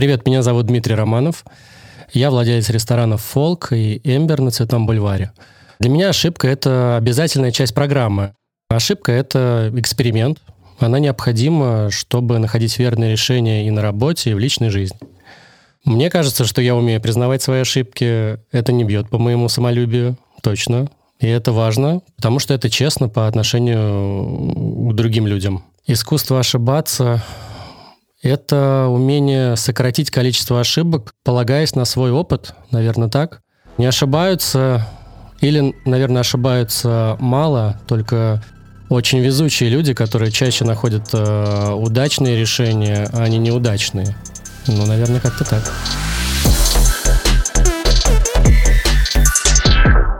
Привет, 0.00 0.26
меня 0.26 0.40
зовут 0.40 0.64
Дмитрий 0.64 0.94
Романов. 0.94 1.44
Я 2.14 2.30
владелец 2.30 2.70
ресторанов 2.70 3.20
«Фолк» 3.20 3.70
и 3.72 4.00
«Эмбер» 4.02 4.40
на 4.40 4.50
Цветном 4.50 4.86
бульваре. 4.86 5.32
Для 5.78 5.90
меня 5.90 6.08
ошибка– 6.08 6.48
это 6.48 6.96
обязательная 6.96 7.52
часть 7.52 7.74
программы. 7.74 8.32
Ошибка– 8.70 9.12
это 9.12 9.70
эксперимент. 9.76 10.38
Она 10.78 11.00
необходима, 11.00 11.90
чтобы 11.90 12.38
находить 12.38 12.78
верные 12.78 13.12
решения 13.12 13.66
и 13.66 13.70
на 13.70 13.82
работе, 13.82 14.30
и 14.30 14.32
в 14.32 14.38
личной 14.38 14.70
жизни. 14.70 14.98
Мне 15.84 16.08
кажется, 16.08 16.46
что 16.46 16.62
я 16.62 16.74
умею 16.74 17.02
признавать 17.02 17.42
свои 17.42 17.60
ошибки. 17.60 18.38
Это 18.52 18.72
не 18.72 18.84
бьет 18.84 19.10
по 19.10 19.18
моему 19.18 19.50
самолюбию, 19.50 20.16
точно. 20.40 20.88
И 21.18 21.26
это 21.26 21.52
важно, 21.52 22.00
потому 22.16 22.38
что 22.38 22.54
это 22.54 22.70
честно 22.70 23.10
по 23.10 23.26
отношению 23.26 24.92
к 24.92 24.94
другим 24.94 25.26
людям. 25.26 25.62
Искусство 25.86 26.40
ошибаться— 26.40 27.22
это 28.22 28.86
умение 28.88 29.56
сократить 29.56 30.10
количество 30.10 30.60
ошибок, 30.60 31.14
полагаясь 31.24 31.74
на 31.74 31.84
свой 31.84 32.10
опыт, 32.10 32.54
наверное, 32.70 33.08
так. 33.08 33.40
Не 33.78 33.86
ошибаются 33.86 34.86
или, 35.40 35.74
наверное, 35.86 36.20
ошибаются 36.20 37.16
мало, 37.18 37.80
только 37.88 38.42
очень 38.90 39.20
везучие 39.20 39.70
люди, 39.70 39.94
которые 39.94 40.30
чаще 40.32 40.64
находят 40.64 41.08
э, 41.12 41.72
удачные 41.72 42.38
решения, 42.38 43.08
а 43.12 43.26
не 43.28 43.38
неудачные. 43.38 44.16
Ну, 44.66 44.84
наверное, 44.84 45.20
как-то 45.20 45.44
так. 45.44 45.62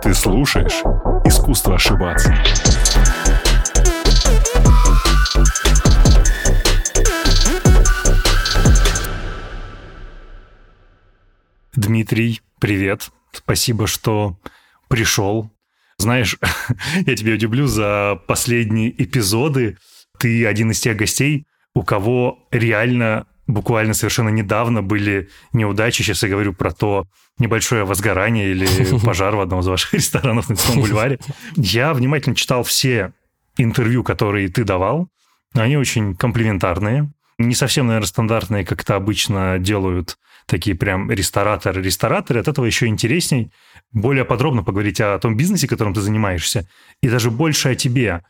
Ты 0.02 0.15
слушаешь 0.15 0.82
«Искусство 1.27 1.74
ошибаться». 1.74 2.32
Дмитрий, 11.74 12.41
привет. 12.59 13.10
Спасибо, 13.33 13.87
что 13.87 14.37
пришел. 14.88 15.52
Знаешь, 15.99 16.37
я 17.07 17.15
тебя 17.15 17.35
удивлю, 17.35 17.68
за 17.68 18.21
последние 18.26 18.90
эпизоды 19.02 19.76
ты 20.18 20.46
один 20.46 20.73
из 20.73 20.80
тех 20.80 20.96
гостей, 20.96 21.46
у 21.74 21.82
кого 21.82 22.48
реально 22.51 23.26
буквально 23.46 23.95
совершенно 23.95 24.30
недавно 24.30 24.82
были 24.82 25.29
неудачи. 25.52 26.02
Сейчас 26.02 26.24
я 26.24 26.29
говорю 26.29 26.54
про 26.54 26.73
то 26.73 27.07
небольшое 27.38 27.85
возгорание 27.85 28.51
или 28.51 28.66
пожар 29.04 29.37
в 29.37 29.41
одном 29.41 29.60
из 29.60 29.68
ваших 29.68 29.95
ресторанов 29.95 30.48
на 30.48 30.57
Цветном 30.57 30.80
бульваре. 30.80 31.21
Я 31.54 31.95
внимательно 31.95 32.35
читал 32.35 32.65
все 32.65 33.13
интервью, 33.57 34.02
которые 34.02 34.48
ты 34.48 34.65
давал. 34.65 35.09
Они 35.54 35.76
очень 35.76 36.16
комплиментарные. 36.16 37.13
Не 37.38 37.54
совсем, 37.54 37.87
наверное, 37.87 38.09
стандартные, 38.09 38.65
как 38.65 38.82
это 38.82 38.96
обычно 38.96 39.59
делают 39.60 40.18
такие 40.51 40.76
прям 40.76 41.10
рестораторы. 41.10 41.80
Рестораторы 41.82 42.40
от 42.40 42.48
этого 42.48 42.66
еще 42.66 42.87
интересней 42.87 43.52
более 43.93 44.24
подробно 44.24 44.62
поговорить 44.62 45.01
о 45.01 45.18
том 45.18 45.37
бизнесе, 45.37 45.68
которым 45.68 45.95
ты 45.95 46.01
занимаешься, 46.01 46.68
и 47.02 47.09
даже 47.09 47.30
больше 47.30 47.70
о 47.70 47.74
тебе. 47.74 48.23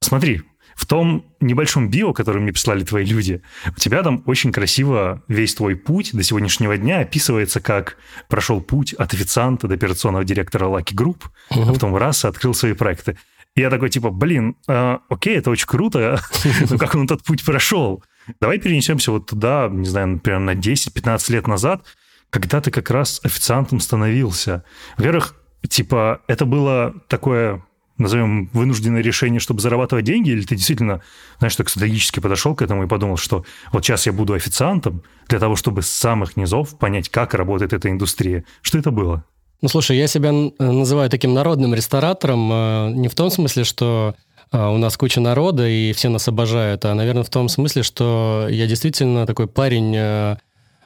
Смотри, 0.00 0.42
в 0.74 0.86
том 0.86 1.24
небольшом 1.40 1.88
био, 1.90 2.12
который 2.12 2.40
мне 2.40 2.52
прислали 2.52 2.84
твои 2.84 3.04
люди, 3.04 3.42
у 3.66 3.80
тебя 3.80 4.02
там 4.02 4.22
очень 4.26 4.52
красиво 4.52 5.22
весь 5.26 5.54
твой 5.54 5.74
путь 5.76 6.10
до 6.12 6.22
сегодняшнего 6.22 6.76
дня 6.76 7.00
описывается, 7.00 7.60
как 7.60 7.96
прошел 8.28 8.60
путь 8.60 8.92
от 8.92 9.12
официанта 9.12 9.66
до 9.66 9.74
операционного 9.74 10.24
директора 10.24 10.66
Lucky 10.66 10.94
Group, 10.94 11.22
угу. 11.50 11.62
а 11.62 11.72
потом 11.72 11.96
раз 11.96 12.24
открыл 12.24 12.54
свои 12.54 12.74
проекты. 12.74 13.18
И 13.56 13.60
я 13.60 13.70
такой, 13.70 13.90
типа, 13.90 14.10
блин, 14.10 14.54
э, 14.68 14.98
окей, 15.08 15.36
это 15.36 15.50
очень 15.50 15.66
круто, 15.66 16.20
но 16.70 16.78
как 16.78 16.94
он 16.94 17.04
этот 17.04 17.24
путь 17.24 17.44
прошел? 17.44 18.04
Давай 18.40 18.58
перенесемся 18.58 19.12
вот 19.12 19.26
туда, 19.26 19.68
не 19.70 19.86
знаю, 19.86 20.08
например, 20.08 20.40
на 20.40 20.54
10-15 20.54 21.32
лет 21.32 21.46
назад, 21.46 21.82
когда 22.30 22.60
ты 22.60 22.70
как 22.70 22.90
раз 22.90 23.20
официантом 23.24 23.80
становился. 23.80 24.64
Во-первых, 24.96 25.34
типа, 25.68 26.20
это 26.26 26.44
было 26.44 26.94
такое 27.08 27.62
назовем, 27.98 28.48
вынужденное 28.52 29.02
решение, 29.02 29.40
чтобы 29.40 29.60
зарабатывать 29.60 30.04
деньги, 30.04 30.30
или 30.30 30.42
ты 30.42 30.54
действительно, 30.54 31.02
знаешь, 31.38 31.56
так 31.56 31.68
стратегически 31.68 32.20
подошел 32.20 32.54
к 32.54 32.62
этому 32.62 32.84
и 32.84 32.86
подумал, 32.86 33.16
что 33.16 33.44
вот 33.72 33.84
сейчас 33.84 34.06
я 34.06 34.12
буду 34.12 34.34
официантом 34.34 35.02
для 35.28 35.40
того, 35.40 35.56
чтобы 35.56 35.82
с 35.82 35.90
самых 35.90 36.36
низов 36.36 36.78
понять, 36.78 37.08
как 37.08 37.34
работает 37.34 37.72
эта 37.72 37.90
индустрия. 37.90 38.44
Что 38.62 38.78
это 38.78 38.90
было? 38.90 39.24
Ну, 39.60 39.68
слушай, 39.68 39.96
я 39.96 40.06
себя 40.06 40.32
называю 40.60 41.10
таким 41.10 41.34
народным 41.34 41.74
ресторатором 41.74 42.50
э, 42.52 42.90
не 42.92 43.08
в 43.08 43.16
том 43.16 43.30
смысле, 43.30 43.64
что 43.64 44.14
э, 44.16 44.27
у 44.52 44.78
нас 44.78 44.96
куча 44.96 45.20
народа 45.20 45.68
и 45.68 45.92
все 45.92 46.08
нас 46.08 46.26
обожают, 46.28 46.84
а, 46.84 46.94
наверное, 46.94 47.22
в 47.22 47.30
том 47.30 47.48
смысле, 47.48 47.82
что 47.82 48.46
я 48.50 48.66
действительно 48.66 49.26
такой 49.26 49.46
парень 49.46 49.94
э, 49.96 50.36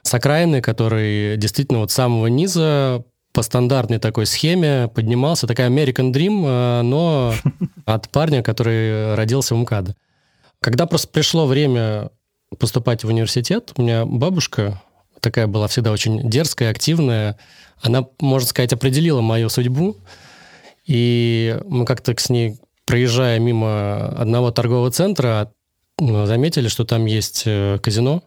с 0.03 0.15
окраины, 0.15 0.61
который 0.61 1.37
действительно 1.37 1.81
вот 1.81 1.91
с 1.91 1.95
самого 1.95 2.27
низа 2.27 3.05
по 3.33 3.43
стандартной 3.43 3.99
такой 3.99 4.27
схеме 4.27 4.89
поднимался, 4.89 5.47
такая 5.47 5.71
American 5.71 6.13
Dream, 6.13 6.45
э, 6.45 6.83
но 6.83 7.35
от 7.85 8.09
парня, 8.09 8.43
который 8.43 9.15
родился 9.15 9.55
в 9.55 9.59
МКАД. 9.59 9.97
Когда 10.61 10.87
просто 10.87 11.09
пришло 11.09 11.47
время 11.47 12.11
поступать 12.59 13.05
в 13.05 13.09
университет, 13.09 13.73
у 13.77 13.83
меня 13.83 14.05
бабушка 14.05 14.81
такая 15.23 15.47
была 15.47 15.69
всегда 15.69 15.93
очень 15.93 16.29
дерзкая, 16.29 16.71
активная. 16.71 17.39
Она, 17.81 18.07
можно 18.21 18.49
сказать, 18.49 18.73
определила 18.73 19.21
мою 19.21 19.49
судьбу. 19.49 19.97
И 20.85 21.59
мы 21.67 21.85
как-то 21.87 22.15
с 22.17 22.29
ней, 22.29 22.59
проезжая 22.87 23.39
мимо 23.39 24.09
одного 24.09 24.51
торгового 24.51 24.91
центра, 24.91 25.53
заметили, 25.99 26.69
что 26.69 26.85
там 26.85 27.07
есть 27.07 27.43
э, 27.47 27.79
казино. 27.83 28.23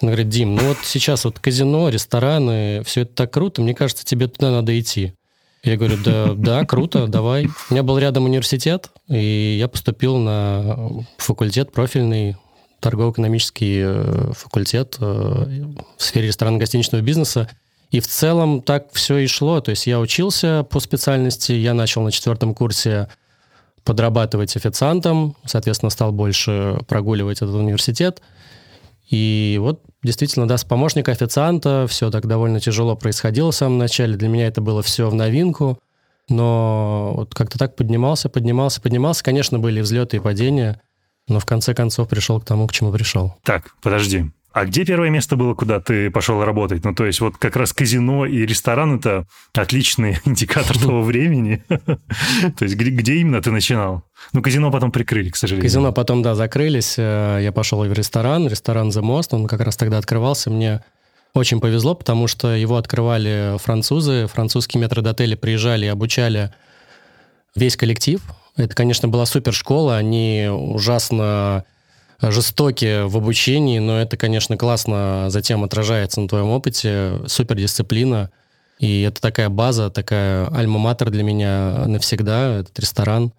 Она 0.00 0.12
говорит, 0.12 0.28
Дим, 0.28 0.54
ну 0.54 0.68
вот 0.68 0.78
сейчас 0.82 1.24
вот 1.24 1.38
казино, 1.38 1.88
рестораны, 1.90 2.82
все 2.84 3.02
это 3.02 3.14
так 3.14 3.32
круто, 3.32 3.60
мне 3.60 3.74
кажется, 3.74 4.04
тебе 4.04 4.28
туда 4.28 4.50
надо 4.50 4.78
идти. 4.78 5.14
Я 5.62 5.76
говорю, 5.76 5.98
да, 6.02 6.32
да, 6.34 6.64
круто, 6.64 7.06
давай. 7.06 7.46
У 7.68 7.74
меня 7.74 7.82
был 7.82 7.98
рядом 7.98 8.24
университет, 8.24 8.90
и 9.08 9.56
я 9.58 9.68
поступил 9.68 10.16
на 10.16 11.04
факультет 11.18 11.70
профильный, 11.72 12.36
торгово-экономический 12.80 13.80
э, 13.82 14.32
факультет 14.34 14.96
э, 15.00 15.04
в 15.04 16.02
сфере 16.02 16.28
ресторанно-гостиничного 16.28 17.02
бизнеса. 17.02 17.50
И 17.90 18.00
в 18.00 18.06
целом 18.06 18.62
так 18.62 18.86
все 18.92 19.18
и 19.18 19.26
шло. 19.26 19.60
То 19.60 19.70
есть 19.70 19.86
я 19.86 20.00
учился 20.00 20.64
по 20.70 20.80
специальности, 20.80 21.52
я 21.52 21.74
начал 21.74 22.02
на 22.02 22.10
четвертом 22.10 22.54
курсе 22.54 23.08
подрабатывать 23.84 24.56
официантом, 24.56 25.36
соответственно, 25.44 25.90
стал 25.90 26.12
больше 26.12 26.80
прогуливать 26.88 27.38
этот 27.38 27.54
университет. 27.54 28.22
И 29.10 29.58
вот 29.60 29.82
действительно, 30.02 30.46
да, 30.46 30.56
с 30.56 30.64
помощника 30.64 31.10
официанта 31.12 31.86
все 31.88 32.10
так 32.10 32.26
довольно 32.26 32.60
тяжело 32.60 32.94
происходило 32.96 33.50
в 33.50 33.56
самом 33.56 33.78
начале. 33.78 34.16
Для 34.16 34.28
меня 34.28 34.46
это 34.46 34.60
было 34.60 34.82
все 34.82 35.10
в 35.10 35.14
новинку. 35.14 35.78
Но 36.28 37.12
вот 37.16 37.34
как-то 37.34 37.58
так 37.58 37.74
поднимался, 37.74 38.28
поднимался, 38.28 38.80
поднимался. 38.80 39.24
Конечно, 39.24 39.58
были 39.58 39.80
взлеты 39.80 40.18
и 40.18 40.20
падения, 40.20 40.80
но 41.26 41.40
в 41.40 41.44
конце 41.44 41.74
концов 41.74 42.08
пришел 42.08 42.40
к 42.40 42.44
тому, 42.44 42.68
к 42.68 42.72
чему 42.72 42.92
пришел. 42.92 43.34
Так, 43.42 43.74
подожди. 43.82 44.30
А 44.52 44.64
где 44.64 44.84
первое 44.84 45.10
место 45.10 45.36
было, 45.36 45.54
куда 45.54 45.78
ты 45.78 46.10
пошел 46.10 46.42
работать? 46.44 46.84
Ну, 46.84 46.92
то 46.92 47.06
есть 47.06 47.20
вот 47.20 47.36
как 47.36 47.54
раз 47.54 47.72
казино 47.72 48.26
и 48.26 48.44
ресторан– 48.44 48.96
это 48.98 49.26
отличный 49.54 50.18
индикатор 50.24 50.76
того 50.76 51.02
времени. 51.02 51.62
То 51.68 52.64
есть 52.64 52.74
где 52.74 53.14
именно 53.14 53.40
ты 53.40 53.52
начинал? 53.52 54.02
Ну, 54.32 54.42
казино 54.42 54.72
потом 54.72 54.90
прикрыли, 54.90 55.30
к 55.30 55.36
сожалению. 55.36 55.68
Казино 55.68 55.92
потом, 55.92 56.22
да, 56.22 56.34
закрылись. 56.34 56.96
Э, 56.98 57.38
я 57.40 57.52
пошел 57.52 57.84
в 57.84 57.92
ресторан, 57.92 58.48
ресторан 58.48 58.88
The 58.88 59.02
Most, 59.02 59.28
он 59.30 59.46
как 59.46 59.60
раз 59.60 59.76
тогда 59.76 59.98
открывался. 59.98 60.50
Мне 60.50 60.82
очень 61.32 61.60
повезло, 61.60 61.94
потому 61.94 62.26
что 62.26 62.48
его 62.56 62.76
открывали 62.76 63.56
французы, 63.58 64.26
французские 64.26 64.80
метродотели 64.80 65.36
приезжали 65.36 65.86
и 65.86 65.88
обучали 65.88 66.52
весь 67.54 67.76
коллектив. 67.76 68.20
Это, 68.56 68.74
конечно, 68.74 69.06
была 69.06 69.26
супер 69.26 69.52
школа, 69.52 69.96
они 69.96 70.48
ужасно 70.50 71.64
жестоки 72.22 73.04
в 73.04 73.16
обучении, 73.16 73.78
но 73.78 74.00
это, 74.00 74.16
конечно, 74.16 74.56
классно 74.56 75.26
затем 75.28 75.64
отражается 75.64 76.20
на 76.20 76.28
твоем 76.28 76.48
опыте, 76.50 77.20
супердисциплина. 77.26 78.30
И 78.78 79.02
это 79.02 79.20
такая 79.20 79.48
база, 79.48 79.90
такая 79.90 80.48
альма-матер 80.48 81.10
для 81.10 81.22
меня 81.22 81.84
навсегда, 81.86 82.60
этот 82.60 82.78
ресторан. 82.78 83.32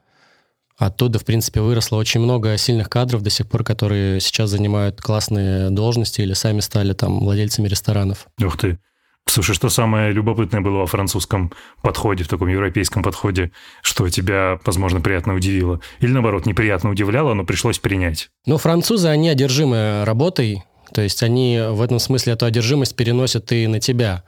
Оттуда, 0.78 1.20
в 1.20 1.26
принципе, 1.26 1.62
выросло 1.62 1.98
очень 1.98 2.22
много 2.22 2.58
сильных 2.58 2.90
кадров 2.90 3.22
до 3.22 3.30
сих 3.30 3.48
пор, 3.48 3.64
которые 3.64 4.20
сейчас 4.20 4.50
занимают 4.50 5.00
классные 5.00 5.70
должности 5.70 6.22
или 6.22 6.34
сами 6.34 6.60
стали 6.60 6.94
там 6.94 7.20
владельцами 7.20 7.68
ресторанов. 7.68 8.28
Ух 8.44 8.58
ты. 8.58 8.80
Слушай, 9.28 9.56
что 9.56 9.70
самое 9.70 10.12
любопытное 10.12 10.62
было 10.62 10.80
во 10.80 10.86
французском 10.88 11.54
подходе, 11.82 12.24
в 12.24 12.28
таком 12.28 12.50
европейском 12.50 13.02
подходе, 13.02 13.52
что 13.82 14.10
тебя, 14.10 14.60
возможно, 14.66 15.00
приятно 15.00 15.36
удивило? 15.36 15.80
Или, 16.00 16.12
наоборот, 16.12 16.46
неприятно 16.46 16.90
удивляло, 16.90 17.34
но 17.34 17.46
пришлось 17.46 17.80
принять? 17.80 18.30
Ну, 18.46 18.58
французы, 18.58 19.08
они 19.08 19.30
одержимы 19.30 20.04
работой, 20.06 20.64
то 20.94 21.02
есть 21.02 21.24
они 21.24 21.62
в 21.70 21.82
этом 21.82 22.00
смысле 22.00 22.34
эту 22.34 22.46
одержимость 22.46 22.96
переносят 22.96 23.52
и 23.52 23.68
на 23.68 23.80
тебя. 23.80 24.24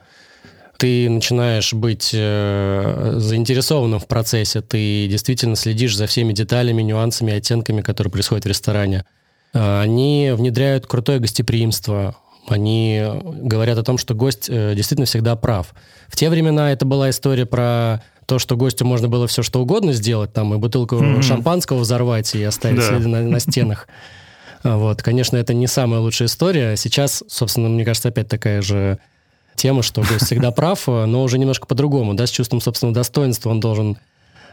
Ты 0.77 1.09
начинаешь 1.09 1.73
быть 1.73 2.11
э, 2.13 3.13
заинтересованным 3.17 3.99
в 3.99 4.07
процессе, 4.07 4.61
ты 4.61 5.07
действительно 5.07 5.55
следишь 5.55 5.95
за 5.95 6.07
всеми 6.07 6.33
деталями, 6.33 6.81
нюансами, 6.81 7.33
оттенками, 7.33 7.81
которые 7.81 8.11
происходят 8.11 8.45
в 8.45 8.47
ресторане. 8.47 9.05
Э, 9.53 9.81
они 9.81 10.31
внедряют 10.33 10.87
крутое 10.87 11.19
гостеприимство, 11.19 12.15
Они 12.47 13.01
говорят 13.23 13.77
о 13.77 13.83
том, 13.83 13.97
что 13.97 14.13
гость 14.13 14.49
э, 14.49 14.73
действительно 14.75 15.05
всегда 15.05 15.35
прав. 15.35 15.73
В 16.07 16.15
те 16.15 16.29
времена 16.29 16.71
это 16.71 16.85
была 16.85 17.09
история 17.09 17.45
про 17.45 18.03
то, 18.25 18.39
что 18.39 18.57
гостю 18.57 18.85
можно 18.85 19.07
было 19.07 19.27
все 19.27 19.43
что 19.43 19.61
угодно 19.61 19.93
сделать, 19.93 20.33
там 20.33 20.53
и 20.53 20.57
бутылку 20.57 20.95
mm-hmm. 20.95 21.21
шампанского 21.21 21.79
взорвать 21.79 22.35
и 22.35 22.43
оставить 22.43 22.77
да. 22.77 22.87
следы 22.87 23.07
на, 23.07 23.21
на 23.21 23.39
стенах. 23.39 23.87
Вот, 24.63 25.03
конечно, 25.03 25.35
это 25.35 25.53
не 25.53 25.67
самая 25.67 25.99
лучшая 25.99 26.29
история. 26.29 26.77
Сейчас, 26.77 27.21
собственно, 27.27 27.67
мне 27.67 27.83
кажется, 27.83 28.07
опять 28.07 28.29
такая 28.29 28.61
же 28.61 28.97
тема, 29.55 29.83
что 29.83 30.03
гость 30.03 30.25
всегда 30.25 30.51
прав, 30.51 30.87
но 30.87 31.21
уже 31.21 31.37
немножко 31.37 31.67
по-другому, 31.67 32.13
да, 32.13 32.25
с 32.25 32.29
чувством 32.29 32.61
собственного 32.61 32.95
достоинства 32.95 33.49
он 33.49 33.59
должен 33.59 33.97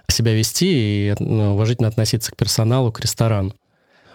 себя 0.09 0.35
вести 0.35 0.67
и 1.11 1.15
ну, 1.21 1.55
уважительно 1.55 1.87
относиться 1.87 2.33
к 2.33 2.37
персоналу, 2.37 2.91
к 2.91 2.99
ресторану. 3.01 3.55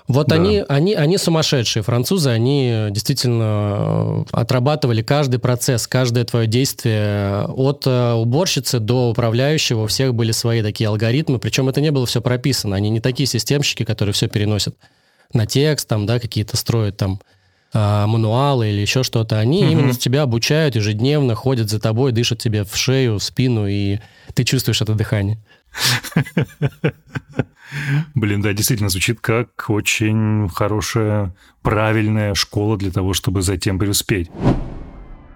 Вот 0.07 0.27
да. 0.27 0.35
они, 0.35 0.63
они, 0.67 0.93
они 0.93 1.17
сумасшедшие, 1.17 1.81
французы, 1.81 2.29
они 2.29 2.89
действительно 2.91 3.43
э, 3.43 4.23
отрабатывали 4.33 5.01
каждый 5.01 5.39
процесс, 5.39 5.87
каждое 5.87 6.23
твое 6.25 6.45
действие 6.45 7.45
от 7.47 7.87
э, 7.87 8.13
уборщицы 8.13 8.79
до 8.79 9.09
управляющего, 9.09 9.83
у 9.83 9.87
всех 9.87 10.13
были 10.13 10.31
свои 10.31 10.61
такие 10.61 10.89
алгоритмы, 10.89 11.39
причем 11.39 11.69
это 11.69 11.81
не 11.81 11.89
было 11.89 12.05
все 12.05 12.21
прописано, 12.21 12.75
они 12.75 12.91
не 12.91 12.99
такие 12.99 13.25
системщики, 13.25 13.83
которые 13.83 14.13
все 14.13 14.27
переносят 14.27 14.75
на 15.33 15.47
текст, 15.47 15.87
там, 15.87 16.05
да, 16.05 16.19
какие-то 16.19 16.55
строят 16.55 16.97
там 16.97 17.19
мануалы 17.73 18.69
или 18.69 18.79
еще 18.79 19.03
что-то, 19.03 19.37
они 19.37 19.63
угу. 19.63 19.71
именно 19.71 19.93
тебя 19.93 20.21
обучают 20.21 20.75
ежедневно, 20.75 21.35
ходят 21.35 21.69
за 21.69 21.81
тобой, 21.81 22.13
дышат 22.13 22.39
тебе 22.39 22.63
в 22.63 22.73
шею, 22.77 23.17
в 23.17 23.23
спину, 23.23 23.67
и 23.67 23.99
ты 24.33 24.45
чувствуешь 24.45 24.81
это 24.81 24.93
дыхание. 24.93 25.39
Блин, 28.13 28.41
да, 28.41 28.53
действительно 28.53 28.89
звучит 28.89 29.19
как 29.19 29.69
очень 29.69 30.49
хорошая, 30.49 31.35
правильная 31.61 32.33
школа 32.33 32.77
для 32.77 32.91
того, 32.91 33.13
чтобы 33.13 33.41
затем 33.41 33.79
преуспеть. 33.79 34.29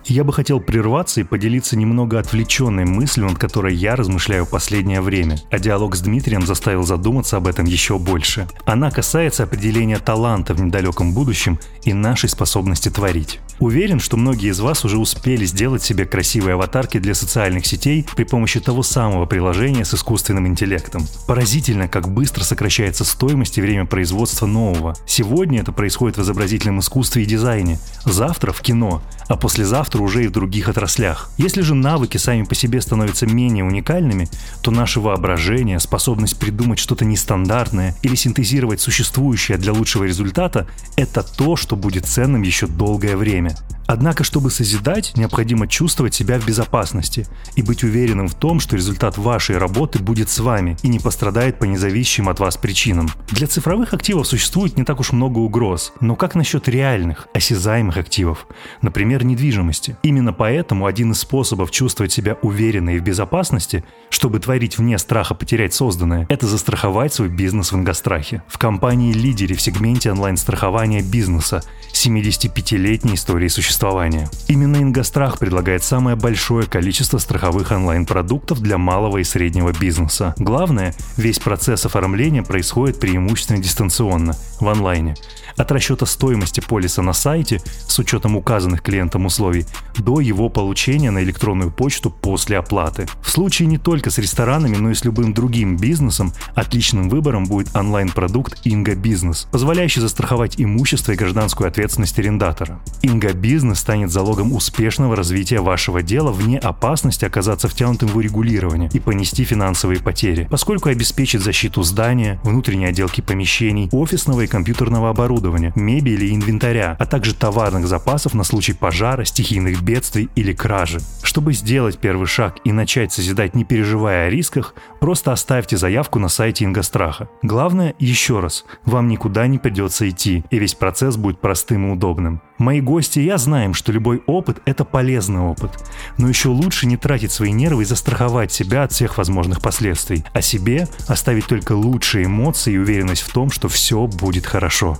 Я 0.05 0.23
бы 0.23 0.33
хотел 0.33 0.59
прерваться 0.59 1.21
и 1.21 1.23
поделиться 1.23 1.77
немного 1.77 2.19
отвлеченной 2.19 2.85
мыслью, 2.85 3.27
над 3.27 3.37
которой 3.37 3.75
я 3.75 3.95
размышляю 3.95 4.45
последнее 4.45 5.01
время, 5.01 5.37
а 5.51 5.59
диалог 5.59 5.95
с 5.95 6.01
Дмитрием 6.01 6.45
заставил 6.47 6.83
задуматься 6.83 7.37
об 7.37 7.47
этом 7.47 7.65
еще 7.65 7.99
больше. 7.99 8.47
Она 8.65 8.91
касается 8.91 9.43
определения 9.43 9.99
таланта 9.99 10.53
в 10.53 10.61
недалеком 10.61 11.13
будущем 11.13 11.59
и 11.83 11.93
нашей 11.93 12.29
способности 12.29 12.89
творить. 12.89 13.39
Уверен, 13.59 13.99
что 13.99 14.15
многие 14.15 14.51
из 14.51 14.59
вас 14.61 14.85
уже 14.85 14.97
успели 14.97 15.43
сделать 15.43 15.83
себе 15.83 16.05
красивые 16.05 16.53
аватарки 16.53 16.97
для 16.97 17.13
социальных 17.13 17.65
сетей 17.65 18.07
при 18.15 18.23
помощи 18.23 18.61
того 18.61 18.83
самого 18.83 19.25
приложения 19.25 19.83
с 19.83 19.93
искусственным 19.93 20.47
интеллектом. 20.47 21.05
Поразительно, 21.27 21.89
как 21.89 22.09
быстро 22.09 22.43
сокращается 22.43 23.03
стоимость 23.03 23.57
и 23.57 23.61
время 23.61 23.85
производства 23.85 24.45
нового. 24.45 24.95
Сегодня 25.05 25.59
это 25.59 25.73
происходит 25.73 26.17
в 26.17 26.21
изобразительном 26.21 26.79
искусстве 26.79 27.23
и 27.23 27.25
дизайне, 27.25 27.79
завтра 28.05 28.53
в 28.53 28.61
кино, 28.61 29.01
а 29.27 29.35
послезавтра 29.35 30.01
уже 30.01 30.23
и 30.23 30.27
в 30.27 30.31
других 30.31 30.69
отраслях. 30.69 31.29
Если 31.37 31.61
же 31.61 31.75
навыки 31.75 32.15
сами 32.15 32.43
по 32.43 32.55
себе 32.55 32.79
становятся 32.79 33.25
менее 33.27 33.65
уникальными, 33.65 34.29
то 34.61 34.71
наше 34.71 35.01
воображение, 35.01 35.81
способность 35.81 36.39
придумать 36.39 36.79
что-то 36.79 37.03
нестандартное 37.03 37.93
или 38.03 38.15
синтезировать 38.15 38.79
существующее 38.79 39.57
для 39.57 39.73
лучшего 39.73 40.05
результата– 40.05 40.65
это 40.95 41.23
то, 41.23 41.57
что 41.57 41.75
будет 41.75 42.05
ценным 42.05 42.41
еще 42.41 42.67
долгое 42.67 43.17
время 43.17 43.48
время. 43.49 43.79
Однако, 43.91 44.23
чтобы 44.23 44.51
созидать, 44.51 45.13
необходимо 45.15 45.67
чувствовать 45.67 46.13
себя 46.13 46.39
в 46.39 46.45
безопасности 46.45 47.25
и 47.55 47.63
быть 47.63 47.83
уверенным 47.83 48.27
в 48.27 48.35
том, 48.35 48.59
что 48.59 48.75
результат 48.75 49.17
вашей 49.17 49.57
работы 49.57 49.97
будет 49.97 50.29
с 50.29 50.37
вами 50.37 50.77
и 50.83 50.89
не 50.89 50.99
пострадает 50.99 51.57
по 51.57 51.63
независимым 51.63 52.29
от 52.29 52.39
вас 52.39 52.55
причинам. 52.55 53.09
Для 53.31 53.47
цифровых 53.47 53.95
активов 53.95 54.27
существует 54.27 54.77
не 54.77 54.83
так 54.83 54.99
уж 54.99 55.11
много 55.11 55.39
угроз, 55.39 55.91
но 56.01 56.15
как 56.15 56.35
насчет 56.35 56.69
реальных, 56.69 57.29
осязаемых 57.33 57.97
активов, 57.97 58.45
например, 58.83 59.25
недвижимости? 59.25 59.97
Именно 60.03 60.33
поэтому 60.33 60.85
один 60.85 61.13
из 61.13 61.21
способов 61.21 61.71
чувствовать 61.71 62.11
себя 62.11 62.37
уверенно 62.43 62.91
и 62.91 62.99
в 62.99 63.03
безопасности, 63.03 63.83
чтобы 64.11 64.39
творить 64.39 64.77
вне 64.77 64.99
страха 64.99 65.33
потерять 65.33 65.73
созданное, 65.73 66.27
это 66.29 66.45
застраховать 66.45 67.11
свой 67.11 67.29
бизнес 67.29 67.71
в 67.71 67.75
ингострахе. 67.75 68.43
В 68.47 68.59
компании-лидере 68.59 69.55
в 69.55 69.61
сегменте 69.61 70.11
онлайн-страхования 70.11 71.01
бизнеса 71.01 71.63
75-летней 71.91 73.17
истории 73.39 73.47
существования. 73.47 74.29
Именно 74.47 74.77
Ингострах 74.77 75.37
предлагает 75.39 75.83
самое 75.83 76.15
большое 76.17 76.65
количество 76.67 77.19
страховых 77.19 77.71
онлайн-продуктов 77.71 78.59
для 78.61 78.77
малого 78.77 79.19
и 79.19 79.23
среднего 79.23 79.71
бизнеса. 79.71 80.33
Главное, 80.37 80.93
весь 81.15 81.39
процесс 81.39 81.85
оформления 81.85 82.43
происходит 82.43 82.99
преимущественно 82.99 83.61
дистанционно, 83.61 84.35
в 84.59 84.67
онлайне 84.67 85.15
от 85.59 85.71
расчета 85.71 86.05
стоимости 86.05 86.61
полиса 86.61 87.01
на 87.01 87.13
сайте 87.13 87.61
с 87.87 87.99
учетом 87.99 88.35
указанных 88.37 88.81
клиентом 88.81 89.25
условий 89.25 89.65
до 89.97 90.21
его 90.21 90.49
получения 90.49 91.11
на 91.11 91.21
электронную 91.21 91.69
почту 91.69 92.09
после 92.09 92.57
оплаты. 92.57 93.07
В 93.21 93.29
случае 93.29 93.67
не 93.67 93.77
только 93.77 94.09
с 94.09 94.17
ресторанами, 94.17 94.77
но 94.77 94.91
и 94.91 94.93
с 94.93 95.03
любым 95.03 95.33
другим 95.33 95.75
бизнесом 95.77 96.33
отличным 96.55 97.09
выбором 97.09 97.45
будет 97.45 97.75
онлайн-продукт 97.75 98.61
Инга 98.63 98.95
Бизнес, 98.95 99.47
позволяющий 99.51 99.99
застраховать 99.99 100.55
имущество 100.57 101.11
и 101.11 101.15
гражданскую 101.15 101.67
ответственность 101.67 102.17
арендатора. 102.17 102.79
Инга 103.01 103.33
Бизнес 103.33 103.79
станет 103.79 104.11
залогом 104.11 104.53
успешного 104.53 105.15
развития 105.15 105.59
вашего 105.59 106.01
дела 106.01 106.31
вне 106.31 106.57
опасности 106.57 107.25
оказаться 107.25 107.67
втянутым 107.67 108.09
в 108.09 108.15
урегулирование 108.17 108.89
и 108.93 108.99
понести 108.99 109.43
финансовые 109.43 109.99
потери, 109.99 110.47
поскольку 110.49 110.89
обеспечит 110.89 111.41
защиту 111.41 111.83
здания, 111.83 112.39
внутренней 112.43 112.85
отделки 112.85 113.19
помещений, 113.19 113.89
офисного 113.91 114.41
и 114.41 114.47
компьютерного 114.47 115.09
оборудования, 115.09 115.48
оборудования, 115.49 115.73
мебели 115.75 116.25
и 116.25 116.35
инвентаря, 116.35 116.95
а 116.99 117.05
также 117.05 117.33
товарных 117.33 117.87
запасов 117.87 118.33
на 118.33 118.43
случай 118.43 118.73
пожара, 118.73 119.23
стихийных 119.23 119.81
бедствий 119.81 120.29
или 120.35 120.53
кражи. 120.53 120.99
Чтобы 121.23 121.53
сделать 121.53 121.97
первый 121.97 122.27
шаг 122.27 122.57
и 122.63 122.71
начать 122.71 123.11
созидать 123.11 123.55
не 123.55 123.63
переживая 123.63 124.27
о 124.27 124.29
рисках, 124.29 124.73
просто 124.99 125.31
оставьте 125.31 125.77
заявку 125.77 126.19
на 126.19 126.29
сайте 126.29 126.65
Ингостраха. 126.65 127.29
Главное, 127.41 127.95
еще 127.99 128.39
раз, 128.39 128.65
вам 128.85 129.07
никуда 129.07 129.47
не 129.47 129.57
придется 129.57 130.07
идти, 130.09 130.43
и 130.51 130.59
весь 130.59 130.75
процесс 130.75 131.17
будет 131.17 131.41
простым 131.41 131.87
и 131.87 131.91
удобным. 131.93 132.41
Мои 132.57 132.81
гости 132.81 133.19
и 133.19 133.23
я 133.23 133.37
знаем, 133.37 133.73
что 133.73 133.93
любой 133.93 134.21
опыт– 134.25 134.61
это 134.65 134.83
полезный 134.83 135.39
опыт. 135.39 135.71
Но 136.17 136.27
еще 136.27 136.49
лучше 136.49 136.87
не 136.87 136.97
тратить 136.97 137.31
свои 137.31 137.53
нервы 137.53 137.83
и 137.83 137.85
застраховать 137.85 138.51
себя 138.51 138.83
от 138.83 138.91
всех 138.91 139.17
возможных 139.17 139.61
последствий, 139.61 140.25
а 140.33 140.41
себе 140.41 140.87
оставить 141.07 141.47
только 141.47 141.71
лучшие 141.71 142.25
эмоции 142.25 142.73
и 142.73 142.77
уверенность 142.77 143.21
в 143.21 143.31
том, 143.31 143.49
что 143.49 143.69
все 143.69 144.07
будет 144.07 144.45
хорошо. 144.45 144.99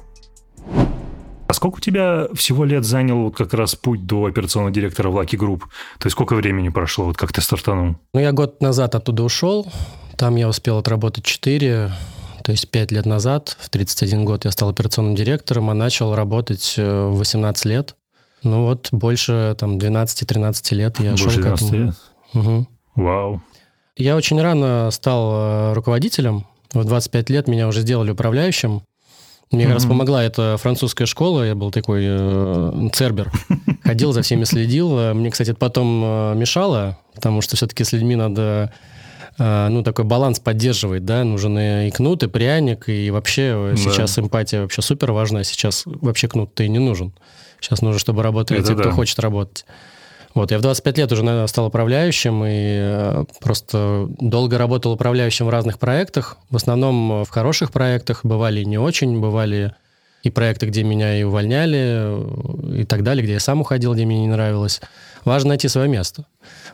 А 1.47 1.53
сколько 1.53 1.77
у 1.77 1.79
тебя 1.79 2.27
всего 2.33 2.63
лет 2.63 2.85
занял 2.85 3.23
вот 3.23 3.35
как 3.35 3.53
раз 3.55 3.73
путь 3.73 4.05
до 4.05 4.25
операционного 4.25 4.71
директора 4.71 5.09
в 5.09 5.17
Lucky 5.17 5.37
Group? 5.37 5.61
То 5.97 6.05
есть 6.05 6.11
сколько 6.11 6.35
времени 6.35 6.69
прошло, 6.69 7.05
вот 7.05 7.17
как 7.17 7.33
ты 7.33 7.41
стартанул? 7.41 7.95
Ну, 8.13 8.19
я 8.19 8.31
год 8.31 8.61
назад 8.61 8.93
оттуда 8.93 9.23
ушел. 9.23 9.67
Там 10.15 10.35
я 10.35 10.47
успел 10.47 10.77
отработать 10.77 11.23
4, 11.23 11.91
то 12.43 12.51
есть 12.51 12.69
5 12.69 12.91
лет 12.91 13.05
назад, 13.05 13.57
в 13.59 13.69
31 13.69 14.25
год 14.25 14.45
я 14.45 14.51
стал 14.51 14.69
операционным 14.69 15.15
директором, 15.15 15.69
а 15.69 15.73
начал 15.73 16.13
работать 16.13 16.75
э, 16.77 17.07
в 17.07 17.17
18 17.17 17.65
лет. 17.65 17.95
Ну 18.43 18.65
вот 18.65 18.89
больше 18.91 19.55
там 19.57 19.77
12-13 19.77 20.75
лет 20.75 20.99
я 20.99 21.11
больше 21.11 21.29
шел 21.29 21.41
12 21.41 21.43
к 21.43 21.67
этому. 21.67 21.85
лет? 21.85 21.95
Угу. 22.33 22.67
Вау. 22.95 23.41
Я 23.95 24.15
очень 24.15 24.41
рано 24.41 24.89
стал 24.91 25.31
э, 25.33 25.73
руководителем. 25.73 26.45
В 26.73 26.83
25 26.83 27.29
лет 27.29 27.47
меня 27.47 27.67
уже 27.67 27.81
сделали 27.81 28.11
управляющим. 28.11 28.83
Мне 29.51 29.65
как 29.65 29.73
раз 29.73 29.85
помогла 29.85 30.23
эта 30.23 30.57
французская 30.57 31.07
школа, 31.07 31.43
я 31.43 31.55
был 31.55 31.71
такой 31.71 32.03
э, 32.05 32.89
цербер. 32.93 33.31
Ходил, 33.83 34.11
за 34.11 34.21
всеми 34.21 34.43
следил. 34.43 35.13
Мне, 35.15 35.31
кстати, 35.31 35.51
это 35.51 35.59
потом 35.59 36.03
э, 36.03 36.35
мешало, 36.35 36.99
потому 37.15 37.41
что 37.41 37.55
все-таки 37.55 37.83
с 37.83 37.91
людьми 37.91 38.15
надо 38.15 38.71
э, 39.39 39.67
ну, 39.69 39.81
такой 39.81 40.05
баланс 40.05 40.39
поддерживать, 40.39 41.03
да, 41.03 41.23
нужен 41.23 41.57
и 41.57 41.89
кнут, 41.89 42.21
и 42.21 42.27
пряник, 42.27 42.89
и 42.89 43.09
вообще 43.09 43.71
да. 43.71 43.77
сейчас 43.77 44.19
эмпатия 44.19 44.61
вообще 44.61 44.83
супер 44.83 45.13
важна, 45.13 45.43
сейчас 45.43 45.83
вообще 45.85 46.27
кнут-то 46.27 46.63
и 46.63 46.69
не 46.69 46.79
нужен. 46.79 47.13
Сейчас 47.59 47.81
нужно, 47.81 47.99
чтобы 47.99 48.21
работали 48.21 48.59
это 48.59 48.69
те, 48.69 48.75
да. 48.75 48.83
кто 48.83 48.91
хочет 48.91 49.17
работать. 49.17 49.65
Вот, 50.35 50.51
я 50.51 50.59
в 50.59 50.61
25 50.61 50.97
лет 50.97 51.11
уже 51.11 51.23
наверное, 51.23 51.47
стал 51.47 51.67
управляющим 51.67 52.43
и 52.45 52.49
э, 52.51 53.25
просто 53.41 54.07
долго 54.19 54.57
работал 54.57 54.91
управляющим 54.91 55.47
в 55.47 55.49
разных 55.49 55.79
проектах. 55.79 56.37
В 56.49 56.55
основном 56.55 57.23
в 57.23 57.29
хороших 57.29 57.71
проектах, 57.71 58.23
бывали 58.23 58.63
не 58.63 58.77
очень, 58.77 59.19
бывали 59.19 59.73
и 60.21 60.29
проекты, 60.29 60.67
где 60.67 60.83
меня 60.83 61.19
и 61.19 61.23
увольняли, 61.23 62.81
и 62.81 62.83
так 62.83 63.03
далее, 63.03 63.23
где 63.23 63.33
я 63.33 63.39
сам 63.39 63.61
уходил, 63.61 63.93
где 63.93 64.05
мне 64.05 64.21
не 64.21 64.27
нравилось. 64.27 64.81
Важно 65.25 65.49
найти 65.49 65.67
свое 65.67 65.87
место. 65.87 66.25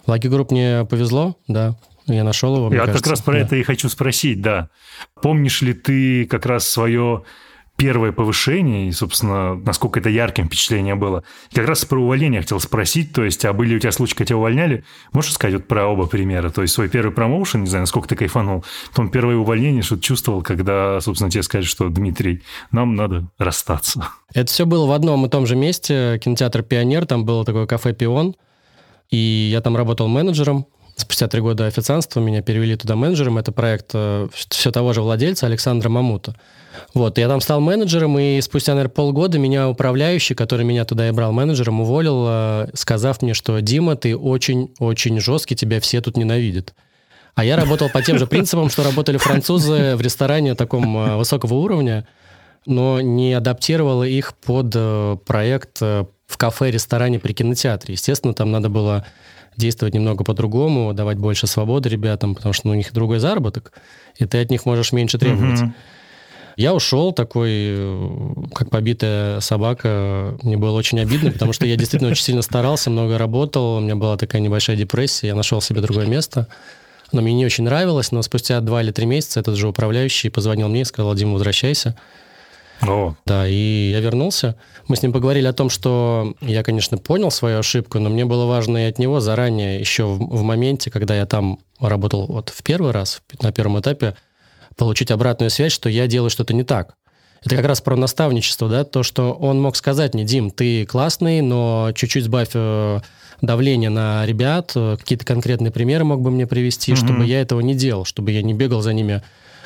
В 0.05 0.11
Lucky 0.11 0.29
Group 0.29 0.47
мне 0.51 0.85
повезло, 0.89 1.37
да, 1.47 1.75
я 2.07 2.23
нашел 2.23 2.55
его. 2.55 2.73
Я 2.73 2.81
кажется. 2.81 3.03
как 3.03 3.11
раз 3.11 3.21
про 3.21 3.33
да. 3.33 3.39
это 3.39 3.55
и 3.55 3.63
хочу 3.63 3.89
спросить, 3.89 4.41
да. 4.41 4.69
Помнишь 5.21 5.61
ли 5.61 5.73
ты 5.73 6.25
как 6.25 6.45
раз 6.45 6.67
свое 6.67 7.23
первое 7.77 8.11
повышение, 8.11 8.87
и, 8.87 8.91
собственно, 8.91 9.55
насколько 9.55 9.99
это 9.99 10.09
ярким 10.09 10.47
впечатление 10.47 10.95
было. 10.95 11.23
Как 11.53 11.67
раз 11.67 11.83
про 11.85 11.99
увольнение 11.99 12.41
хотел 12.41 12.59
спросить, 12.59 13.13
то 13.13 13.23
есть, 13.23 13.43
а 13.45 13.53
были 13.53 13.75
у 13.75 13.79
тебя 13.79 13.91
случаи, 13.91 14.13
когда 14.15 14.27
тебя 14.27 14.37
увольняли? 14.37 14.83
Можешь 15.11 15.33
сказать 15.33 15.55
вот 15.55 15.67
про 15.67 15.85
оба 15.85 16.05
примера? 16.05 16.49
То 16.49 16.61
есть, 16.61 16.73
свой 16.73 16.89
первый 16.89 17.11
промоушен, 17.11 17.61
не 17.61 17.67
знаю, 17.67 17.83
насколько 17.83 18.07
ты 18.07 18.15
кайфанул, 18.15 18.63
потом 18.91 19.09
первое 19.09 19.35
увольнение, 19.35 19.81
что 19.81 19.97
ты 19.97 20.03
чувствовал, 20.03 20.41
когда, 20.41 21.01
собственно, 21.01 21.29
тебе 21.29 21.43
сказали, 21.43 21.65
что, 21.65 21.89
Дмитрий, 21.89 22.43
нам 22.71 22.95
надо 22.95 23.27
расстаться. 23.37 24.07
Это 24.33 24.51
все 24.51 24.65
было 24.65 24.85
в 24.85 24.91
одном 24.91 25.25
и 25.25 25.29
том 25.29 25.45
же 25.45 25.55
месте, 25.55 26.19
кинотеатр 26.23 26.63
«Пионер», 26.63 27.05
там 27.05 27.25
было 27.25 27.43
такое 27.43 27.67
кафе 27.67 27.93
«Пион», 27.93 28.35
и 29.09 29.49
я 29.51 29.61
там 29.61 29.75
работал 29.75 30.07
менеджером, 30.07 30.67
Спустя 30.95 31.27
три 31.27 31.41
года 31.41 31.65
официанства 31.65 32.21
меня 32.21 32.41
перевели 32.41 32.77
туда 32.77 32.95
менеджером. 32.95 33.37
Это 33.37 33.51
проект 33.51 33.91
э, 33.93 34.27
все 34.33 34.71
того 34.71 34.93
же 34.93 35.01
владельца 35.01 35.45
Александра 35.45 35.89
Мамута. 35.89 36.35
Вот, 36.93 37.17
я 37.17 37.27
там 37.27 37.41
стал 37.41 37.59
менеджером, 37.59 38.17
и 38.17 38.39
спустя, 38.39 38.73
наверное, 38.73 38.93
полгода 38.93 39.37
меня 39.37 39.67
управляющий, 39.67 40.35
который 40.35 40.65
меня 40.65 40.85
туда 40.85 41.09
и 41.09 41.11
брал 41.11 41.33
менеджером, 41.33 41.81
уволил, 41.81 42.25
э, 42.27 42.67
сказав 42.75 43.21
мне, 43.21 43.33
что 43.33 43.59
«Дима, 43.59 43.97
ты 43.97 44.15
очень-очень 44.15 45.19
жесткий, 45.19 45.55
тебя 45.55 45.81
все 45.81 45.99
тут 45.99 46.15
ненавидят». 46.15 46.73
А 47.33 47.43
я 47.43 47.57
работал 47.57 47.89
по 47.89 48.01
тем 48.01 48.17
же 48.17 48.25
принципам, 48.25 48.69
что 48.69 48.83
работали 48.83 49.17
французы 49.17 49.97
в 49.97 50.01
ресторане 50.01 50.55
таком 50.55 50.97
э, 50.97 51.17
высокого 51.17 51.55
уровня, 51.55 52.07
но 52.65 53.01
не 53.01 53.33
адаптировал 53.33 54.03
их 54.03 54.33
под 54.33 55.23
проект 55.25 55.81
в 55.81 56.37
кафе-ресторане 56.37 57.19
при 57.19 57.33
кинотеатре. 57.33 57.93
Естественно, 57.93 58.33
там 58.33 58.51
надо 58.51 58.69
было 58.69 59.05
действовать 59.57 59.93
немного 59.93 60.23
по-другому, 60.23 60.93
давать 60.93 61.17
больше 61.17 61.47
свободы 61.47 61.89
ребятам, 61.89 62.35
потому 62.35 62.53
что 62.53 62.67
ну, 62.67 62.73
у 62.73 62.75
них 62.75 62.93
другой 62.93 63.19
заработок, 63.19 63.71
и 64.17 64.25
ты 64.25 64.41
от 64.41 64.49
них 64.49 64.65
можешь 64.65 64.91
меньше 64.91 65.17
требовать. 65.17 65.61
Mm-hmm. 65.61 65.71
Я 66.57 66.73
ушел 66.73 67.11
такой, 67.11 67.75
как 68.53 68.69
побитая 68.69 69.41
собака. 69.41 70.37
Мне 70.41 70.55
было 70.55 70.77
очень 70.77 70.99
обидно, 71.01 71.31
потому 71.31 71.51
что 71.51 71.65
я 71.65 71.75
действительно 71.75 72.11
очень 72.11 72.23
сильно 72.23 72.41
старался, 72.41 72.89
много 72.89 73.17
работал. 73.17 73.75
У 73.75 73.79
меня 73.81 73.97
была 73.97 74.15
такая 74.15 74.41
небольшая 74.41 74.77
депрессия. 74.77 75.27
Я 75.27 75.35
нашел 75.35 75.59
себе 75.59 75.81
другое 75.81 76.05
место. 76.05 76.47
Но 77.11 77.21
мне 77.21 77.33
не 77.33 77.45
очень 77.45 77.65
нравилось. 77.65 78.13
Но 78.13 78.21
спустя 78.21 78.61
два 78.61 78.81
или 78.81 78.91
три 78.91 79.05
месяца 79.05 79.41
этот 79.41 79.57
же 79.57 79.67
управляющий 79.67 80.29
позвонил 80.29 80.69
мне 80.69 80.81
и 80.81 80.85
сказал, 80.85 81.13
Дима, 81.13 81.33
возвращайся. 81.33 81.97
О. 82.81 83.15
Да, 83.25 83.47
и 83.47 83.91
я 83.91 83.99
вернулся. 83.99 84.55
Мы 84.87 84.95
с 84.95 85.01
ним 85.01 85.13
поговорили 85.13 85.47
о 85.47 85.53
том, 85.53 85.69
что 85.69 86.35
я, 86.41 86.63
конечно, 86.63 86.97
понял 86.97 87.31
свою 87.31 87.59
ошибку, 87.59 87.99
но 87.99 88.09
мне 88.09 88.25
было 88.25 88.45
важно 88.45 88.85
и 88.85 88.89
от 88.89 88.99
него 88.99 89.19
заранее, 89.19 89.79
еще 89.79 90.05
в, 90.05 90.17
в 90.19 90.43
моменте, 90.43 90.91
когда 90.91 91.15
я 91.15 91.25
там 91.25 91.59
работал 91.79 92.25
вот 92.27 92.49
в 92.49 92.63
первый 92.63 92.91
раз, 92.91 93.21
на 93.41 93.51
первом 93.51 93.79
этапе, 93.79 94.15
получить 94.75 95.11
обратную 95.11 95.49
связь, 95.49 95.71
что 95.71 95.89
я 95.89 96.07
делаю 96.07 96.29
что-то 96.29 96.53
не 96.53 96.63
так. 96.63 96.95
Это 97.43 97.55
как 97.55 97.65
раз 97.65 97.79
про 97.79 97.95
наставничество, 97.95 98.67
да, 98.67 98.83
то, 98.83 99.03
что 99.03 99.31
он 99.33 99.61
мог 99.61 99.75
сказать 99.75 100.15
мне, 100.15 100.23
Дим, 100.23 100.49
ты 100.49 100.85
классный, 100.85 101.41
но 101.41 101.91
чуть-чуть 101.93 102.23
сбавь 102.23 102.49
э, 102.55 102.99
давление 103.41 103.91
на 103.91 104.25
ребят, 104.25 104.71
э, 104.75 104.97
какие-то 104.97 105.25
конкретные 105.25 105.71
примеры 105.71 106.05
мог 106.05 106.21
бы 106.21 106.31
мне 106.31 106.47
привести, 106.47 106.93
mm-hmm. 106.93 106.95
чтобы 106.95 107.25
я 107.25 107.41
этого 107.41 107.61
не 107.61 107.75
делал, 107.75 108.03
чтобы 108.03 108.31
я 108.31 108.41
не 108.41 108.55
бегал 108.55 108.81
за 108.81 108.93
ними 108.93 109.21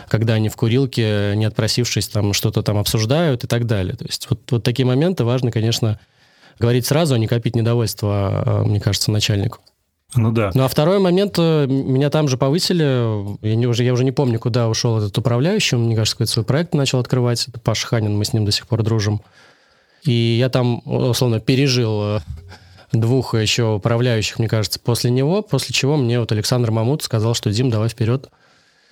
когда 0.09 0.33
они 0.33 0.49
в 0.49 0.55
курилке, 0.55 1.33
не 1.35 1.45
отпросившись, 1.45 2.09
там 2.09 2.33
что-то 2.33 2.61
там 2.63 2.77
обсуждают 2.77 3.43
и 3.43 3.47
так 3.47 3.65
далее. 3.65 3.95
То 3.95 4.05
есть 4.05 4.27
вот, 4.29 4.39
вот 4.51 4.63
такие 4.63 4.85
моменты 4.85 5.23
важно, 5.23 5.51
конечно, 5.51 5.99
говорить 6.59 6.85
сразу, 6.85 7.15
а 7.15 7.17
не 7.17 7.27
копить 7.27 7.55
недовольство, 7.55 8.43
а, 8.45 8.63
мне 8.65 8.79
кажется, 8.79 9.11
начальнику. 9.11 9.59
Ну 10.15 10.31
да. 10.31 10.51
Ну 10.55 10.63
а 10.63 10.67
второй 10.67 10.99
момент, 10.99 11.35
э, 11.37 11.67
меня 11.67 12.09
там 12.09 12.27
же 12.27 12.37
повысили, 12.37 13.45
я, 13.47 13.55
не, 13.55 13.67
уже, 13.67 13.83
я 13.83 13.93
уже 13.93 14.03
не 14.03 14.11
помню, 14.11 14.39
куда 14.39 14.67
ушел 14.67 14.97
этот 14.97 15.15
управляющий, 15.17 15.75
он, 15.75 15.83
мне 15.83 15.95
кажется, 15.95 16.15
какой-то 16.15 16.31
свой 16.31 16.45
проект 16.45 16.73
начал 16.73 16.99
открывать, 16.99 17.47
это 17.47 17.59
Паша 17.59 17.87
Ханин, 17.87 18.17
мы 18.17 18.25
с 18.25 18.33
ним 18.33 18.43
до 18.43 18.51
сих 18.51 18.67
пор 18.67 18.81
дружим. 18.81 19.21
И 20.03 20.11
я 20.11 20.49
там, 20.49 20.81
условно, 20.85 21.39
пережил 21.39 22.01
э, 22.01 22.19
двух 22.91 23.35
еще 23.35 23.75
управляющих, 23.75 24.39
мне 24.39 24.47
кажется, 24.47 24.79
после 24.79 25.11
него, 25.11 25.43
после 25.43 25.73
чего 25.73 25.95
мне 25.95 26.19
вот 26.19 26.31
Александр 26.31 26.71
Мамут 26.71 27.03
сказал, 27.03 27.35
что 27.35 27.51
Дим, 27.51 27.69
давай 27.69 27.89
вперед, 27.89 28.29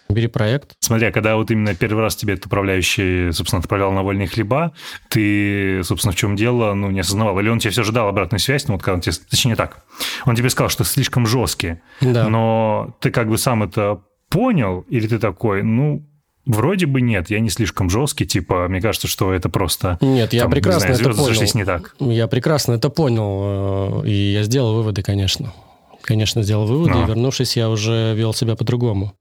Бери 0.10 0.28
проект. 0.28 0.76
Смотря, 0.80 1.12
когда 1.12 1.36
вот 1.36 1.52
именно 1.52 1.76
первый 1.76 2.02
раз 2.02 2.16
тебе 2.16 2.34
этот 2.34 2.46
управляющий, 2.46 3.32
собственно, 3.32 3.60
отправлял 3.60 3.92
на 3.92 4.04
вольные 4.04 4.28
хлеба, 4.28 4.74
ты, 5.10 5.82
собственно, 5.84 6.14
в 6.14 6.16
чем 6.16 6.36
дело, 6.36 6.74
ну, 6.74 6.90
не 6.92 7.02
осознавал. 7.02 7.40
Или 7.40 7.50
он 7.50 7.60
тебе 7.60 7.72
все 7.72 7.84
же 7.84 7.92
дал 7.92 8.08
обратную 8.08 8.40
связь, 8.40 8.68
ну, 8.68 8.76
вот 8.76 8.84
когда 8.84 8.96
он 8.96 9.02
тебе, 9.02 9.16
точнее 9.30 9.56
так, 9.56 9.84
он 10.26 10.36
тебе 10.36 10.50
сказал, 10.50 10.70
что 10.70 10.84
слишком 10.84 11.28
жесткий, 11.28 11.82
да. 12.02 12.28
но 12.30 12.96
ты 13.02 13.12
как 13.12 13.30
бы 13.30 13.38
сам 13.38 13.64
это 13.64 14.02
понял, 14.30 14.86
или 14.90 15.08
ты 15.08 15.20
такой, 15.20 15.64
ну, 15.64 16.06
Вроде 16.48 16.86
бы 16.86 17.02
нет, 17.02 17.30
я 17.30 17.42
не 17.42 17.50
слишком 17.50 17.90
жесткий, 17.90 18.26
типа, 18.26 18.70
мне 18.70 18.80
кажется, 18.80 19.10
что 19.10 19.34
это 19.34 19.50
просто... 19.50 19.98
Нет, 20.00 20.32
я 20.32 20.44
там, 20.44 20.52
прекрасно 20.52 20.88
не 20.88 20.94
знаю, 20.94 21.12
это 21.12 21.22
понял. 21.22 21.52
не 21.56 21.66
так. 21.66 21.96
Я 22.00 22.28
прекрасно 22.28 22.74
это 22.74 22.90
понял, 22.90 24.04
э, 24.04 24.08
и 24.08 24.32
я 24.32 24.44
сделал 24.44 24.74
выводы, 24.74 25.04
конечно. 25.04 25.54
Конечно, 26.02 26.44
сделал 26.44 26.66
выводы, 26.66 26.94
а. 26.96 27.04
и 27.04 27.06
вернувшись, 27.06 27.58
я 27.58 27.70
уже 27.70 28.14
вел 28.16 28.34
себя 28.34 28.56
по-другому. 28.56 29.14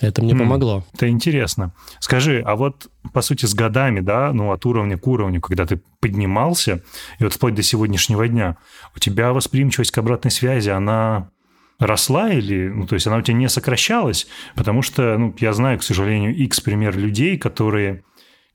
Это 0.00 0.22
мне 0.22 0.34
помогло. 0.34 0.84
Это 0.94 1.08
интересно. 1.08 1.74
Скажи, 1.98 2.42
а 2.44 2.56
вот, 2.56 2.90
по 3.12 3.20
сути, 3.20 3.46
с 3.46 3.54
годами, 3.54 4.00
да, 4.00 4.32
ну, 4.32 4.52
от 4.52 4.64
уровня 4.64 4.96
к 4.96 5.06
уровню, 5.06 5.40
когда 5.40 5.66
ты 5.66 5.80
поднимался, 6.00 6.82
и 7.18 7.24
вот 7.24 7.34
вплоть 7.34 7.54
до 7.54 7.62
сегодняшнего 7.62 8.26
дня, 8.26 8.56
у 8.96 8.98
тебя 8.98 9.32
восприимчивость 9.32 9.90
к 9.90 9.98
обратной 9.98 10.30
связи, 10.30 10.70
она 10.70 11.30
росла 11.78 12.30
или, 12.30 12.68
ну, 12.68 12.86
то 12.86 12.94
есть 12.94 13.06
она 13.06 13.18
у 13.18 13.22
тебя 13.22 13.36
не 13.36 13.48
сокращалась? 13.48 14.26
Потому 14.54 14.82
что, 14.82 15.16
ну, 15.18 15.34
я 15.38 15.52
знаю, 15.52 15.78
к 15.78 15.82
сожалению, 15.82 16.34
X 16.34 16.60
пример 16.60 16.96
людей, 16.96 17.38
которые 17.38 18.04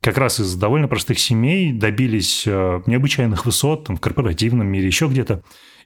как 0.02 0.18
раз 0.18 0.40
из 0.40 0.56
довольно 0.56 0.88
простых 0.88 1.20
семей 1.20 1.74
добились 1.74 2.44
э, 2.46 2.82
необычайных 2.86 3.46
высот 3.46 3.86
там, 3.86 3.98
в 3.98 4.02
корпоративном 4.02 4.68
мире, 4.68 4.86
еще 4.86 5.08
где-то. 5.08 5.44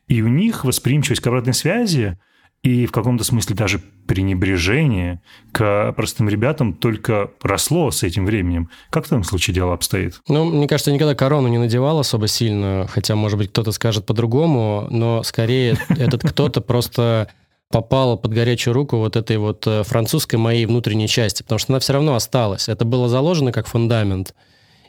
И 0.08 0.22
у 0.22 0.28
них 0.28 0.66
восприимчивость 0.66 1.22
к 1.22 1.28
обратной 1.28 1.54
связи 1.54 2.20
и 2.62 2.86
в 2.86 2.92
каком-то 2.92 3.24
смысле 3.24 3.56
даже 3.56 3.80
пренебрежение 4.08 5.22
к 5.52 5.94
простым 5.94 6.28
ребятам 6.28 6.74
только 6.74 7.32
росло 7.42 7.92
с 7.92 8.04
этим 8.04 8.26
временем. 8.26 8.70
Как 8.90 9.06
в 9.06 9.08
этом 9.08 9.24
случае 9.24 9.54
дело 9.54 9.74
обстоит? 9.74 10.20
Ну, 10.28 10.46
мне 10.46 10.68
кажется, 10.68 10.92
никогда 10.92 11.16
корону 11.16 11.48
не 11.48 11.58
надевал 11.58 12.00
особо 12.00 12.28
сильно, 12.28 12.86
хотя, 12.90 13.16
может 13.16 13.38
быть, 13.38 13.50
кто-то 13.50 13.72
скажет 13.72 14.06
по-другому, 14.06 14.88
но 14.90 15.24
скорее 15.24 15.78
этот 15.90 16.24
кто-то 16.24 16.60
просто 16.60 17.30
попал 17.72 18.18
под 18.18 18.34
горячую 18.34 18.74
руку 18.74 18.98
вот 18.98 19.16
этой 19.16 19.38
вот 19.38 19.66
э, 19.68 19.84
французской 19.84 20.38
моей 20.38 20.66
внутренней 20.66 21.08
части, 21.08 21.44
потому 21.44 21.60
что 21.60 21.72
она 21.72 21.80
все 21.80 21.94
равно 21.94 22.16
осталась. 22.16 22.68
Это 22.68 22.84
было 22.84 23.08
заложено 23.08 23.52
как 23.52 23.68
фундамент. 23.68 24.34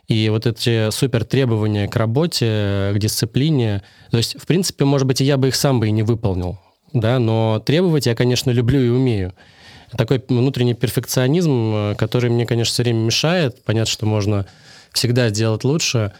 И 0.08 0.28
вот 0.30 0.46
эти 0.46 0.90
супер 0.90 1.24
требования 1.24 1.86
к 1.88 1.94
работе, 1.94 2.90
к 2.94 2.98
дисциплине, 2.98 3.82
то 4.10 4.16
есть, 4.16 4.40
в 4.40 4.46
принципе, 4.46 4.86
может 4.86 5.06
быть, 5.06 5.20
и 5.20 5.24
я 5.24 5.36
бы 5.36 5.48
их 5.48 5.54
сам 5.54 5.78
бы 5.78 5.88
и 5.88 5.92
не 5.92 6.02
выполнил 6.02 6.58
да, 6.92 7.18
но 7.18 7.62
требовать 7.64 8.06
я, 8.06 8.14
конечно, 8.14 8.50
люблю 8.50 8.80
и 8.80 8.88
умею. 8.88 9.32
Такой 9.96 10.22
внутренний 10.28 10.74
перфекционизм, 10.74 11.72
э, 11.74 11.94
который 11.96 12.30
мне, 12.30 12.46
конечно, 12.46 12.72
все 12.72 12.82
время 12.82 12.98
мешает. 12.98 13.62
Понятно, 13.64 13.90
что 13.90 14.06
можно 14.06 14.46
всегда 14.92 15.28
сделать 15.28 15.64
лучше, 15.64 16.12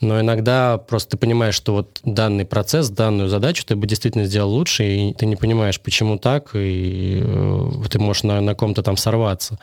но 0.00 0.20
иногда 0.20 0.78
просто 0.78 1.12
ты 1.12 1.16
понимаешь, 1.18 1.54
что 1.54 1.74
вот 1.74 2.00
данный 2.04 2.46
процесс, 2.46 2.88
данную 2.88 3.28
задачу 3.28 3.64
ты 3.66 3.76
бы 3.76 3.86
действительно 3.86 4.24
сделал 4.24 4.50
лучше, 4.50 4.84
и 4.84 5.12
ты 5.12 5.26
не 5.26 5.36
понимаешь, 5.36 5.80
почему 5.80 6.18
так, 6.18 6.50
и 6.54 7.20
э, 7.22 7.70
ты 7.90 7.98
можешь 7.98 8.22
на, 8.22 8.40
на 8.40 8.54
ком-то 8.54 8.82
там 8.82 8.96
сорваться. 8.96 9.58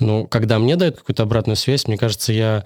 Но 0.00 0.26
когда 0.26 0.58
мне 0.58 0.76
дают 0.76 0.96
какую-то 0.96 1.22
обратную 1.22 1.56
связь, 1.56 1.86
мне 1.86 1.96
кажется, 1.96 2.32
я 2.32 2.64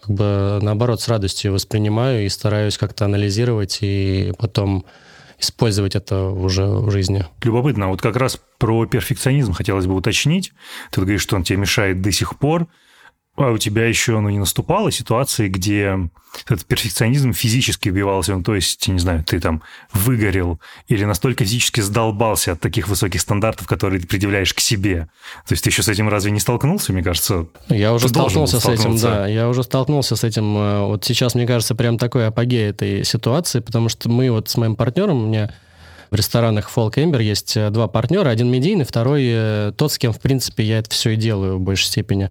как 0.00 0.10
бы 0.14 0.58
наоборот 0.60 1.00
с 1.00 1.08
радостью 1.08 1.52
воспринимаю 1.52 2.26
и 2.26 2.28
стараюсь 2.28 2.76
как-то 2.76 3.06
анализировать, 3.06 3.78
и 3.80 4.32
потом 4.38 4.84
использовать 5.42 5.96
это 5.96 6.28
уже 6.28 6.64
в 6.66 6.90
жизни. 6.90 7.26
Любопытно. 7.42 7.88
Вот 7.88 8.00
как 8.00 8.16
раз 8.16 8.40
про 8.58 8.86
перфекционизм 8.86 9.52
хотелось 9.52 9.86
бы 9.86 9.94
уточнить. 9.94 10.52
Ты 10.90 11.00
говоришь, 11.00 11.22
что 11.22 11.36
он 11.36 11.42
тебе 11.42 11.58
мешает 11.58 12.00
до 12.00 12.12
сих 12.12 12.38
пор. 12.38 12.68
А 13.34 13.50
у 13.50 13.56
тебя 13.56 13.86
еще 13.86 14.20
ну, 14.20 14.28
не 14.28 14.38
наступало 14.38 14.92
ситуации, 14.92 15.48
где 15.48 15.98
этот 16.46 16.66
перфекционизм 16.66 17.32
физически 17.32 17.88
вбивался, 17.88 18.34
ну, 18.36 18.42
то 18.42 18.54
есть, 18.54 18.86
не 18.88 18.98
знаю, 18.98 19.24
ты 19.24 19.40
там 19.40 19.62
выгорел 19.94 20.60
или 20.88 21.04
настолько 21.04 21.44
физически 21.44 21.80
сдолбался 21.80 22.52
от 22.52 22.60
таких 22.60 22.88
высоких 22.88 23.22
стандартов, 23.22 23.66
которые 23.66 24.00
ты 24.00 24.06
предъявляешь 24.06 24.52
к 24.52 24.60
себе. 24.60 25.08
То 25.46 25.52
есть 25.52 25.64
ты 25.64 25.70
еще 25.70 25.82
с 25.82 25.88
этим 25.88 26.10
разве 26.10 26.30
не 26.30 26.40
столкнулся, 26.40 26.92
мне 26.92 27.02
кажется? 27.02 27.46
Я 27.68 27.94
уже 27.94 28.08
столкнулся 28.08 28.60
с 28.60 28.66
этим, 28.66 28.98
да. 28.98 29.26
Я 29.26 29.48
уже 29.48 29.62
столкнулся 29.62 30.14
с 30.14 30.24
этим. 30.24 30.56
Э, 30.58 30.86
вот 30.86 31.04
сейчас, 31.04 31.34
мне 31.34 31.46
кажется, 31.46 31.74
прям 31.74 31.96
такой 31.96 32.26
апогей 32.26 32.68
этой 32.68 33.02
ситуации, 33.02 33.60
потому 33.60 33.88
что 33.88 34.10
мы 34.10 34.30
вот 34.30 34.50
с 34.50 34.56
моим 34.58 34.76
партнером, 34.76 35.24
у 35.24 35.26
меня 35.28 35.54
в 36.10 36.14
ресторанах 36.14 36.70
Folk 36.74 36.94
Ember 36.96 37.22
есть 37.22 37.56
э, 37.56 37.70
два 37.70 37.88
партнера, 37.88 38.28
один 38.28 38.50
медийный, 38.50 38.84
второй 38.84 39.22
э, 39.24 39.72
тот, 39.74 39.90
с 39.90 39.96
кем, 39.98 40.12
в 40.12 40.20
принципе, 40.20 40.64
я 40.64 40.78
это 40.80 40.90
все 40.90 41.10
и 41.10 41.16
делаю 41.16 41.56
в 41.56 41.60
большей 41.60 41.86
степени 41.86 42.30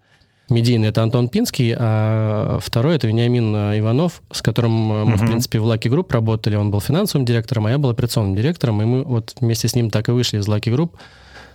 медийный 0.51 0.89
это 0.89 1.01
Антон 1.01 1.29
Пинский, 1.29 1.75
а 1.77 2.60
второй 2.62 2.96
это 2.96 3.08
Вениамин 3.08 3.55
Иванов, 3.79 4.22
с 4.31 4.41
которым 4.41 4.72
мы, 4.72 4.96
uh-huh. 4.96 5.15
в 5.15 5.25
принципе, 5.25 5.60
в 5.60 5.65
Lucky 5.65 5.89
Group 5.89 6.12
работали. 6.12 6.55
Он 6.55 6.70
был 6.70 6.81
финансовым 6.81 7.25
директором, 7.25 7.65
а 7.65 7.72
я 7.72 7.77
был 7.77 7.89
операционным 7.89 8.36
директором, 8.36 8.81
и 8.81 8.86
мы 8.86 9.03
вот 9.03 9.34
вместе 9.39 9.67
с 9.67 9.75
ним 9.75 9.89
так 9.89 10.10
и 10.10 10.12
вышли 10.12 10.39
из 10.39 10.48
Lucky 10.48 10.74
Group, 10.75 10.91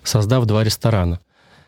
создав 0.03 0.45
два 0.47 0.65
ресторана. 0.65 1.21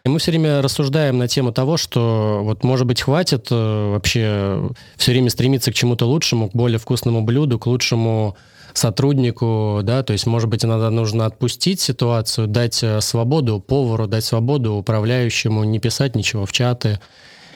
И 0.05 0.09
мы 0.09 0.19
все 0.19 0.31
время 0.31 0.63
рассуждаем 0.63 1.19
на 1.19 1.29
тему 1.29 1.53
того, 1.53 1.77
что 1.77 2.41
вот, 2.43 2.65
может 2.65 2.87
быть, 2.87 3.03
хватит 3.03 3.49
э, 3.51 3.91
вообще 3.93 4.71
все 4.97 5.13
время 5.13 5.29
стремиться 5.29 5.71
к 5.73 5.75
чему-то 5.75 6.07
лучшему, 6.07 6.49
к 6.49 6.55
более 6.55 6.79
вкусному 6.79 7.23
блюду, 7.23 7.59
к 7.59 7.67
лучшему 7.67 8.37
сотруднику, 8.73 9.81
да, 9.83 10.03
то 10.03 10.13
есть, 10.13 10.27
может 10.27 10.49
быть, 10.49 10.65
иногда 10.65 10.91
нужно 10.91 11.27
отпустить 11.27 11.81
ситуацию, 11.81 12.47
дать 12.47 12.83
э, 12.83 13.01
свободу 13.01 13.61
повару, 13.61 14.07
дать 14.07 14.25
свободу 14.25 14.75
управляющему, 14.75 15.65
не 15.65 15.79
писать 15.79 16.15
ничего 16.15 16.47
в 16.47 16.53
чаты, 16.53 17.01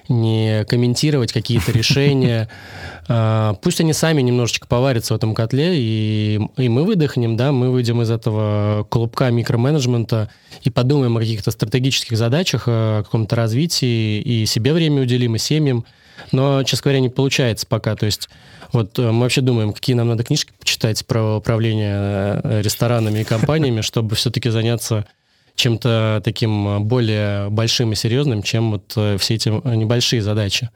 не 0.08 0.64
комментировать 0.68 1.32
какие-то 1.32 1.72
решения. 1.72 2.48
А, 3.08 3.54
пусть 3.62 3.80
они 3.80 3.92
сами 3.92 4.22
немножечко 4.22 4.66
поварятся 4.66 5.14
в 5.14 5.16
этом 5.16 5.34
котле, 5.34 5.74
и, 5.74 6.40
и 6.56 6.68
мы 6.68 6.84
выдохнем, 6.84 7.36
да, 7.36 7.52
мы 7.52 7.70
выйдем 7.70 8.02
из 8.02 8.10
этого 8.10 8.86
клубка 8.88 9.30
микроменеджмента 9.30 10.28
и 10.62 10.70
подумаем 10.70 11.16
о 11.16 11.20
каких-то 11.20 11.50
стратегических 11.50 12.16
задачах, 12.16 12.64
о 12.66 13.02
каком-то 13.02 13.36
развитии, 13.36 14.20
и 14.20 14.46
себе 14.46 14.72
время 14.72 15.02
уделим, 15.02 15.36
и 15.36 15.38
семьям. 15.38 15.84
Но, 16.30 16.62
честно 16.62 16.84
говоря, 16.84 17.00
не 17.00 17.08
получается 17.08 17.66
пока. 17.66 17.96
То 17.96 18.06
есть 18.06 18.28
вот 18.72 18.98
э, 18.98 19.10
мы 19.10 19.22
вообще 19.22 19.40
думаем, 19.40 19.72
какие 19.72 19.94
нам 19.94 20.08
надо 20.08 20.24
книжки 20.24 20.52
почитать 20.58 21.04
про 21.06 21.36
управление 21.36 22.40
э, 22.42 22.62
ресторанами 22.62 23.20
и 23.20 23.24
компаниями, 23.24 23.80
чтобы 23.82 24.14
все-таки 24.14 24.50
заняться 24.50 25.06
чем-то 25.54 26.22
таким 26.24 26.84
более 26.84 27.50
большим 27.50 27.92
и 27.92 27.94
серьезным, 27.94 28.42
чем 28.42 28.72
вот 28.72 28.92
э, 28.96 29.16
все 29.18 29.34
эти 29.34 29.48
небольшие 29.48 30.22
задачи. 30.22 30.70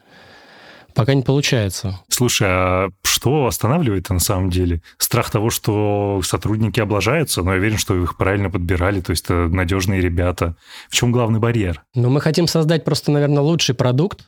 Пока 0.95 1.13
не 1.13 1.23
получается. 1.23 2.01
Слушай, 2.09 2.49
а 2.51 2.89
что 3.03 3.47
останавливает 3.47 4.09
на 4.09 4.19
самом 4.19 4.49
деле? 4.49 4.81
Страх 4.97 5.31
того, 5.31 5.51
что 5.51 6.23
сотрудники 6.25 6.81
облажаются, 6.81 7.43
но 7.43 7.53
я 7.53 7.59
уверен, 7.59 7.77
что 7.77 8.03
их 8.03 8.17
правильно 8.17 8.49
подбирали, 8.49 9.03
то 9.03 9.11
есть 9.11 9.25
это 9.27 9.49
надежные 9.49 10.01
ребята. 10.01 10.57
В 10.89 10.95
чем 10.95 11.13
главный 11.13 11.39
барьер? 11.39 11.83
Ну, 11.95 12.09
мы 12.09 12.23
хотим 12.23 12.47
создать 12.47 12.85
просто, 12.85 13.11
наверное, 13.11 13.43
лучший 13.43 13.75
продукт 13.75 14.25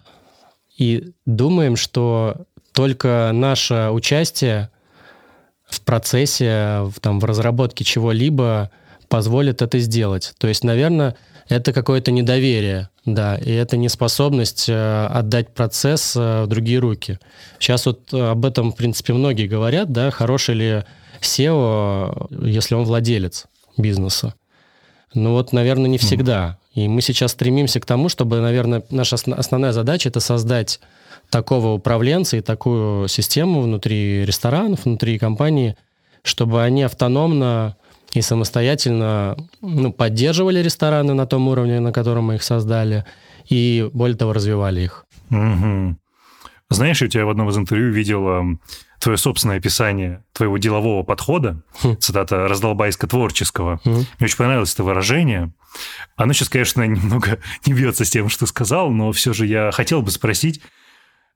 и 0.79 1.13
думаем, 1.27 1.77
что 1.77 2.47
только 2.73 3.31
наше 3.35 3.91
участие 3.91 4.71
в 5.69 5.81
процессе, 5.83 6.83
в, 6.85 6.95
там, 7.01 7.21
в 7.21 7.25
разработке 7.25 7.85
чего-либо 7.85 8.71
позволит 9.09 9.61
это 9.61 9.79
сделать. 9.81 10.35
То 10.39 10.47
есть, 10.49 10.65
наверное, 10.65 11.17
это 11.49 11.73
какое-то 11.73 12.13
недоверие, 12.13 12.91
да, 13.05 13.37
и 13.37 13.51
это 13.51 13.77
неспособность 13.77 14.69
э, 14.69 15.07
отдать 15.07 15.53
процесс 15.55 16.15
э, 16.15 16.45
в 16.45 16.47
другие 16.47 16.79
руки. 16.79 17.19
Сейчас 17.59 17.87
вот 17.87 18.13
об 18.15 18.45
этом, 18.45 18.73
в 18.73 18.77
принципе, 18.77 19.13
многие 19.15 19.47
говорят, 19.47 19.91
да, 19.93 20.11
хороший 20.11 20.55
ли 20.55 20.85
SEO, 21.21 22.47
если 22.47 22.75
он 22.75 22.85
владелец 22.85 23.47
бизнеса. 23.77 24.35
Ну 25.15 25.33
вот, 25.33 25.53
наверное, 25.53 25.88
не 25.88 25.99
всегда. 25.99 26.59
И 26.75 26.87
мы 26.87 27.00
сейчас 27.00 27.33
стремимся 27.33 27.81
к 27.81 27.87
тому, 27.87 28.09
чтобы, 28.09 28.41
наверное, 28.41 28.83
наша 28.91 29.17
основная 29.17 29.73
задача– 29.73 30.09
это 30.11 30.21
создать 30.21 30.81
такого 31.31 31.73
управленца 31.73 32.37
и 32.37 32.41
такую 32.41 33.09
систему 33.09 33.62
внутри 33.62 34.25
ресторанов, 34.25 34.85
внутри 34.85 35.19
компании, 35.19 35.77
чтобы 36.23 36.62
они 36.62 36.83
автономно 36.83 37.77
и 38.12 38.23
самостоятельно 38.23 39.37
ну, 39.61 39.93
поддерживали 39.93 40.62
рестораны 40.62 41.15
на 41.15 41.27
том 41.27 41.49
уровне, 41.49 41.81
на 41.81 41.93
котором 41.93 42.25
мы 42.25 42.37
их 42.37 42.43
создали, 42.43 43.05
и 43.49 43.91
более 43.93 44.17
того, 44.17 44.33
развивали 44.33 44.83
их. 44.83 45.05
Угу. 45.31 45.97
Знаешь, 46.71 47.00
я 47.00 47.07
у 47.07 47.11
тебя 47.11 47.27
в 47.27 47.31
одном 47.31 47.49
из 47.50 47.59
интервью 47.59 47.91
видел 47.91 48.59
твое 48.99 49.17
собственное 49.19 49.59
описание 49.59 50.25
твоего 50.33 50.59
делового 50.59 51.02
подхода, 51.02 51.62
хм. 51.83 51.97
цитата 51.99 52.49
раздолбайско-творческого. 52.49 53.81
Хм. 53.85 53.90
Мне 53.90 54.07
очень 54.21 54.37
понравилось 54.37 54.75
это 54.75 54.85
выражение. 54.85 55.52
Оно 56.17 56.33
сейчас, 56.33 56.49
конечно, 56.49 56.83
немного 56.87 57.38
не 57.67 57.73
бьется 57.73 58.05
с 58.05 58.11
тем, 58.11 58.28
что 58.28 58.47
сказал, 58.47 58.90
но 58.90 59.12
все 59.12 59.33
же 59.33 59.47
я 59.47 59.71
хотел 59.73 60.02
бы 60.02 60.11
спросить, 60.11 60.61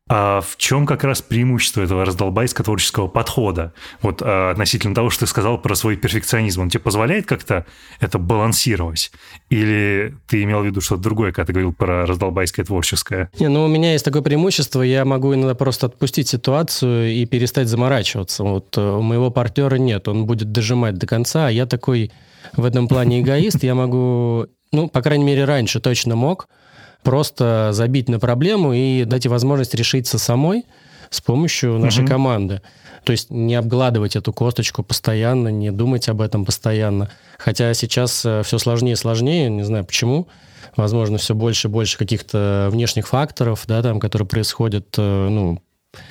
а 0.09 0.41
в 0.41 0.57
чем 0.57 0.85
как 0.85 1.05
раз 1.05 1.23
преимущество 1.23 1.81
этого 1.81 2.05
раздолбайского 2.05 2.65
творческого 2.65 3.07
подхода? 3.07 3.73
Вот 4.03 4.21
а, 4.21 4.51
относительно 4.51 4.95
того, 4.95 5.11
что 5.11 5.21
ты 5.21 5.27
сказал 5.27 5.59
про 5.59 5.75
свой 5.75 5.97
перфекционизм, 5.97 6.63
он 6.63 6.71
тебе 6.71 6.81
позволяет 6.81 7.27
как-то 7.27 7.67
это 8.01 8.19
балансировать? 8.19 9.13
Или 9.49 10.15
ты 10.27 10.43
имел 10.43 10.61
в 10.61 10.67
виду 10.67 10.81
что-то 10.81 11.03
другое, 11.03 11.33
когда 11.33 11.47
ты 11.47 11.53
говорил 11.53 11.73
про 11.73 12.05
раздолбайское 12.05 12.65
творческое? 12.65 13.31
Не, 13.39 13.49
ну 13.49 13.65
у 13.65 13.69
меня 13.69 13.93
есть 13.93 14.05
такое 14.05 14.23
преимущество, 14.23 14.83
я 14.83 15.05
могу 15.05 15.35
иногда 15.35 15.55
просто 15.55 15.87
отпустить 15.87 16.29
ситуацию 16.29 17.13
и 17.13 17.25
перестать 17.25 17.69
заморачиваться. 17.69 18.43
Вот 18.43 18.77
э, 18.77 18.81
у 18.81 19.03
моего 19.03 19.31
партнера 19.31 19.77
нет, 19.77 20.09
он 20.09 20.27
будет 20.27 20.51
дожимать 20.51 20.99
до 20.99 21.07
конца, 21.07 21.47
а 21.47 21.51
я 21.51 21.65
такой 21.65 22.11
в 22.57 22.65
этом 22.65 22.89
плане 22.89 23.21
эгоист, 23.21 23.63
я 23.63 23.75
могу, 23.75 24.47
ну, 24.73 24.89
по 24.89 25.01
крайней 25.01 25.25
мере, 25.25 25.45
раньше 25.45 25.81
точно 25.81 26.17
мог, 26.17 26.49
просто 27.03 27.71
забить 27.73 28.09
на 28.09 28.19
проблему 28.19 28.73
и 28.73 29.05
дать 29.05 29.25
ей 29.25 29.31
возможность 29.31 29.75
решиться 29.75 30.19
самой 30.19 30.65
с 31.11 31.21
помощью 31.21 31.79
нашей 31.79 32.05
угу. 32.05 32.13
команды. 32.13 32.63
То 33.05 33.13
есть 33.13 33.31
не 33.31 33.55
обгладывать 33.55 34.17
эту 34.17 34.33
косточку 34.33 34.83
постоянно, 34.83 35.49
не 35.49 35.71
думать 35.71 36.09
об 36.09 36.21
этом 36.21 36.45
постоянно. 36.45 37.11
Хотя 37.39 37.75
сейчас 37.75 38.25
э, 38.25 38.43
все 38.45 38.59
сложнее 38.59 38.93
и 38.93 38.97
сложнее, 38.97 39.51
не 39.51 39.65
знаю 39.65 39.85
почему. 39.85 40.29
Возможно, 40.77 41.19
все 41.19 41.35
больше 41.35 41.69
и 41.69 41.71
больше 41.71 41.99
каких-то 41.99 42.69
внешних 42.71 43.09
факторов, 43.09 43.65
да, 43.67 43.83
там, 43.83 43.99
которые 43.99 44.29
происходят, 44.29 44.95
э, 44.97 45.29
ну, 45.29 45.61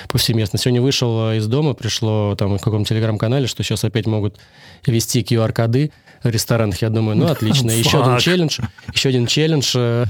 повсеместно. 0.09 0.59
Сегодня 0.59 0.81
вышел 0.81 1.31
из 1.31 1.47
дома, 1.47 1.73
пришло 1.73 2.35
там 2.35 2.57
в 2.57 2.61
каком-то 2.61 2.89
телеграм-канале, 2.89 3.47
что 3.47 3.63
сейчас 3.63 3.83
опять 3.83 4.05
могут 4.05 4.37
вести 4.85 5.21
QR-коды 5.21 5.91
ресторанах. 6.29 6.81
Я 6.81 6.89
думаю, 6.89 7.17
ну, 7.17 7.27
отлично. 7.27 7.71
Еще 7.71 8.01
один 8.03 8.17
челлендж. 8.17 8.59
Еще 8.93 9.09
один 9.09 9.27
челлендж. 9.27 9.73
То 9.73 10.07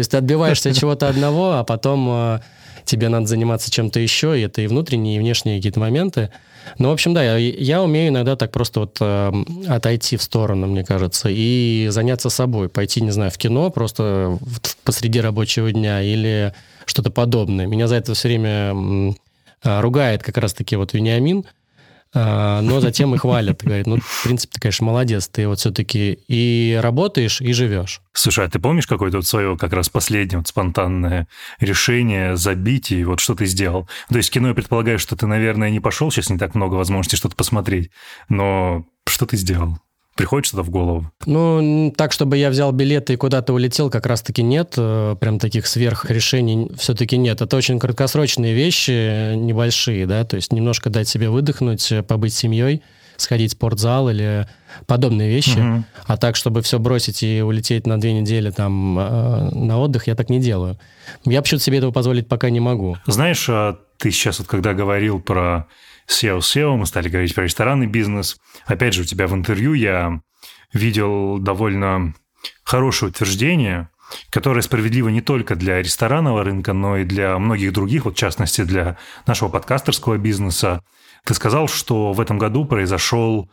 есть 0.00 0.10
ты 0.10 0.16
отбиваешься 0.18 0.70
от 0.70 0.76
чего-то 0.76 1.08
одного, 1.08 1.52
а 1.52 1.64
потом 1.64 2.06
э, 2.10 2.40
тебе 2.84 3.08
надо 3.08 3.26
заниматься 3.26 3.70
чем-то 3.70 3.98
еще, 3.98 4.38
и 4.38 4.42
это 4.42 4.60
и 4.60 4.66
внутренние, 4.66 5.16
и 5.16 5.18
внешние 5.18 5.56
какие-то 5.56 5.80
моменты. 5.80 6.30
Ну, 6.78 6.90
в 6.90 6.92
общем, 6.92 7.14
да, 7.14 7.24
я, 7.24 7.36
я 7.36 7.82
умею 7.82 8.08
иногда 8.08 8.36
так 8.36 8.50
просто 8.50 8.80
вот 8.80 8.98
э, 9.00 9.32
отойти 9.68 10.16
в 10.16 10.22
сторону, 10.22 10.66
мне 10.66 10.84
кажется, 10.84 11.28
и 11.30 11.86
заняться 11.90 12.28
собой. 12.28 12.68
Пойти, 12.68 13.00
не 13.00 13.10
знаю, 13.10 13.30
в 13.30 13.38
кино 13.38 13.70
просто 13.70 14.38
посреди 14.84 15.20
рабочего 15.20 15.72
дня 15.72 16.02
или 16.02 16.52
что-то 16.84 17.10
подобное. 17.10 17.66
Меня 17.66 17.88
за 17.88 17.96
это 17.96 18.14
все 18.14 18.28
время 18.28 19.14
э, 19.62 19.80
ругает 19.80 20.22
как 20.22 20.36
раз-таки 20.38 20.76
вот 20.76 20.92
Вениамин, 20.92 21.44
но 22.14 22.80
затем 22.80 23.14
и 23.14 23.18
хвалят. 23.18 23.62
Говорит, 23.62 23.86
ну, 23.86 23.98
в 24.00 24.24
принципе, 24.24 24.54
ты, 24.54 24.60
конечно, 24.60 24.86
молодец, 24.86 25.28
ты 25.28 25.46
вот 25.46 25.58
все-таки 25.58 26.18
и 26.28 26.78
работаешь, 26.82 27.40
и 27.40 27.52
живешь. 27.52 28.00
Слушай, 28.12 28.46
а 28.46 28.48
ты 28.48 28.58
помнишь 28.58 28.86
какое-то 28.86 29.18
вот 29.18 29.26
свое 29.26 29.56
как 29.58 29.72
раз 29.72 29.88
последнее 29.88 30.38
вот 30.38 30.48
спонтанное 30.48 31.28
решение 31.60 32.36
забить, 32.36 32.90
и 32.92 33.04
вот 33.04 33.20
что 33.20 33.34
ты 33.34 33.46
сделал? 33.46 33.88
То 34.08 34.16
есть 34.16 34.30
кино, 34.30 34.48
я 34.48 34.54
предполагаю, 34.54 34.98
что 34.98 35.16
ты, 35.16 35.26
наверное, 35.26 35.70
не 35.70 35.80
пошел, 35.80 36.10
сейчас 36.10 36.30
не 36.30 36.38
так 36.38 36.54
много 36.54 36.74
возможностей 36.74 37.16
что-то 37.16 37.36
посмотреть, 37.36 37.90
но 38.28 38.86
что 39.06 39.26
ты 39.26 39.36
сделал? 39.36 39.78
Приходит 40.16 40.46
что-то 40.46 40.62
в 40.62 40.70
голову? 40.70 41.10
Ну, 41.26 41.92
так, 41.94 42.10
чтобы 42.10 42.38
я 42.38 42.48
взял 42.48 42.72
билеты 42.72 43.12
и 43.12 43.16
куда-то 43.16 43.52
улетел, 43.52 43.90
как 43.90 44.06
раз-таки 44.06 44.42
нет. 44.42 44.72
Э, 44.78 45.14
прям 45.20 45.38
таких 45.38 45.66
сверхрешений 45.66 46.70
все-таки 46.78 47.18
нет. 47.18 47.42
Это 47.42 47.54
очень 47.54 47.78
краткосрочные 47.78 48.54
вещи, 48.54 49.34
небольшие, 49.34 50.06
да, 50.06 50.24
то 50.24 50.36
есть 50.36 50.54
немножко 50.54 50.88
дать 50.88 51.06
себе 51.06 51.28
выдохнуть, 51.28 51.92
э, 51.92 52.02
побыть 52.02 52.32
семьей, 52.32 52.82
сходить 53.18 53.50
в 53.50 53.56
спортзал 53.56 54.08
или 54.08 54.48
подобные 54.86 55.28
вещи. 55.28 55.58
Угу. 55.58 55.84
А 56.06 56.16
так, 56.16 56.36
чтобы 56.36 56.62
все 56.62 56.78
бросить 56.78 57.22
и 57.22 57.42
улететь 57.42 57.86
на 57.86 58.00
две 58.00 58.14
недели 58.14 58.50
там 58.50 58.98
э, 58.98 59.50
на 59.52 59.78
отдых, 59.78 60.06
я 60.06 60.14
так 60.14 60.30
не 60.30 60.40
делаю. 60.40 60.78
Я 61.26 61.42
почему-то 61.42 61.64
себе 61.64 61.76
этого 61.76 61.92
позволить 61.92 62.26
пока 62.26 62.48
не 62.48 62.60
могу. 62.60 62.96
Знаешь, 63.06 63.46
а 63.50 63.78
ты 63.98 64.10
сейчас 64.10 64.38
вот 64.38 64.48
когда 64.48 64.72
говорил 64.72 65.20
про 65.20 65.66
SEO 66.08 66.38
SEO, 66.38 66.76
мы 66.76 66.86
стали 66.86 67.08
говорить 67.08 67.34
про 67.34 67.44
ресторанный 67.44 67.86
бизнес. 67.86 68.38
Опять 68.66 68.94
же, 68.94 69.02
у 69.02 69.04
тебя 69.04 69.26
в 69.26 69.34
интервью 69.34 69.74
я 69.74 70.20
видел 70.72 71.38
довольно 71.38 72.14
хорошее 72.64 73.10
утверждение, 73.10 73.88
которое 74.30 74.62
справедливо 74.62 75.08
не 75.08 75.20
только 75.20 75.56
для 75.56 75.82
ресторанного 75.82 76.44
рынка, 76.44 76.72
но 76.72 76.98
и 76.98 77.04
для 77.04 77.38
многих 77.38 77.72
других, 77.72 78.04
вот 78.04 78.14
в 78.14 78.18
частности 78.18 78.62
для 78.62 78.96
нашего 79.26 79.48
подкастерского 79.48 80.16
бизнеса. 80.16 80.82
Ты 81.24 81.34
сказал, 81.34 81.68
что 81.68 82.12
в 82.12 82.20
этом 82.20 82.38
году 82.38 82.64
произошел 82.64 83.50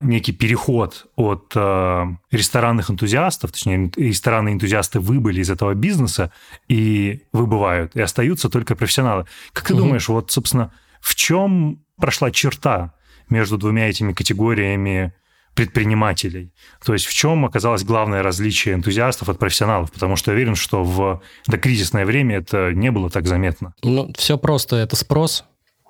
некий 0.00 0.32
переход 0.32 1.06
от 1.14 1.52
э, 1.54 2.06
ресторанных 2.32 2.90
энтузиастов, 2.90 3.52
точнее, 3.52 3.90
ресторанные 3.96 4.54
энтузиасты 4.54 4.98
выбыли 4.98 5.40
из 5.40 5.50
этого 5.50 5.74
бизнеса 5.74 6.32
и 6.66 7.22
выбывают, 7.32 7.94
и 7.94 8.00
остаются 8.00 8.48
только 8.48 8.74
профессионалы. 8.74 9.26
Как 9.52 9.66
ты 9.66 9.74
угу. 9.74 9.84
думаешь, 9.84 10.08
вот, 10.08 10.32
собственно, 10.32 10.72
в 11.02 11.14
чем 11.14 11.84
прошла 11.96 12.30
черта 12.30 12.94
между 13.28 13.58
двумя 13.58 13.90
этими 13.90 14.12
категориями 14.12 15.12
предпринимателей. 15.54 16.52
То 16.82 16.94
есть 16.94 17.04
в 17.04 17.12
чем 17.12 17.44
оказалось 17.44 17.84
главное 17.84 18.22
различие 18.22 18.74
энтузиастов 18.74 19.28
от 19.28 19.38
профессионалов? 19.38 19.92
Потому 19.92 20.16
что 20.16 20.30
я 20.30 20.36
уверен, 20.36 20.54
что 20.54 20.82
в 20.82 21.20
докризисное 21.46 22.06
время 22.06 22.36
это 22.36 22.72
не 22.72 22.90
было 22.90 23.10
так 23.10 23.26
заметно. 23.26 23.74
Ну, 23.82 24.10
все 24.16 24.38
просто. 24.38 24.76
Это 24.76 24.96
спрос, 24.96 25.44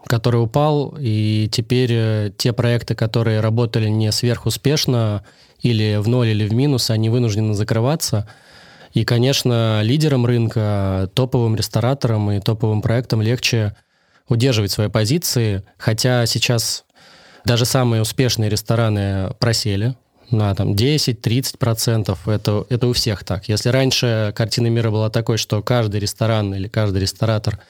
который 0.07 0.42
упал, 0.42 0.96
и 0.98 1.48
теперь 1.53 1.92
э, 1.92 2.31
те 2.37 2.53
проекты, 2.53 2.96
которые 2.96 3.40
работали 3.40 3.88
не 3.88 4.11
сверхуспешно 4.11 5.25
или 5.61 6.01
в 6.01 6.09
ноль, 6.09 6.29
или 6.29 6.48
в 6.48 6.55
минус, 6.55 6.90
они 6.90 7.09
вынуждены 7.09 7.55
закрываться. 7.55 8.29
И, 8.94 9.05
конечно, 9.05 9.81
лидерам 9.83 10.27
рынка, 10.27 11.09
топовым 11.14 11.55
рестораторам 11.55 12.33
и 12.33 12.40
топовым 12.40 12.83
проектам 12.83 13.22
легче 13.22 13.77
удерживать 14.33 14.73
свои 14.73 14.88
позиции, 14.88 15.62
хотя 15.79 16.27
сейчас 16.27 16.85
даже 17.45 17.64
самые 17.64 18.03
успешные 18.03 18.51
рестораны 18.51 19.33
просели 19.38 19.95
на 20.31 20.55
там 20.55 20.73
10-30%. 20.73 22.16
Это, 22.27 22.64
это 22.68 22.87
у 22.87 22.92
всех 22.92 23.25
так. 23.25 23.49
Если 23.49 23.68
раньше 23.68 24.33
картина 24.35 24.68
мира 24.68 24.90
была 24.90 25.11
такой, 25.11 25.37
что 25.37 25.62
каждый 25.62 26.01
ресторан 26.01 26.55
или 26.55 26.68
каждый 26.68 27.03
ресторатор 27.03 27.61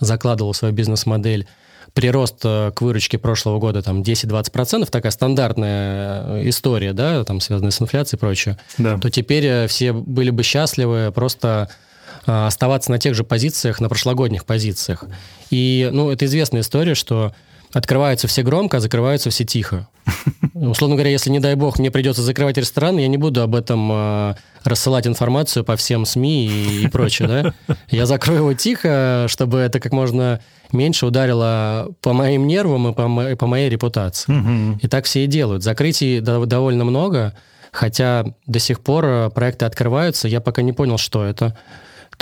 закладывал 0.00 0.54
свою 0.54 0.74
бизнес-модель 0.74 1.46
прирост 1.94 2.40
э, 2.44 2.72
к 2.74 2.80
выручке 2.80 3.18
прошлого 3.18 3.58
года 3.58 3.82
там 3.82 4.02
10-20%, 4.02 4.88
такая 4.90 5.12
стандартная 5.12 6.24
э, 6.40 6.48
история, 6.48 6.92
да, 6.92 7.22
там 7.24 7.40
связанная 7.40 7.70
с 7.70 7.82
инфляцией 7.82 8.16
и 8.16 8.20
прочее, 8.20 8.58
да. 8.78 8.98
то 8.98 9.10
теперь 9.10 9.44
э, 9.44 9.66
все 9.66 9.92
были 9.92 10.30
бы 10.30 10.42
счастливы 10.42 11.12
просто 11.14 11.68
оставаться 12.24 12.90
на 12.90 12.98
тех 12.98 13.14
же 13.14 13.24
позициях, 13.24 13.80
на 13.80 13.88
прошлогодних 13.88 14.44
позициях. 14.44 15.04
И, 15.50 15.88
ну, 15.92 16.10
это 16.10 16.24
известная 16.26 16.60
история, 16.60 16.94
что 16.94 17.32
открываются 17.72 18.28
все 18.28 18.42
громко, 18.42 18.76
а 18.76 18.80
закрываются 18.80 19.30
все 19.30 19.44
тихо. 19.44 19.88
Условно 20.54 20.96
говоря, 20.96 21.10
если, 21.10 21.30
не 21.30 21.40
дай 21.40 21.54
бог, 21.54 21.78
мне 21.78 21.90
придется 21.90 22.22
закрывать 22.22 22.58
ресторан, 22.58 22.98
я 22.98 23.08
не 23.08 23.16
буду 23.16 23.42
об 23.42 23.54
этом 23.54 23.90
э, 23.92 24.34
рассылать 24.64 25.06
информацию 25.06 25.64
по 25.64 25.76
всем 25.76 26.04
СМИ 26.04 26.46
и, 26.46 26.84
и 26.84 26.88
прочее, 26.88 27.28
да? 27.28 27.76
Я 27.90 28.06
закрою 28.06 28.40
его 28.40 28.54
тихо, 28.54 29.26
чтобы 29.28 29.58
это 29.58 29.80
как 29.80 29.92
можно 29.92 30.40
меньше 30.72 31.06
ударило 31.06 31.88
по 32.00 32.12
моим 32.12 32.46
нервам 32.46 32.88
и 32.88 32.94
по, 32.94 33.08
мо- 33.08 33.36
по 33.36 33.46
моей 33.46 33.68
репутации. 33.68 34.32
Угу. 34.32 34.80
И 34.82 34.88
так 34.88 35.04
все 35.04 35.24
и 35.24 35.26
делают. 35.26 35.62
Закрытий 35.62 36.20
довольно 36.20 36.84
много, 36.84 37.34
хотя 37.70 38.24
до 38.46 38.58
сих 38.58 38.80
пор 38.80 39.04
э, 39.04 39.30
проекты 39.30 39.64
открываются, 39.64 40.28
я 40.28 40.40
пока 40.40 40.62
не 40.62 40.72
понял, 40.72 40.98
что 40.98 41.24
это. 41.24 41.56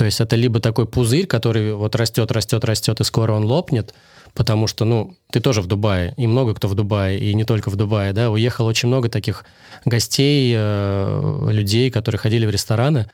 То 0.01 0.07
есть 0.07 0.19
это 0.19 0.35
либо 0.35 0.61
такой 0.61 0.87
пузырь, 0.87 1.27
который 1.27 1.75
вот 1.75 1.95
растет, 1.95 2.33
растет, 2.33 2.65
растет, 2.65 3.01
и 3.01 3.05
скоро 3.05 3.35
он 3.35 3.45
лопнет, 3.45 3.93
потому 4.33 4.67
что, 4.67 4.87
ну, 4.87 5.15
ты 5.31 5.41
тоже 5.41 5.61
в 5.61 5.67
Дубае, 5.67 6.15
и 6.17 6.27
много 6.27 6.55
кто 6.55 6.69
в 6.69 6.75
Дубае, 6.75 7.19
и 7.19 7.35
не 7.35 7.45
только 7.45 7.69
в 7.69 7.77
Дубае, 7.77 8.15
да, 8.15 8.31
уехало 8.31 8.71
очень 8.71 8.89
много 8.89 9.11
таких 9.11 9.45
гостей, 9.85 10.55
э, 10.57 11.49
людей, 11.51 11.91
которые 11.91 12.19
ходили 12.19 12.47
в 12.47 12.51
рестораны, 12.51 13.11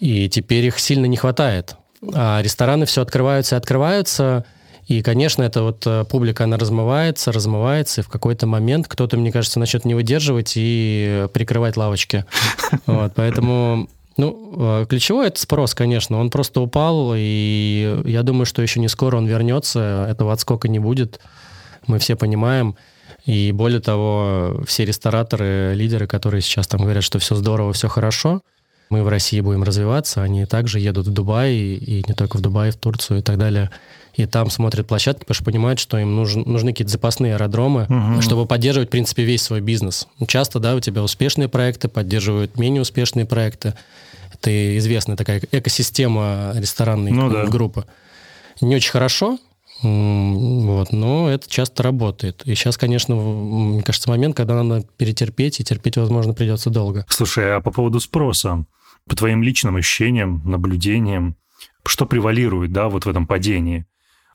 и 0.00 0.28
теперь 0.28 0.64
их 0.64 0.80
сильно 0.80 1.06
не 1.06 1.16
хватает. 1.16 1.76
А 2.12 2.42
рестораны 2.42 2.84
все 2.84 3.02
открываются 3.02 3.54
и 3.54 3.58
открываются, 3.58 4.44
и, 4.88 5.00
конечно, 5.00 5.44
эта 5.44 5.62
вот 5.62 5.86
э, 5.86 6.04
публика, 6.10 6.42
она 6.42 6.56
размывается, 6.56 7.30
размывается, 7.30 8.00
и 8.00 8.04
в 8.04 8.08
какой-то 8.08 8.48
момент 8.48 8.88
кто-то, 8.88 9.16
мне 9.16 9.30
кажется, 9.30 9.60
начнет 9.60 9.84
не 9.84 9.94
выдерживать 9.94 10.54
и 10.56 11.28
прикрывать 11.32 11.76
лавочки. 11.76 12.24
Вот, 12.86 13.12
поэтому 13.14 13.88
ну, 14.18 14.82
э, 14.82 14.86
ключевой 14.86 15.28
это 15.28 15.40
спрос, 15.40 15.74
конечно. 15.74 16.18
Он 16.18 16.28
просто 16.28 16.60
упал, 16.60 17.12
и 17.16 18.02
я 18.04 18.24
думаю, 18.24 18.46
что 18.46 18.60
еще 18.60 18.80
не 18.80 18.88
скоро 18.88 19.16
он 19.16 19.26
вернется. 19.26 20.06
Этого 20.10 20.32
отскока 20.32 20.68
не 20.68 20.80
будет. 20.80 21.20
Мы 21.86 22.00
все 22.00 22.16
понимаем. 22.16 22.74
И 23.24 23.52
более 23.52 23.80
того, 23.80 24.60
все 24.66 24.84
рестораторы, 24.84 25.72
лидеры, 25.74 26.06
которые 26.06 26.42
сейчас 26.42 26.66
там 26.66 26.80
говорят, 26.80 27.04
что 27.04 27.20
все 27.20 27.36
здорово, 27.36 27.72
все 27.72 27.88
хорошо, 27.88 28.42
мы 28.90 29.02
в 29.04 29.08
России 29.08 29.40
будем 29.40 29.62
развиваться, 29.62 30.22
они 30.22 30.46
также 30.46 30.80
едут 30.80 31.06
в 31.06 31.12
Дубай, 31.12 31.54
и 31.54 32.04
не 32.08 32.14
только 32.14 32.38
в 32.38 32.40
Дубай, 32.40 32.70
в 32.70 32.76
Турцию 32.76 33.20
и 33.20 33.22
так 33.22 33.38
далее. 33.38 33.70
И 34.18 34.26
там 34.26 34.50
смотрят 34.50 34.88
площадки, 34.88 35.20
потому 35.20 35.36
что 35.36 35.44
понимают, 35.44 35.78
что 35.78 35.96
им 35.96 36.16
нужен, 36.16 36.42
нужны 36.42 36.72
какие-то 36.72 36.90
запасные 36.90 37.34
аэродромы, 37.34 37.84
угу. 37.84 38.20
чтобы 38.20 38.46
поддерживать, 38.46 38.88
в 38.88 38.90
принципе, 38.90 39.22
весь 39.22 39.42
свой 39.42 39.60
бизнес. 39.60 40.08
Часто, 40.26 40.58
да, 40.58 40.74
у 40.74 40.80
тебя 40.80 41.04
успешные 41.04 41.48
проекты 41.48 41.86
поддерживают 41.86 42.58
менее 42.58 42.82
успешные 42.82 43.26
проекты. 43.26 43.74
Это 44.34 44.78
известная 44.78 45.16
такая 45.16 45.40
экосистема 45.52 46.52
ресторанной 46.56 47.12
ну, 47.12 47.30
да. 47.30 47.44
группы. 47.46 47.86
Не 48.60 48.74
очень 48.74 48.90
хорошо, 48.90 49.38
вот, 49.82 50.92
но 50.92 51.30
это 51.30 51.48
часто 51.48 51.84
работает. 51.84 52.42
И 52.44 52.56
сейчас, 52.56 52.76
конечно, 52.76 53.14
мне 53.14 53.82
кажется, 53.82 54.10
момент, 54.10 54.36
когда 54.36 54.60
надо 54.60 54.84
перетерпеть, 54.96 55.60
и 55.60 55.64
терпеть, 55.64 55.96
возможно, 55.96 56.34
придется 56.34 56.70
долго. 56.70 57.06
Слушай, 57.08 57.56
а 57.56 57.60
по 57.60 57.70
поводу 57.70 58.00
спроса, 58.00 58.64
по 59.08 59.14
твоим 59.14 59.44
личным 59.44 59.76
ощущениям, 59.76 60.42
наблюдениям, 60.44 61.36
что 61.86 62.04
превалирует, 62.04 62.72
да, 62.72 62.88
вот 62.88 63.06
в 63.06 63.08
этом 63.08 63.26
падении? 63.26 63.86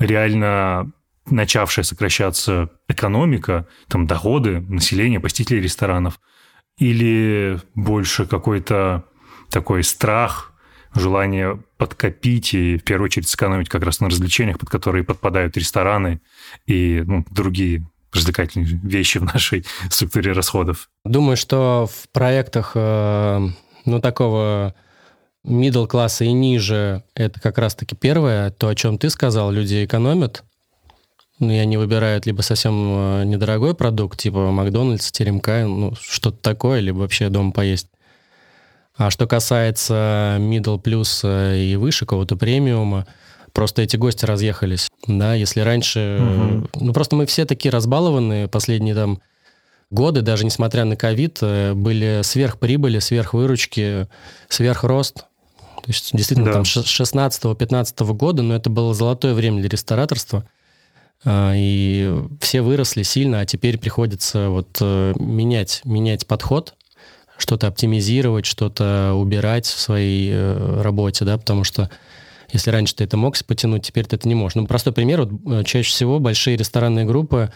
Реально 0.03 0.91
начавшая 1.27 1.85
сокращаться 1.85 2.69
экономика, 2.89 3.67
там, 3.87 4.05
доходы 4.05 4.59
населения, 4.59 5.21
посетителей 5.21 5.61
ресторанов, 5.61 6.19
или 6.77 7.57
больше 7.73 8.25
какой-то 8.25 9.05
такой 9.49 9.85
страх, 9.85 10.51
желание 10.93 11.63
подкопить 11.77 12.53
и 12.53 12.77
в 12.77 12.83
первую 12.83 13.05
очередь 13.05 13.29
сэкономить 13.29 13.69
как 13.69 13.83
раз 13.83 14.01
на 14.01 14.09
развлечениях, 14.09 14.59
под 14.59 14.69
которые 14.69 15.05
подпадают 15.05 15.55
рестораны 15.55 16.19
и 16.65 17.01
ну, 17.05 17.25
другие 17.31 17.87
развлекательные 18.11 18.79
вещи 18.83 19.19
в 19.19 19.23
нашей 19.23 19.65
структуре 19.89 20.33
расходов. 20.33 20.89
Думаю, 21.05 21.37
что 21.37 21.87
в 21.89 22.09
проектах 22.09 22.73
э, 22.75 23.47
ну, 23.85 24.01
такого 24.01 24.75
middle 25.45 25.87
класса 25.87 26.25
и 26.25 26.31
ниже 26.31 27.03
это 27.15 27.39
как 27.39 27.57
раз-таки 27.57 27.95
первое, 27.95 28.51
то, 28.51 28.67
о 28.67 28.75
чем 28.75 28.97
ты 28.97 29.09
сказал, 29.09 29.51
люди 29.51 29.85
экономят, 29.85 30.43
ну, 31.39 31.51
и 31.51 31.57
они 31.57 31.77
выбирают 31.77 32.25
либо 32.25 32.41
совсем 32.41 32.73
э, 32.73 33.23
недорогой 33.25 33.73
продукт, 33.75 34.19
типа 34.19 34.51
Макдональдс, 34.51 35.11
Теремка, 35.11 35.65
ну, 35.65 35.93
что-то 35.99 36.37
такое, 36.37 36.79
либо 36.79 36.99
вообще 36.99 37.29
дома 37.29 37.51
поесть. 37.51 37.87
А 38.95 39.09
что 39.09 39.25
касается 39.25 40.37
middle 40.39 40.79
плюс 40.79 41.21
э, 41.23 41.57
и 41.57 41.75
выше 41.75 42.05
кого-то 42.05 42.35
премиума, 42.35 43.07
просто 43.51 43.81
эти 43.81 43.97
гости 43.97 44.25
разъехались. 44.25 44.89
Да, 45.07 45.33
если 45.33 45.61
раньше... 45.61 46.19
Угу. 46.21 46.85
Ну, 46.85 46.93
просто 46.93 47.15
мы 47.15 47.25
все 47.25 47.45
такие 47.45 47.71
разбалованные 47.71 48.47
последние 48.47 48.93
там 48.93 49.19
годы, 49.89 50.21
даже 50.21 50.45
несмотря 50.45 50.85
на 50.85 50.95
ковид, 50.95 51.39
э, 51.41 51.73
были 51.73 52.21
сверхприбыли, 52.23 52.99
сверхвыручки, 52.99 54.07
сверхрост. 54.47 55.25
То 55.83 55.91
есть, 55.91 56.15
действительно, 56.15 56.47
да. 56.47 56.53
там 56.53 56.65
с 56.65 56.77
16-15 56.77 58.13
года, 58.13 58.41
но 58.41 58.55
это 58.55 58.69
было 58.69 58.93
золотое 58.93 59.33
время 59.33 59.59
для 59.59 59.69
рестораторства. 59.69 60.45
А, 61.25 61.53
и 61.55 62.23
все 62.39 62.61
выросли 62.61 63.03
сильно, 63.03 63.41
а 63.41 63.45
теперь 63.45 63.77
приходится 63.77 64.49
вот 64.49 64.77
э, 64.79 65.13
менять, 65.19 65.81
менять 65.83 66.25
подход 66.25 66.75
что-то 67.37 67.67
оптимизировать, 67.67 68.45
что-то 68.45 69.13
убирать 69.15 69.65
в 69.65 69.79
своей 69.79 70.31
э, 70.31 70.81
работе, 70.81 71.25
да, 71.25 71.37
потому 71.37 71.65
что 71.65 71.89
если 72.53 72.69
раньше 72.69 72.95
ты 72.95 73.03
это 73.03 73.17
мог 73.17 73.35
потянуть, 73.45 73.85
теперь 73.85 74.05
ты 74.05 74.15
это 74.15 74.27
не 74.27 74.35
можешь. 74.35 74.55
Ну, 74.55 74.67
простой 74.67 74.93
пример, 74.93 75.23
вот, 75.23 75.31
э, 75.51 75.63
чаще 75.65 75.89
всего 75.89 76.19
большие 76.19 76.55
ресторанные 76.55 77.05
группы 77.05 77.51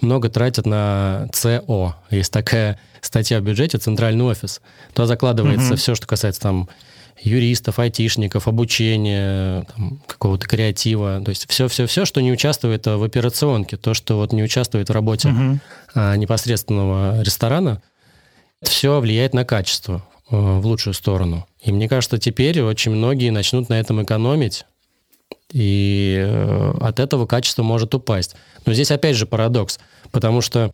много 0.00 0.28
тратят 0.28 0.66
на 0.66 1.28
ЦО. 1.32 1.96
Есть 2.10 2.32
такая 2.32 2.78
статья 3.00 3.40
в 3.40 3.42
бюджете, 3.42 3.78
центральный 3.78 4.24
офис. 4.24 4.60
Туда 4.94 5.06
закладывается 5.06 5.74
mm-hmm. 5.74 5.76
все, 5.76 5.94
что 5.94 6.06
касается 6.06 6.40
там 6.42 6.68
юристов, 7.22 7.78
айтишников, 7.78 8.48
обучения, 8.48 9.66
какого-то 10.06 10.46
креатива. 10.46 11.20
То 11.24 11.30
есть 11.30 11.48
все-все-все, 11.48 12.04
что 12.04 12.20
не 12.20 12.32
участвует 12.32 12.86
в 12.86 13.02
операционке, 13.02 13.76
то, 13.76 13.94
что 13.94 14.16
вот 14.16 14.32
не 14.32 14.42
участвует 14.42 14.88
в 14.88 14.92
работе 14.92 15.28
mm-hmm. 15.28 15.58
а, 15.94 16.16
непосредственного 16.16 17.22
ресторана, 17.22 17.82
все 18.62 19.00
влияет 19.00 19.34
на 19.34 19.44
качество 19.44 20.04
э, 20.30 20.36
в 20.36 20.66
лучшую 20.66 20.94
сторону. 20.94 21.46
И 21.60 21.72
мне 21.72 21.88
кажется, 21.88 22.18
теперь 22.18 22.60
очень 22.62 22.92
многие 22.92 23.30
начнут 23.30 23.68
на 23.68 23.78
этом 23.78 24.02
экономить, 24.02 24.64
и 25.52 26.16
э, 26.18 26.72
от 26.80 27.00
этого 27.00 27.26
качество 27.26 27.62
может 27.62 27.94
упасть. 27.94 28.36
Но 28.64 28.72
здесь 28.72 28.90
опять 28.90 29.16
же 29.16 29.26
парадокс, 29.26 29.78
потому 30.10 30.40
что 30.40 30.72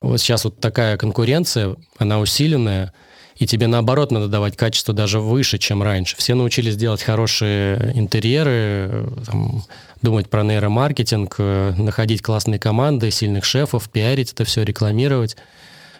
вот 0.00 0.20
сейчас 0.20 0.44
вот 0.44 0.60
такая 0.60 0.96
конкуренция, 0.96 1.76
она 1.96 2.20
усиленная, 2.20 2.92
и 3.38 3.46
тебе 3.46 3.66
наоборот 3.66 4.10
надо 4.10 4.28
давать 4.28 4.56
качество 4.56 4.92
даже 4.92 5.20
выше, 5.20 5.58
чем 5.58 5.82
раньше. 5.82 6.16
Все 6.16 6.34
научились 6.34 6.76
делать 6.76 7.02
хорошие 7.02 7.92
интерьеры, 7.94 8.50
э, 8.52 9.08
там, 9.26 9.62
думать 10.02 10.28
про 10.28 10.42
нейромаркетинг, 10.42 11.38
находить 11.38 12.22
классные 12.22 12.58
команды, 12.58 13.10
сильных 13.10 13.44
шефов, 13.44 13.88
пиарить 13.90 14.32
это 14.32 14.44
все, 14.44 14.62
рекламировать. 14.62 15.36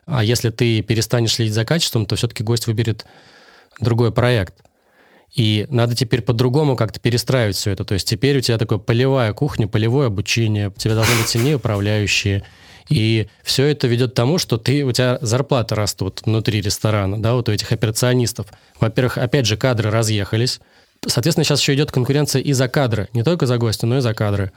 А 0.06 0.24
если 0.24 0.50
ты 0.50 0.82
перестанешь 0.82 1.34
следить 1.34 1.54
за 1.54 1.64
качеством, 1.64 2.06
то 2.06 2.16
все-таки 2.16 2.42
гость 2.42 2.66
выберет 2.66 3.04
другой 3.80 4.12
проект. 4.12 4.54
И 5.34 5.66
надо 5.68 5.94
теперь 5.94 6.22
по-другому 6.22 6.76
как-то 6.76 7.00
перестраивать 7.00 7.56
все 7.56 7.70
это. 7.72 7.84
То 7.84 7.94
есть 7.94 8.08
теперь 8.08 8.38
у 8.38 8.40
тебя 8.40 8.58
такое 8.58 8.78
полевая 8.78 9.32
кухня, 9.32 9.68
полевое 9.68 10.06
обучение, 10.06 10.68
у 10.68 10.72
тебя 10.72 10.94
должны 10.94 11.14
быть 11.16 11.28
сильнее 11.28 11.56
управляющие. 11.56 12.42
И 12.88 13.28
все 13.42 13.66
это 13.66 13.86
ведет 13.86 14.12
к 14.12 14.14
тому, 14.14 14.38
что 14.38 14.56
ты, 14.56 14.84
у 14.84 14.92
тебя 14.92 15.18
зарплаты 15.20 15.74
растут 15.74 16.22
внутри 16.24 16.60
ресторана, 16.60 17.20
да, 17.20 17.34
вот 17.34 17.48
у 17.48 17.52
этих 17.52 17.70
операционистов. 17.72 18.46
Во-первых, 18.80 19.18
опять 19.18 19.46
же, 19.46 19.56
кадры 19.56 19.90
разъехались. 19.90 20.60
Соответственно, 21.06 21.44
сейчас 21.44 21.60
еще 21.60 21.74
идет 21.74 21.92
конкуренция 21.92 22.42
и 22.42 22.52
за 22.52 22.68
кадры. 22.68 23.08
Не 23.12 23.22
только 23.22 23.46
за 23.46 23.58
гости, 23.58 23.84
но 23.84 23.98
и 23.98 24.00
за 24.00 24.14
кадры. 24.14 24.52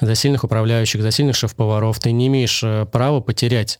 За 0.00 0.14
сильных 0.14 0.44
управляющих, 0.44 1.02
за 1.02 1.10
сильных 1.10 1.36
шеф-поваров. 1.36 1.98
Ты 1.98 2.12
не 2.12 2.26
имеешь 2.26 2.62
э, 2.62 2.86
права 2.90 3.20
потерять 3.20 3.78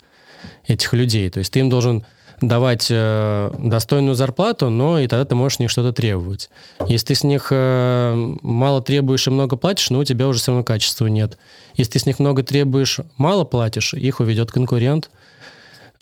этих 0.67 0.93
людей. 0.95 1.29
То 1.31 1.39
есть 1.39 1.53
ты 1.53 1.61
им 1.61 1.69
должен 1.69 2.05
давать 2.41 2.89
э, 2.91 3.51
достойную 3.59 4.15
зарплату, 4.15 4.71
но 4.71 4.99
и 4.99 5.07
тогда 5.07 5.25
ты 5.25 5.35
можешь 5.35 5.57
с 5.57 5.59
них 5.61 5.71
что-то 5.71 5.93
требовать. 5.93 6.51
Если 6.87 7.09
ты 7.09 7.15
с 7.15 7.25
них 7.25 7.49
э, 7.51 8.35
мало 8.43 8.83
требуешь 8.83 9.27
и 9.27 9.31
много 9.31 9.57
платишь, 9.57 9.91
ну, 9.91 10.01
у 10.01 10.05
тебя 10.05 10.29
уже 10.29 10.41
все 10.41 10.53
равно 10.53 10.65
качества 10.65 11.07
нет. 11.07 11.39
Если 11.75 11.93
ты 11.93 11.99
с 11.99 12.07
них 12.07 12.19
много 12.19 12.43
требуешь, 12.43 13.01
мало 13.17 13.45
платишь, 13.45 13.95
их 13.95 14.21
уведет 14.21 14.53
конкурент. 14.53 15.11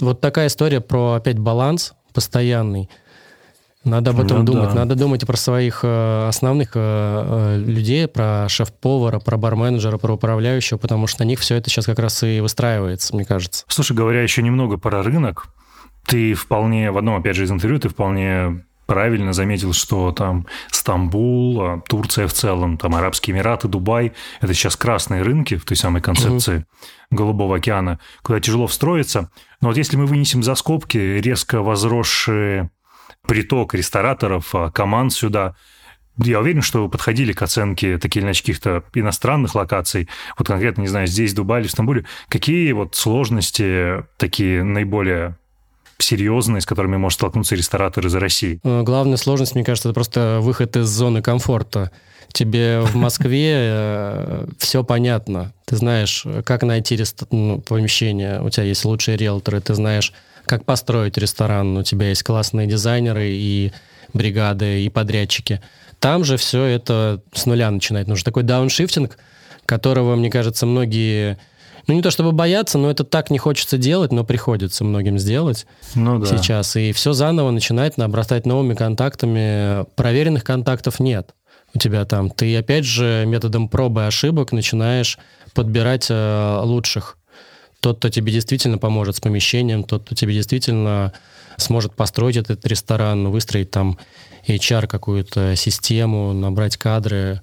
Вот 0.01 0.21
такая 0.21 0.49
история 0.49 0.81
про 0.81 1.15
опять 1.15 1.39
баланс 1.39 1.95
постоянный. 2.13 2.89
Надо 3.87 4.11
об 4.11 4.19
этом 4.19 4.39
ну, 4.39 4.45
думать. 4.45 4.71
Да. 4.71 4.81
Надо 4.81 4.97
думать 4.97 5.25
про 5.25 5.37
своих 5.37 5.81
э, 5.85 6.27
основных 6.29 6.73
э, 6.75 6.81
э, 6.81 7.59
людей, 7.59 8.09
про 8.09 8.49
шеф-повара, 8.49 9.21
про 9.21 9.37
барменеджера, 9.37 9.97
про 9.97 10.15
управляющего, 10.15 10.77
потому 10.77 11.07
что 11.07 11.23
на 11.23 11.29
них 11.29 11.39
все 11.39 11.55
это 11.55 11.71
сейчас 11.71 11.87
как 11.87 12.01
раз 12.01 12.25
и 12.25 12.41
выстраивается, 12.41 13.15
мне 13.15 13.25
кажется. 13.25 13.65
Слушай, 13.69 13.97
говоря 13.97 14.23
еще 14.23 14.43
немного 14.43 14.77
про 14.77 15.05
рынок, 15.05 15.47
ты 16.07 16.35
вполне, 16.35 16.91
в 16.91 16.99
одном, 16.99 17.17
опять 17.17 17.37
же, 17.37 17.45
из 17.45 17.51
интервью, 17.51 17.79
ты 17.79 17.89
вполне 17.89 18.65
правильно 18.87 19.33
заметил, 19.33 19.73
что 19.73 20.13
там 20.13 20.47
Стамбул, 20.71 21.61
а, 21.61 21.83
Турция 21.89 22.29
в 22.29 22.33
целом, 22.33 22.79
там 22.79 22.95
Арабские 22.95 23.37
Эмираты, 23.37 23.69
Дубай– 23.69 24.13
это 24.41 24.55
сейчас 24.55 24.77
красные 24.77 25.23
рынки 25.23 25.57
в 25.57 25.65
той 25.65 25.77
самой 25.77 26.01
концепции 26.01 26.59
угу. 26.59 26.65
Голубого 27.11 27.57
океана, 27.57 27.99
куда 28.23 28.41
тяжело 28.41 28.67
встроиться. 28.67 29.31
Но 29.61 29.69
вот 29.69 29.77
если 29.77 29.97
мы 29.97 30.07
вынесем 30.07 30.43
за 30.43 30.55
скобки 30.55 30.97
резко 30.97 31.63
возросший 31.63 32.71
приток 33.27 33.75
рестораторов, 33.75 34.55
а, 34.55 34.71
команд 34.71 35.13
сюда, 35.13 35.57
я 36.19 36.41
уверен, 36.41 36.63
что 36.63 36.85
вы 36.85 36.89
подходили 36.89 37.33
к 37.33 37.43
оценке 37.43 37.99
таких 37.99 38.23
или 38.23 38.29
иначе 38.29 38.41
каких-то 38.41 38.85
иностранных 38.95 39.55
локаций, 39.55 40.09
вот 40.39 40.47
конкретно, 40.47 40.83
не 40.83 40.89
знаю, 40.89 41.07
здесь, 41.07 41.33
в 41.33 41.37
Дубае 41.37 41.63
или 41.63 41.69
в 41.69 41.73
Стамбуле, 41.73 42.07
какие 42.29 42.73
вот 42.73 42.95
сложности 42.95 44.05
такие 44.17 44.63
наиболее 44.63 45.37
серьезные, 45.99 46.61
с 46.61 46.67
которыми 46.67 46.97
может 46.97 47.19
столкнуться 47.19 47.55
ресторатор 47.55 48.07
из 48.07 48.15
России? 48.15 48.61
Э, 48.63 48.83
главная 48.83 49.17
сложность, 49.17 49.55
мне 49.55 49.65
кажется, 49.65 49.89
это 49.89 49.95
просто 49.95 50.39
выход 50.41 50.77
из 50.77 50.87
зоны 50.89 51.23
комфорта. 51.23 51.91
Тебе 52.33 52.81
в 52.81 52.95
Москве 52.97 53.53
э, 53.55 54.47
все 54.59 54.85
понятно. 54.85 55.53
Ты 55.65 55.77
знаешь, 55.77 56.27
как 56.45 56.63
найти 56.63 57.03
ну, 57.31 57.61
помещение, 57.61 58.43
у 58.43 58.51
тебя 58.51 58.65
есть 58.65 58.85
лучшие 58.85 59.17
риэлторы, 59.17 59.61
ты 59.61 59.75
знаешь, 59.75 60.13
как 60.45 60.65
построить 60.65 61.19
ресторан, 61.19 61.77
у 61.77 61.83
тебя 61.83 62.09
есть 62.09 62.23
классные 62.23 62.67
дизайнеры 62.67 63.29
и 63.31 63.73
бригады, 64.13 64.85
и 64.85 64.89
подрядчики. 64.89 65.61
Там 65.99 66.25
же 66.25 66.37
все 66.37 66.65
это 66.65 67.23
с 67.33 67.47
нуля 67.47 67.71
начинает. 67.71 68.07
Нужен 68.07 68.25
такой 68.25 68.43
дауншифтинг, 68.43 69.19
которого, 69.65 70.15
мне 70.15 70.31
кажется, 70.31 70.67
многие 70.67 71.39
ну, 71.87 71.95
не 71.95 72.03
то 72.03 72.11
чтобы 72.11 72.33
бояться, 72.33 72.79
но 72.79 72.91
это 72.91 73.05
так 73.05 73.31
не 73.31 73.39
хочется 73.39 73.79
делать, 73.79 74.13
но 74.13 74.25
приходится 74.25 74.85
многим 74.85 75.19
сделать 75.19 75.67
ну, 75.95 76.19
да. 76.19 76.27
сейчас. 76.27 76.77
И 76.77 76.93
все 76.93 77.13
заново 77.13 77.51
начинать 77.51 77.99
обрастать 77.99 78.47
новыми 78.47 78.75
контактами. 78.75 79.85
Проверенных 79.95 80.45
контактов 80.45 80.99
нет 81.01 81.35
у 81.75 81.79
тебя 81.79 82.05
там. 82.05 82.31
Ты, 82.31 82.57
опять 82.57 82.85
же, 82.85 83.25
методом 83.27 83.69
пробы 83.69 84.03
и 84.03 84.05
ошибок 84.05 84.53
начинаешь 84.53 85.19
подбирать 85.55 86.07
э, 86.11 86.61
лучших. 86.63 87.19
Тот, 87.81 87.99
кто 87.99 88.09
тебе 88.09 88.33
действительно 88.33 88.79
поможет 88.79 89.17
с 89.17 89.21
помещением, 89.21 89.85
тот, 89.85 90.05
кто 90.05 90.15
тебе 90.15 90.35
действительно 90.35 91.13
сможет 91.57 91.95
построить 91.95 92.37
этот 92.37 92.67
ресторан, 92.67 93.29
выстроить 93.29 93.71
там 93.71 93.99
HR 94.47 94.87
какую-то 94.87 95.55
систему, 95.57 96.33
набрать 96.33 96.77
кадры, 96.77 97.43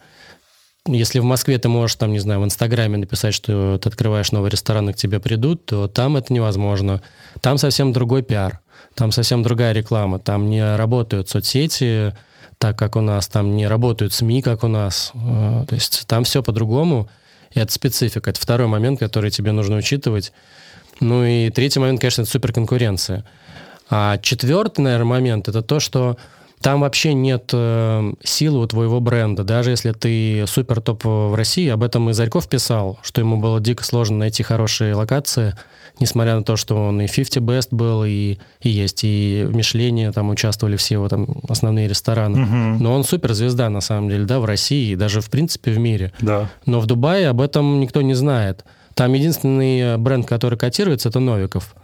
если 0.86 1.20
в 1.20 1.24
Москве 1.24 1.58
ты 1.58 1.70
можешь, 1.70 1.96
там, 1.96 2.12
не 2.12 2.20
знаю, 2.20 2.42
в 2.42 2.46
Инстаграме 2.46 2.98
написать, 2.98 3.34
что 3.34 3.78
ты 3.78 3.88
открываешь 3.88 4.32
новый 4.32 4.50
ресторан, 4.50 4.90
и 4.90 4.94
к 4.94 4.98
тебе 4.98 5.20
придут, 5.20 5.66
то 5.66 5.88
там 5.88 6.18
это 6.18 6.34
невозможно. 6.34 7.02
Там 7.42 7.58
совсем 7.58 7.94
другой 7.94 8.22
пиар, 8.22 8.60
там 8.96 9.12
совсем 9.12 9.44
другая 9.44 9.72
реклама, 9.72 10.20
там 10.20 10.50
не 10.50 10.76
работают 10.76 11.30
соцсети 11.30 12.14
так, 12.58 12.78
как 12.78 12.96
у 12.96 13.02
нас, 13.02 13.28
там 13.28 13.56
не 13.56 13.68
работают 13.68 14.14
СМИ, 14.14 14.42
как 14.42 14.64
у 14.64 14.68
нас. 14.68 15.12
Э, 15.16 15.66
то 15.68 15.76
есть 15.76 16.06
там 16.08 16.24
все 16.24 16.44
по-другому, 16.44 17.10
и 17.52 17.60
это 17.60 17.72
специфика. 17.72 18.30
Это 18.30 18.40
второй 18.40 18.68
момент, 18.68 19.00
который 19.00 19.32
тебе 19.32 19.52
нужно 19.52 19.78
учитывать. 19.78 20.34
Ну 21.00 21.26
и 21.26 21.50
третий 21.50 21.80
момент, 21.80 22.00
конечно, 22.00 22.22
это 22.22 22.32
суперконкуренция. 22.32 23.26
А 23.90 24.18
четвертый, 24.18 24.82
наверное, 24.82 25.06
момент, 25.06 25.48
это 25.48 25.62
то, 25.62 25.80
что 25.80 26.18
там 26.64 26.80
вообще 26.80 27.14
нет 27.14 27.50
э, 27.52 28.14
силы 28.24 28.62
у 28.62 28.68
твоего 28.68 29.02
бренда. 29.02 29.44
Даже 29.44 29.72
если 29.72 29.92
ты 29.92 30.46
супер 30.48 30.80
топ 30.80 31.04
в 31.04 31.36
России, 31.36 31.68
об 31.68 31.84
этом 31.84 32.10
и 32.10 32.14
Зарьков 32.14 32.48
писал, 32.48 32.98
что 33.04 33.20
ему 33.20 33.36
было 33.36 33.60
дико 33.60 33.84
сложно 33.84 34.20
найти 34.20 34.44
хорошие 34.44 34.96
локации, 34.96 35.58
несмотря 36.00 36.38
на 36.38 36.44
то, 36.44 36.56
что 36.56 36.76
он 36.76 37.02
и 37.02 37.08
50 37.08 37.44
Best 37.44 37.68
был, 37.72 38.06
и, 38.06 38.38
и 38.62 38.70
есть, 38.70 39.02
и 39.04 39.44
в 39.46 39.54
Мишлене 39.54 40.14
там 40.14 40.30
участвовали 40.30 40.78
все 40.78 40.96
его 40.96 41.10
там 41.10 41.28
основные 41.50 41.90
рестораны. 41.90 42.44
Угу. 42.44 42.82
Но 42.82 42.94
он 42.94 43.04
суперзвезда, 43.04 43.68
на 43.70 43.82
самом 43.82 44.08
деле, 44.08 44.24
да, 44.24 44.40
в 44.40 44.46
России, 44.46 44.94
и 44.94 44.96
даже, 44.96 45.20
в 45.20 45.30
принципе, 45.30 45.72
в 45.72 45.80
мире. 45.80 46.14
Да. 46.22 46.50
Но 46.66 46.80
в 46.80 46.86
Дубае 46.86 47.28
об 47.28 47.42
этом 47.42 47.82
никто 47.82 48.02
не 48.02 48.14
знает. 48.14 48.64
Там 48.94 49.12
единственный 49.12 49.98
бренд, 49.98 50.26
который 50.26 50.58
котируется, 50.58 51.10
это 51.10 51.20
Новиков. 51.20 51.76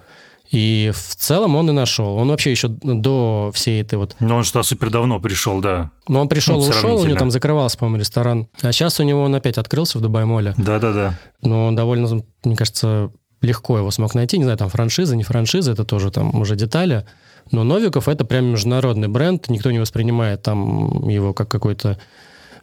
И 0.51 0.91
в 0.93 1.15
целом 1.15 1.55
он 1.55 1.69
и 1.69 1.73
нашел. 1.73 2.15
Он 2.15 2.29
вообще 2.29 2.49
еще 2.49 2.69
до 2.69 3.51
всей 3.53 3.81
этой 3.81 3.99
вот... 3.99 4.15
Но 4.19 4.38
он 4.38 4.43
что, 4.43 4.63
супер 4.63 4.89
давно 4.89 5.19
пришел, 5.19 5.62
да. 5.62 5.91
Но 6.07 6.21
он 6.21 6.27
пришел 6.27 6.59
ну, 6.59 6.65
и 6.65 6.69
ушел, 6.69 6.99
у 6.99 7.05
него 7.05 7.17
там 7.17 7.29
закрывался, 7.29 7.77
по-моему, 7.77 7.99
ресторан. 7.99 8.47
А 8.62 8.71
сейчас 8.71 8.99
у 8.99 9.03
него 9.03 9.21
он 9.21 9.35
опять 9.35 9.59
открылся 9.59 9.99
в 9.99 10.01
Дубай-моле. 10.01 10.55
Да-да-да. 10.57 11.19
Но 11.43 11.67
он 11.67 11.75
довольно, 11.75 12.23
мне 12.43 12.55
кажется, 12.55 13.12
легко 13.41 13.77
его 13.77 13.91
смог 13.91 14.15
найти. 14.15 14.39
Не 14.39 14.43
знаю, 14.43 14.57
там 14.57 14.69
франшиза, 14.69 15.15
не 15.15 15.23
франшиза, 15.23 15.71
это 15.73 15.85
тоже 15.85 16.09
там 16.09 16.33
уже 16.39 16.55
детали. 16.55 17.05
Но 17.51 17.63
Новиков 17.63 18.07
это 18.07 18.25
прям 18.25 18.45
международный 18.45 19.07
бренд. 19.07 19.49
Никто 19.49 19.69
не 19.69 19.79
воспринимает 19.79 20.41
там 20.41 21.07
его 21.07 21.33
как 21.33 21.47
какой-то 21.49 21.99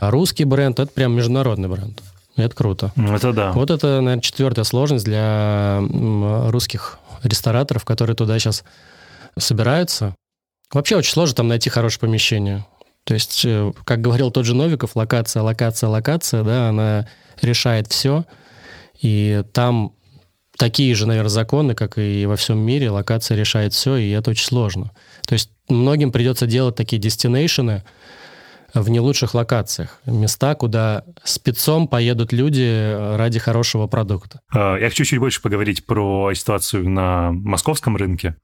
русский 0.00 0.44
бренд. 0.44 0.80
Это 0.80 0.92
прям 0.92 1.12
международный 1.12 1.68
бренд. 1.68 2.02
Это 2.36 2.54
круто. 2.54 2.92
Это 2.96 3.32
да. 3.32 3.52
Вот 3.52 3.70
это, 3.70 4.00
наверное, 4.00 4.20
четвертая 4.20 4.64
сложность 4.64 5.04
для 5.06 5.80
русских 6.48 6.98
рестораторов, 7.22 7.84
которые 7.84 8.16
туда 8.16 8.38
сейчас 8.38 8.64
собираются. 9.38 10.14
Вообще 10.72 10.96
очень 10.96 11.12
сложно 11.12 11.36
там 11.36 11.48
найти 11.48 11.70
хорошее 11.70 12.00
помещение. 12.00 12.66
То 13.04 13.14
есть, 13.14 13.44
э, 13.44 13.72
как 13.84 14.00
говорил 14.00 14.30
тот 14.30 14.46
же 14.46 14.54
Новиков, 14.54 14.96
локация, 14.96 15.42
локация, 15.42 15.88
локация, 15.88 16.42
да, 16.42 16.68
она 16.68 17.06
решает 17.40 17.86
все. 17.92 18.24
И 19.00 19.44
там 19.52 19.92
такие 20.56 20.94
же, 20.94 21.06
наверное, 21.06 21.28
законы, 21.28 21.74
как 21.74 21.98
и 21.98 22.26
во 22.26 22.36
всем 22.36 22.58
мире, 22.58 22.90
локация 22.90 23.36
решает 23.36 23.74
все, 23.74 23.96
и 23.96 24.10
это 24.10 24.30
очень 24.30 24.46
сложно. 24.46 24.90
То 25.26 25.34
есть 25.34 25.50
многим 25.68 26.12
придется 26.12 26.46
делать 26.46 26.74
такие 26.74 27.00
дестинейшены, 27.00 27.84
в 28.82 28.88
не 28.88 29.00
лучших 29.00 29.34
локациях. 29.34 30.00
Места, 30.06 30.54
куда 30.54 31.04
спецом 31.24 31.88
поедут 31.88 32.32
люди 32.32 33.16
ради 33.16 33.38
хорошего 33.38 33.86
продукта. 33.86 34.40
А, 34.52 34.76
я 34.76 34.88
хочу 34.88 35.04
чуть 35.04 35.18
больше 35.18 35.42
поговорить 35.42 35.86
про 35.86 36.32
ситуацию 36.34 36.88
на 36.88 37.32
московском 37.32 37.96
рынке. 37.96 38.36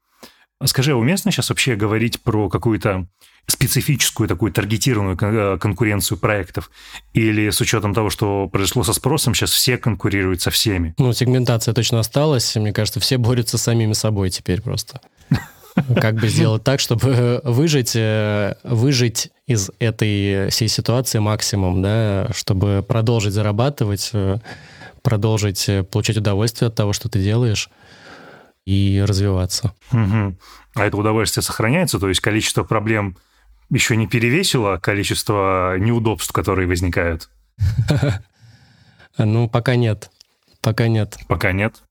Скажи, 0.65 0.93
а 0.93 0.95
уместно 0.95 1.31
сейчас 1.31 1.49
вообще 1.49 1.75
говорить 1.75 2.21
про 2.21 2.49
какую-то 2.49 3.07
специфическую 3.47 4.29
такую 4.29 4.53
таргетированную 4.53 5.17
э, 5.19 5.57
конкуренцию 5.57 6.17
проектов? 6.17 6.71
Или 7.13 7.49
с 7.49 7.59
учетом 7.59 7.93
того, 7.93 8.09
что 8.09 8.47
произошло 8.47 8.83
со 8.83 8.93
спросом, 8.93 9.33
сейчас 9.33 9.51
все 9.51 9.77
конкурируют 9.77 10.41
со 10.41 10.51
всеми? 10.51 10.93
Ну, 10.97 11.11
сегментация 11.11 11.73
точно 11.73 11.99
осталась. 11.99 12.55
Мне 12.55 12.71
кажется, 12.71 12.99
все 12.99 13.17
борются 13.17 13.57
с 13.57 13.63
самими 13.63 13.93
собой 13.93 14.29
теперь 14.29 14.61
просто. 14.61 15.01
Как 15.99 16.15
бы 16.15 16.27
сделать 16.27 16.63
так, 16.63 16.79
чтобы 16.79 17.41
выжить, 17.43 17.95
э, 17.95 18.55
выжить 18.63 19.31
из 19.47 19.71
этой 19.79 20.49
всей 20.49 20.67
ситуации 20.67 21.19
максимум, 21.19 21.81
да, 21.81 22.29
чтобы 22.33 22.85
продолжить 22.87 23.33
зарабатывать, 23.33 24.11
э, 24.13 24.37
продолжить 25.01 25.67
э, 25.69 25.83
получать 25.83 26.17
удовольствие 26.17 26.67
от 26.67 26.75
того, 26.75 26.93
что 26.93 27.09
ты 27.09 27.19
делаешь, 27.21 27.69
и 28.65 29.03
развиваться. 29.05 29.73
Угу. 29.91 30.35
А 30.75 30.85
это 30.85 30.97
удовольствие 30.97 31.43
сохраняется, 31.43 31.99
то 31.99 32.07
есть 32.07 32.21
количество 32.21 32.63
проблем 32.63 33.17
еще 33.69 33.95
не 33.95 34.07
перевесило 34.07 34.77
количество 34.77 35.77
неудобств, 35.77 36.31
которые 36.31 36.67
возникают? 36.67 37.29
Ну, 39.15 39.47
пока 39.47 39.75
нет. 39.75 40.09
Пока 40.59 40.87
нет. 40.87 41.19
Пока 41.27 41.51
нет. 41.51 41.83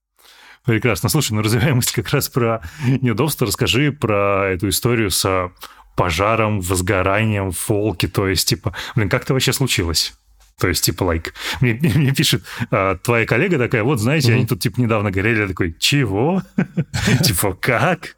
Прекрасно. 0.65 1.09
Слушай, 1.09 1.33
ну 1.33 1.43
развиваемость 1.43 1.93
как 1.93 2.09
раз 2.11 2.29
про 2.29 2.63
неудобство. 2.87 3.47
Расскажи 3.47 3.93
про 3.93 4.51
эту 4.53 4.69
историю 4.69 5.11
с 5.11 5.51
пожаром, 5.97 6.61
возгоранием 6.61 7.51
в 7.51 7.59
фолке. 7.59 8.09
То 8.09 8.29
есть, 8.29 8.49
типа, 8.49 8.75
блин, 8.95 9.09
как 9.09 9.25
это 9.25 9.33
вообще 9.33 9.53
случилось? 9.53 10.15
То 10.59 10.69
есть, 10.69 10.85
типа, 10.85 11.03
лайк, 11.05 11.35
мне, 11.61 11.75
мне 11.95 12.13
пишет 12.13 12.45
а, 12.71 12.97
твоя 12.97 13.27
коллега 13.27 13.59
такая, 13.59 13.83
вот, 13.83 13.99
знаете, 13.99 14.31
mm-hmm. 14.31 14.35
они 14.35 14.47
тут, 14.47 14.61
типа, 14.61 14.81
недавно 14.81 15.11
горели. 15.11 15.41
Я 15.41 15.49
такой, 15.49 15.75
чего? 15.79 16.43
Типа, 17.25 17.55
как? 17.55 18.17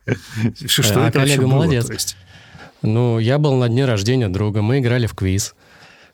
Что 0.66 1.04
а 1.04 1.08
это 1.08 1.20
коллега 1.20 1.46
молодец. 1.46 2.16
Ну, 2.82 3.18
я 3.18 3.38
был 3.38 3.56
на 3.56 3.68
дне 3.68 3.86
рождения 3.86 4.28
друга, 4.28 4.60
мы 4.60 4.80
играли 4.80 5.06
в 5.06 5.14
квиз. 5.14 5.54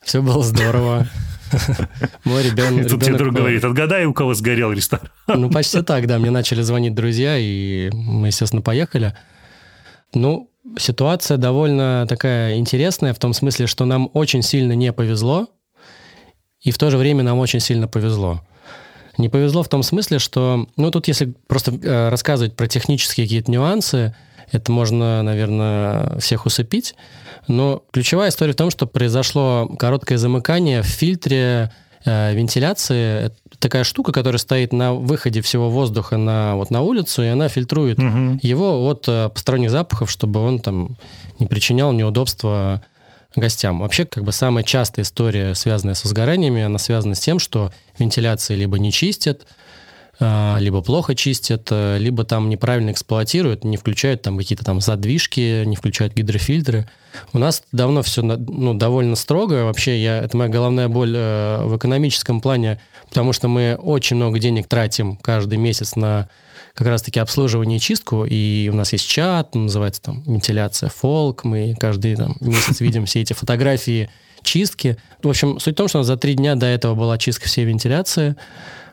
Все 0.03 0.23
было 0.23 0.43
здорово. 0.45 1.09
Мой 2.25 2.43
ребенок... 2.43 2.89
Тут 2.89 3.03
тебе 3.03 3.17
друг 3.17 3.35
говорит, 3.35 3.65
отгадай, 3.65 4.05
у 4.07 4.13
кого 4.13 4.35
сгорел 4.35 4.73
ресторан. 4.73 5.09
Ну, 5.27 5.51
почти 5.51 5.83
так, 5.83 6.07
да. 6.07 6.19
Мне 6.19 6.31
начали 6.31 6.63
звонить 6.63 6.95
друзья, 6.95 7.37
и 7.39 7.91
мы, 7.93 8.29
естественно, 8.29 8.63
поехали. 8.63 9.17
Ну, 10.15 10.51
ситуация 10.79 11.37
довольно 11.37 12.07
такая 12.09 12.57
интересная 12.57 13.15
в 13.15 13.19
том 13.19 13.33
смысле, 13.33 13.67
что 13.67 13.85
нам 13.85 14.11
очень 14.13 14.43
сильно 14.43 14.73
не 14.73 14.93
повезло, 14.93 15.49
и 16.61 16.71
в 16.71 16.79
то 16.79 16.91
же 16.91 16.99
время 16.99 17.23
нам 17.23 17.39
очень 17.39 17.61
сильно 17.61 17.89
повезло. 17.89 18.43
Не 19.19 19.29
повезло 19.29 19.63
в 19.63 19.69
том 19.69 19.83
смысле, 19.83 20.19
что, 20.19 20.67
ну, 20.77 20.91
тут 20.91 21.09
если 21.09 21.35
просто 21.47 21.73
э, 21.73 22.09
рассказывать 22.09 22.57
про 22.57 22.69
технические 22.69 23.27
какие-то 23.27 23.51
нюансы, 23.51 24.15
это 24.53 24.73
можно, 24.73 25.23
наверное, 25.23 26.19
всех 26.19 26.47
усыпить. 26.47 26.95
Но 27.49 27.83
ключевая 27.93 28.31
история 28.31 28.53
в 28.53 28.57
том, 28.57 28.71
что 28.71 28.87
произошло 28.87 29.69
короткое 29.79 30.19
замыкание 30.19 30.83
в 30.83 30.87
фильтре 30.87 31.73
э, 32.05 32.35
вентиляции. 32.35 33.27
Это 33.27 33.37
такая 33.59 33.85
штука, 33.85 34.13
которая 34.13 34.39
стоит 34.39 34.73
на 34.73 34.95
выходе 34.95 35.41
всего 35.41 35.71
воздуха 35.71 36.17
на, 36.17 36.57
вот, 36.57 36.71
на 36.71 36.83
улицу, 36.83 37.23
и 37.23 37.29
она 37.29 37.49
фильтрует 37.49 37.99
угу. 37.99 38.39
его 38.43 38.87
от 38.87 39.05
э, 39.09 39.31
посторонних 39.31 39.71
запахов, 39.71 40.11
чтобы 40.11 40.41
он 40.41 40.61
там 40.61 40.97
не 41.39 41.47
причинял 41.47 41.93
неудобства 41.93 42.83
гостям. 43.37 43.81
Вообще, 43.81 44.05
как 44.05 44.25
бы 44.25 44.33
самая 44.33 44.65
частая 44.65 45.05
история, 45.05 45.55
связанная 45.55 45.95
со 45.95 46.09
сгораниями, 46.09 46.63
она 46.63 46.79
связана 46.79 47.15
с 47.15 47.21
тем, 47.21 47.39
что 47.39 47.73
вентиляции 47.99 48.57
либо 48.57 48.79
не 48.79 48.93
чистят, 48.93 49.47
либо 50.21 50.83
плохо 50.83 51.15
чистят, 51.15 51.69
э, 51.71 51.97
либо 51.99 52.25
там 52.25 52.51
неправильно 52.51 52.91
эксплуатируют, 52.91 53.65
не 53.65 53.77
включают 53.79 54.23
там 54.23 54.37
какие-то 54.37 54.65
там 54.65 54.81
задвижки, 54.81 55.65
не 55.65 55.77
включают 55.77 56.15
гидрофильтры. 56.15 56.89
У 57.33 57.39
нас 57.39 57.63
давно 57.73 58.03
все 58.03 58.23
ну, 58.23 58.75
довольно 58.75 59.17
строго. 59.17 59.65
Вообще, 59.65 60.01
я, 60.01 60.19
это 60.19 60.37
моя 60.37 60.51
головная 60.51 60.89
боль 60.89 61.15
э, 61.17 61.65
в 61.65 61.77
экономическом 61.77 62.41
плане, 62.41 62.81
потому 63.09 63.33
что 63.33 63.49
мы 63.49 63.77
очень 63.81 64.17
много 64.17 64.39
денег 64.39 64.69
тратим 64.69 65.17
каждый 65.17 65.57
месяц 65.57 65.97
на 65.97 66.29
как 66.75 66.87
раз-таки 66.87 67.19
обслуживание 67.19 67.79
и 67.79 67.81
чистку, 67.81 68.25
и 68.25 68.71
у 68.73 68.77
нас 68.77 68.93
есть 68.93 69.09
чат, 69.09 69.55
называется 69.55 70.03
там 70.03 70.23
вентиляция 70.23 70.89
фолк, 70.89 71.45
мы 71.45 71.75
каждый 71.79 72.15
там, 72.17 72.37
месяц 72.41 72.81
видим 72.81 73.07
все 73.07 73.23
эти 73.23 73.33
фотографии 73.33 74.09
чистки. 74.43 74.97
В 75.23 75.29
общем, 75.29 75.59
суть 75.59 75.75
в 75.75 75.77
том, 75.77 75.89
что 75.89 76.03
за 76.03 76.17
три 76.17 76.35
дня 76.35 76.55
до 76.55 76.67
этого 76.67 76.95
была 76.95 77.19
чистка 77.19 77.47
всей 77.49 77.65
вентиляции, 77.65 78.37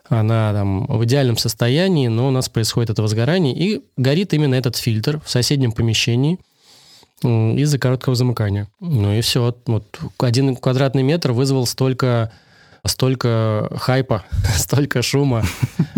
она 0.10 0.54
там 0.54 0.86
в 0.86 1.04
идеальном 1.06 1.38
состоянии, 1.38 2.08
но 2.08 2.28
у 2.28 2.32
нас 2.32 2.50
происходит 2.50 2.90
это 2.92 3.02
возгорание, 3.02 3.54
и 3.54 3.82
горит 3.98 4.34
именно 4.34 4.56
этот 4.56 4.78
фильтр 4.78 5.22
в 5.24 5.30
соседнем 5.30 5.72
помещении 5.72 6.40
из-за 7.24 7.80
короткого 7.80 8.16
замыкания. 8.16 8.68
Ну 8.80 9.14
и 9.14 9.22
все. 9.22 9.56
Вот 9.66 10.00
один 10.20 10.56
квадратный 10.56 11.04
метр 11.04 11.32
вызвал 11.32 11.66
столько 11.66 12.32
столько 12.86 13.70
хайпа, 13.76 14.24
столько 14.56 15.02
шума. 15.02 15.44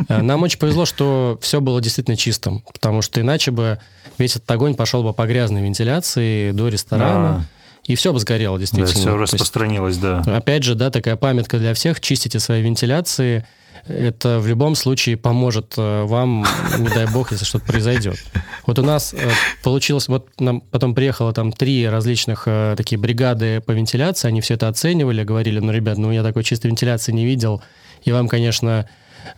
Э, 0.08 0.22
нам 0.22 0.44
очень 0.44 0.60
повезло, 0.60 0.86
что 0.86 1.38
все 1.42 1.62
было 1.62 1.82
действительно 1.82 2.18
чистым, 2.18 2.64
потому 2.74 3.02
что 3.02 3.22
иначе 3.22 3.52
бы 3.52 3.80
весь 4.18 4.36
этот 4.36 4.50
огонь 4.52 4.76
пошел 4.76 5.04
бы 5.04 5.14
по 5.14 5.26
грязной 5.28 5.62
вентиляции 5.62 6.52
до 6.52 6.68
ресторана. 6.68 7.30
А. 7.30 7.42
И 7.86 7.96
все 7.96 8.14
бы 8.14 8.20
сгорело, 8.20 8.60
действительно. 8.60 8.94
Да, 8.94 9.00
все 9.00 9.18
распространилось, 9.18 9.96
есть, 9.96 10.02
да. 10.02 10.22
Опять 10.38 10.64
же, 10.64 10.76
да, 10.76 10.92
такая 10.92 11.16
памятка 11.16 11.58
для 11.58 11.74
всех. 11.74 12.00
Чистите 12.00 12.40
свои 12.40 12.62
вентиляции, 12.62 13.48
это 13.88 14.40
в 14.40 14.48
любом 14.48 14.76
случае 14.76 15.18
поможет 15.18 15.74
э, 15.78 16.04
вам, 16.04 16.46
не 16.78 16.90
дай 16.90 17.08
бог, 17.12 17.32
если 17.32 17.46
что-то 17.46 17.66
произойдет. 17.66 18.18
Вот 18.66 18.80
у 18.80 18.84
нас 18.84 19.14
э, 19.14 19.30
получилось, 19.64 20.08
вот 20.08 20.30
нам 20.40 20.62
потом 20.62 20.94
приехало 20.94 21.34
там 21.34 21.52
три 21.52 21.88
различных 21.88 22.44
э, 22.46 22.76
такие 22.78 22.98
бригады 22.98 23.62
по 23.62 23.72
вентиляции, 23.72 24.28
они 24.28 24.42
все 24.42 24.56
это 24.56 24.68
оценивали, 24.68 25.24
говорили, 25.24 25.60
ну, 25.60 25.72
ребят, 25.72 25.98
ну, 25.98 26.12
я 26.12 26.24
такой 26.24 26.44
чистой 26.44 26.68
вентиляции 26.68 27.12
не 27.12 27.26
видел, 27.26 27.62
и 28.04 28.12
вам, 28.12 28.28
конечно, 28.28 28.88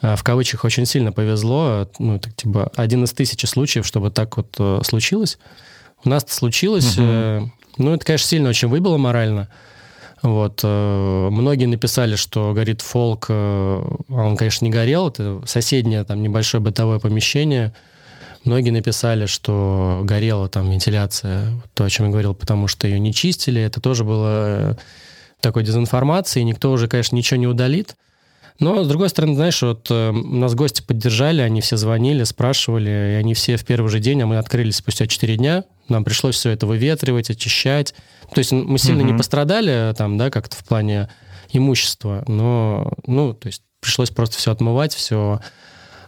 в 0.01 0.21
кавычках 0.23 0.63
очень 0.63 0.85
сильно 0.85 1.11
повезло, 1.11 1.89
ну, 1.97 2.15
это 2.15 2.31
типа 2.31 2.71
один 2.75 3.03
из 3.03 3.13
тысячи 3.13 3.45
случаев, 3.45 3.85
чтобы 3.85 4.11
так 4.11 4.37
вот 4.37 4.85
случилось. 4.85 5.39
У 6.03 6.09
нас 6.09 6.23
случилось, 6.27 6.97
угу. 6.97 7.51
ну, 7.77 7.93
это, 7.93 8.05
конечно, 8.05 8.27
сильно 8.27 8.49
очень 8.49 8.67
выбило 8.67 8.97
морально, 8.97 9.49
вот. 10.21 10.61
Э, 10.63 11.29
многие 11.31 11.65
написали, 11.65 12.15
что 12.15 12.53
горит 12.53 12.81
фолк, 12.81 13.25
э, 13.29 13.33
а 13.33 13.97
он, 14.09 14.37
конечно, 14.37 14.65
не 14.65 14.71
горел, 14.71 15.07
это 15.07 15.41
соседнее 15.45 16.03
там 16.03 16.21
небольшое 16.21 16.61
бытовое 16.61 16.99
помещение. 16.99 17.73
Многие 18.43 18.71
написали, 18.71 19.25
что 19.25 20.01
горела 20.03 20.47
там 20.47 20.69
вентиляция, 20.69 21.61
то, 21.73 21.83
о 21.83 21.89
чем 21.89 22.07
я 22.07 22.11
говорил, 22.11 22.33
потому 22.33 22.67
что 22.67 22.87
ее 22.87 22.99
не 22.99 23.13
чистили. 23.13 23.61
Это 23.61 23.79
тоже 23.81 24.03
было 24.03 24.71
э, 24.71 24.75
такой 25.41 25.63
дезинформацией. 25.63 26.43
Никто 26.43 26.71
уже, 26.71 26.87
конечно, 26.87 27.15
ничего 27.15 27.39
не 27.39 27.47
удалит. 27.47 27.95
Но, 28.59 28.83
с 28.83 28.87
другой 28.87 29.09
стороны, 29.09 29.35
знаешь, 29.35 29.61
вот 29.63 29.87
э, 29.89 30.11
нас 30.11 30.53
гости 30.53 30.83
поддержали, 30.83 31.41
они 31.41 31.61
все 31.61 31.77
звонили, 31.77 32.23
спрашивали, 32.23 32.89
и 32.89 33.15
они 33.15 33.33
все 33.33 33.57
в 33.57 33.65
первый 33.65 33.89
же 33.89 33.99
день, 33.99 34.21
а 34.21 34.27
мы 34.27 34.37
открылись 34.37 34.75
спустя 34.75 35.07
4 35.07 35.37
дня, 35.37 35.63
нам 35.91 36.03
пришлось 36.03 36.35
все 36.35 36.49
это 36.51 36.65
выветривать, 36.65 37.29
очищать. 37.29 37.93
То 38.33 38.39
есть 38.39 38.51
мы 38.51 38.77
сильно 38.77 39.03
угу. 39.03 39.11
не 39.11 39.17
пострадали 39.17 39.93
там, 39.95 40.17
да, 40.17 40.29
как-то 40.29 40.55
в 40.55 40.63
плане 40.63 41.09
имущества, 41.51 42.23
но, 42.27 42.93
ну, 43.05 43.33
то 43.33 43.47
есть 43.47 43.61
пришлось 43.81 44.09
просто 44.09 44.37
все 44.37 44.51
отмывать, 44.51 44.93
все 44.93 45.41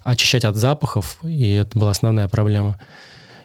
очищать 0.04 0.46
от 0.46 0.56
запахов, 0.56 1.17
и 1.24 1.54
это 1.54 1.78
была 1.78 1.91
основная 1.91 2.28
проблема. 2.28 2.80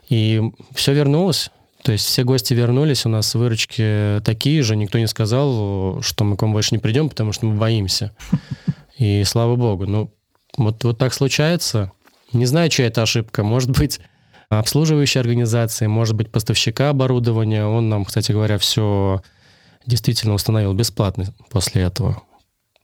И 0.09 0.40
все 0.74 0.92
вернулось. 0.92 1.51
То 1.83 1.92
есть 1.92 2.07
все 2.07 2.24
гости 2.24 2.55
вернулись, 2.55 3.07
у 3.07 3.09
нас 3.09 3.35
выручки 3.35 4.20
такие 4.24 4.62
же, 4.62 4.74
никто 4.74 4.98
не 4.98 5.07
сказал, 5.07 6.03
что 6.03 6.24
мы 6.24 6.37
к 6.37 6.42
вам 6.42 6.53
больше 6.53 6.74
не 6.74 6.79
придем, 6.79 7.09
потому 7.09 7.33
что 7.33 7.46
мы 7.46 7.55
боимся. 7.55 8.12
И 8.96 9.22
слава 9.24 9.55
богу. 9.55 9.87
Ну, 9.87 10.12
вот, 10.57 10.83
вот 10.83 10.98
так 10.98 11.14
случается. 11.14 11.92
Не 12.33 12.46
знаю, 12.46 12.68
чья 12.68 12.87
это 12.87 13.03
ошибка. 13.03 13.44
Может 13.44 13.70
быть, 13.70 14.01
обслуживающей 14.48 15.20
организации, 15.20 15.87
может 15.87 16.14
быть, 16.14 16.30
поставщика 16.30 16.90
оборудования. 16.90 17.66
Он 17.66 17.88
нам, 17.88 18.04
кстати 18.04 18.32
говоря, 18.32 18.58
все 18.58 19.22
действительно 19.87 20.34
установил 20.34 20.72
бесплатно 20.74 21.26
после 21.50 21.82
этого. 21.82 22.22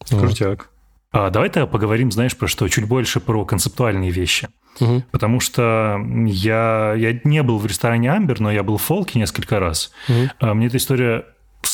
Крутяк. 0.08 0.70
Вот. 1.12 1.20
А 1.20 1.30
давай 1.30 1.48
тогда 1.48 1.66
поговорим, 1.66 2.10
знаешь, 2.10 2.36
про 2.36 2.48
что? 2.48 2.68
Чуть 2.68 2.88
больше 2.88 3.20
про 3.20 3.44
концептуальные 3.44 4.10
вещи. 4.10 4.48
Угу. 4.80 5.04
Потому 5.12 5.38
что 5.38 6.00
я, 6.26 6.94
я 6.96 7.20
не 7.22 7.42
был 7.42 7.58
в 7.58 7.66
ресторане 7.66 8.10
Амбер, 8.10 8.40
но 8.40 8.50
я 8.50 8.64
был 8.64 8.76
в 8.76 8.82
Фолке 8.82 9.18
несколько 9.18 9.60
раз. 9.60 9.92
Угу. 10.08 10.54
Мне 10.54 10.66
эта 10.66 10.78
история 10.78 11.24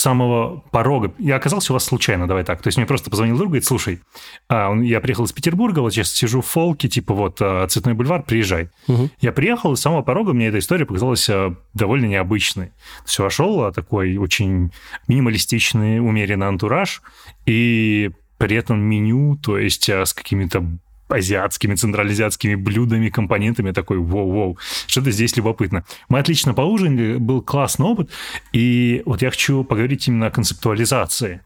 самого 0.01 0.65
порога. 0.71 1.13
Я 1.19 1.37
оказался 1.37 1.73
у 1.73 1.75
вас 1.75 1.85
случайно, 1.85 2.27
давай 2.27 2.45
так. 2.45 2.63
То 2.63 2.69
есть 2.69 2.79
мне 2.79 2.87
просто 2.87 3.11
позвонил 3.11 3.37
друг, 3.37 3.49
говорит, 3.49 3.65
слушай, 3.65 4.01
а, 4.49 4.75
я 4.75 5.01
приехал 5.01 5.25
из 5.25 5.33
Петербурга, 5.33 5.81
вот 5.81 5.93
сейчас 5.93 6.13
сижу 6.13 6.41
в 6.41 6.47
Фолке, 6.47 6.89
типа 6.89 7.15
вот 7.15 7.39
а, 7.41 7.67
Цветной 7.67 7.95
бульвар, 7.95 8.23
приезжай. 8.23 8.71
Угу. 8.89 9.11
Я 9.21 9.33
приехал, 9.33 9.73
и 9.73 9.77
с 9.77 9.81
самого 9.81 10.03
порога 10.03 10.33
мне 10.33 10.49
эта 10.49 10.59
история 10.59 10.87
показалась 10.87 11.29
а, 11.29 11.55
довольно 11.75 12.07
необычной. 12.07 12.73
Все 13.05 13.23
вошел, 13.23 13.73
такой 13.73 14.17
очень 14.17 14.73
минималистичный, 15.07 16.01
умеренный 16.01 16.49
антураж, 16.49 17.03
и 17.47 18.11
при 18.39 18.57
этом 18.57 18.81
меню, 18.81 19.37
то 19.37 19.59
есть 19.59 19.89
с 19.89 20.15
какими-то 20.15 20.67
азиатскими, 21.13 21.75
централизиатскими 21.75 22.55
блюдами, 22.55 23.09
компонентами, 23.09 23.73
такой 23.73 23.99
воу-воу, 23.99 24.57
что-то 24.87 25.11
здесь 25.11 25.37
любопытно. 25.37 25.85
Мы 26.09 26.19
отлично 26.19 26.55
поужинали, 26.55 27.17
был 27.17 27.43
классный 27.43 27.87
опыт, 27.87 28.11
и 28.53 29.03
вот 29.07 29.23
я 29.23 29.31
хочу 29.31 29.65
поговорить 29.65 30.09
именно 30.09 30.27
о 30.27 30.31
концептуализации 30.31 31.41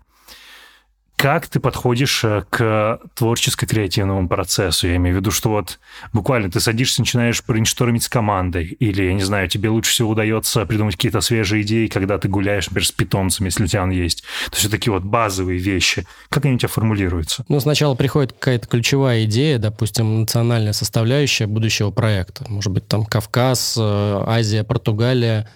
как 1.17 1.47
ты 1.47 1.61
подходишь 1.61 2.25
э, 2.25 2.45
к 2.51 3.01
творческо-креативному 3.15 4.29
процессу? 4.29 4.89
Я 4.89 4.97
имею 4.97 5.17
в 5.17 5.21
виду, 5.21 5.31
что 5.31 5.51
вот 5.51 5.79
буквально 6.13 6.51
ты 6.51 6.61
садишься, 6.61 7.01
начинаешь 7.01 7.43
брейнштормить 7.47 8.03
с 8.03 8.09
командой, 8.09 8.77
или, 8.79 9.05
я 9.05 9.15
не 9.15 9.23
знаю, 9.23 9.49
тебе 9.49 9.69
лучше 9.69 9.93
всего 9.93 10.11
удается 10.11 10.67
придумать 10.67 10.97
какие-то 10.97 11.21
свежие 11.21 11.63
идеи, 11.63 11.87
когда 11.87 12.19
ты 12.19 12.29
гуляешь, 12.29 12.67
например, 12.67 12.87
с 12.87 12.93
питомцами, 12.93 13.47
если 13.47 13.65
у 13.65 13.67
тебя 13.67 13.85
он 13.85 13.91
есть. 13.91 14.23
То 14.51 14.57
есть 14.57 14.71
такие 14.71 14.93
вот 14.93 15.05
базовые 15.05 15.59
вещи. 15.59 16.07
Как 16.29 16.45
они 16.45 16.55
у 16.55 16.59
тебя 16.59 16.69
формулируются? 16.69 17.45
Ну, 17.49 17.61
сначала 17.61 17.95
приходит 17.95 18.33
какая-то 18.33 18.67
ключевая 18.67 19.25
идея, 19.25 19.59
допустим, 19.59 20.21
национальная 20.21 20.73
составляющая 20.73 21.47
будущего 21.47 21.91
проекта. 21.91 22.45
Может 22.49 22.73
быть, 22.73 22.89
там 22.89 23.07
Кавказ, 23.07 23.77
э, 23.79 24.25
Азия, 24.27 24.65
Португалия. 24.65 25.49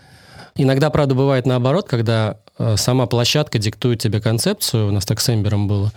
Иногда, 0.59 0.91
правда, 0.91 1.15
бывает 1.15 1.47
наоборот, 1.47 1.89
когда 1.89 2.37
Э, 2.59 2.77
сама 2.77 3.07
площадка 3.07 3.59
диктует 3.59 4.01
тебе 4.01 4.21
концепцию, 4.21 4.89
у 4.89 4.91
нас 4.91 5.07
так 5.07 5.21
с 5.21 5.33
Эмбером 5.33 5.69
было. 5.69 5.93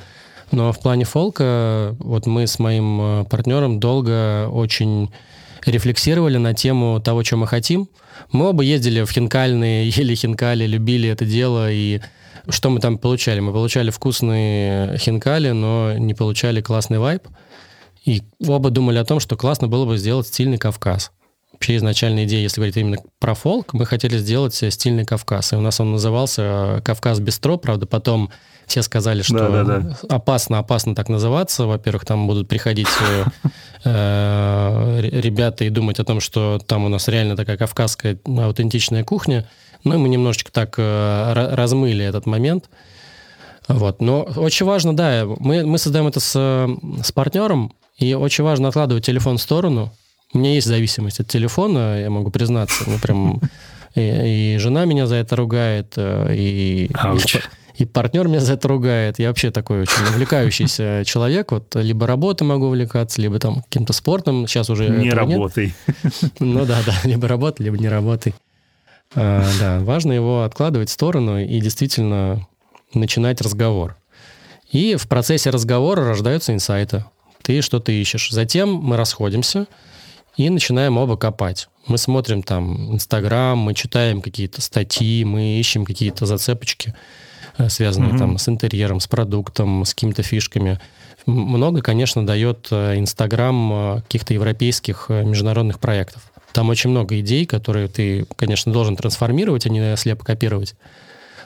Но 0.52 0.71
в 0.71 0.80
плане 0.80 1.06
фолка, 1.06 1.95
вот 2.00 2.26
мы 2.28 2.45
с 2.45 2.60
моим 2.60 3.02
э, 3.02 3.26
партнером 3.26 3.80
долго 3.80 4.47
очень 4.50 5.12
рефлексировали 5.65 6.38
на 6.38 6.54
тему 6.54 7.00
того, 7.00 7.24
что 7.24 7.38
мы 7.38 7.47
хотим. 7.47 7.89
Мы 8.32 8.50
оба 8.50 8.63
ездили 8.63 9.04
в 9.04 9.12
хинкальные, 9.12 9.89
ели 9.95 10.13
хинкали, 10.15 10.65
любили 10.65 11.10
это 11.10 11.26
дело, 11.26 11.71
и 11.71 12.00
что 12.50 12.69
мы 12.69 12.80
там 12.80 12.97
получали? 12.97 13.39
Мы 13.39 13.54
получали 13.54 13.89
вкусные 13.89 14.98
хинкали, 14.98 15.52
но 15.52 15.94
не 15.98 16.13
получали 16.13 16.62
классный 16.62 17.00
вайб. 17.00 17.27
И 18.04 18.23
оба 18.48 18.71
думали 18.71 18.98
о 18.98 19.06
том, 19.06 19.19
что 19.19 19.38
классно 19.38 19.67
было 19.67 19.86
бы 19.86 19.98
сделать 19.98 20.27
стильный 20.27 20.58
Кавказ. 20.58 21.12
Вообще 21.62 21.76
изначальная 21.76 22.26
идея, 22.26 22.42
если 22.42 22.56
говорить 22.56 22.78
именно 22.78 22.98
про 23.20 23.36
фолк, 23.36 23.74
мы 23.74 23.86
хотели 23.86 24.18
сделать 24.18 24.56
стильный 24.56 25.06
Кавказ. 25.06 25.54
И 25.54 25.56
у 25.56 25.62
нас 25.62 25.80
он 25.80 25.92
назывался 25.92 26.82
«Кавказ 26.84 27.20
Бистро», 27.20 27.58
правда, 27.58 27.86
потом 27.86 28.32
все 28.66 28.82
сказали, 28.82 29.22
что 29.22 29.48
да, 29.48 29.64
да, 29.64 29.78
да. 29.78 29.98
опасно, 30.10 30.58
опасно 30.58 30.96
так 30.96 31.08
называться. 31.08 31.68
Во-первых, 31.68 32.04
там 32.04 32.26
будут 32.26 32.48
приходить 32.48 32.88
э, 33.00 33.26
э, 33.84 35.02
ребята 35.22 35.64
и 35.64 35.70
думать 35.70 36.00
о 36.00 36.04
том, 36.04 36.20
что 36.20 36.60
там 36.66 36.84
у 36.86 36.90
нас 36.90 37.08
реально 37.08 37.36
такая 37.36 37.58
кавказская 37.58 38.18
аутентичная 38.26 39.04
кухня. 39.04 39.48
Ну, 39.84 39.94
и 39.94 39.98
мы 39.98 40.10
немножечко 40.10 40.52
так 40.52 40.74
э, 40.80 41.34
размыли 41.54 42.04
этот 42.04 42.26
момент. 42.26 42.72
Вот. 43.68 44.02
Но 44.02 44.24
очень 44.24 44.66
важно, 44.66 44.96
да, 44.96 45.26
мы, 45.28 45.64
мы 45.64 45.78
создаем 45.78 46.08
это 46.08 46.20
с, 46.20 46.32
с 47.04 47.12
партнером, 47.12 47.74
и 47.98 48.16
очень 48.16 48.44
важно 48.44 48.70
откладывать 48.70 49.06
телефон 49.06 49.38
в 49.38 49.42
сторону. 49.44 49.92
У 50.34 50.38
меня 50.38 50.54
есть 50.54 50.67
зависимость 50.67 51.19
от 51.19 51.27
телефона, 51.27 52.00
я 52.00 52.10
могу 52.10 52.32
признаться. 52.32 52.84
Ну, 52.88 52.98
прям 53.00 53.42
и, 53.96 54.56
и 54.56 54.58
жена 54.58 54.86
меня 54.86 55.08
за 55.08 55.15
это 55.15 55.36
ругает, 55.36 55.98
и, 55.98 56.90
Ouch 56.94 57.42
и 57.82 57.86
партнер 57.86 58.27
меня 58.27 58.40
за 58.40 58.54
это 58.54 58.67
ругает. 58.67 59.19
Я 59.19 59.29
вообще 59.29 59.52
такой 59.52 59.82
очень 59.82 60.04
увлекающийся 60.13 61.04
человек. 61.06 61.52
Вот 61.52 61.75
либо 61.75 62.06
работой 62.06 62.44
могу 62.44 62.67
увлекаться, 62.67 63.21
либо 63.21 63.40
там 63.40 63.63
каким-то 63.63 63.94
спортом. 63.94 64.48
Сейчас 64.48 64.69
уже 64.69 64.90
Не 64.90 65.10
работай. 65.10 65.73
Ну 66.40 66.65
да, 66.65 66.79
да, 66.86 66.94
либо 67.04 67.27
работай, 67.27 67.63
либо 67.63 67.77
не 67.77 67.90
работай. 67.90 68.34
А, 69.15 69.46
да, 69.60 69.79
важно 69.79 70.13
его 70.13 70.44
откладывать 70.44 70.90
в 70.90 70.94
сторону 70.94 71.40
и 71.40 71.60
действительно 71.60 72.48
начинать 72.94 73.42
разговор. 73.42 73.98
И 74.71 74.96
в 74.96 75.08
процессе 75.08 75.50
разговора 75.50 76.06
рождаются 76.06 76.54
инсайты. 76.54 77.06
Ты 77.42 77.62
что-то 77.62 77.92
ищешь. 77.92 78.29
Затем 78.32 78.73
мы 78.73 78.96
расходимся 78.96 79.65
и 80.46 80.50
начинаем 80.50 80.98
оба 80.98 81.17
копать. 81.17 81.67
Мы 81.87 81.98
смотрим 81.98 82.44
там 82.44 82.94
Инстаграм, 82.94 83.58
мы 83.58 83.73
читаем 83.73 84.21
какие-то 84.21 84.62
статьи, 84.62 85.23
мы 85.23 85.60
ищем 85.60 85.85
какие-то 85.85 86.25
зацепочки. 86.25 86.94
Э, 87.58 87.69
связанные 87.69 88.13
mm-hmm. 88.13 88.17
там 88.17 88.37
с 88.37 88.50
интерьером, 88.50 89.00
с 89.00 89.08
продуктом, 89.08 89.85
с 89.85 89.94
какими-то 89.94 90.23
фишками. 90.23 90.79
Много, 91.25 91.81
конечно, 91.81 92.25
дает 92.25 92.67
э, 92.71 92.98
Инстаграм 92.98 93.73
э, 93.73 94.02
каких-то 94.02 94.33
европейских 94.33 95.10
международных 95.10 95.79
проектов. 95.79 96.23
Там 96.54 96.69
очень 96.69 96.89
много 96.89 97.19
идей, 97.19 97.46
которые 97.46 97.87
ты, 97.87 98.25
конечно, 98.35 98.73
должен 98.73 98.96
трансформировать, 98.96 99.65
а 99.65 99.69
не 99.69 99.96
слепо 99.96 100.25
копировать. 100.25 100.75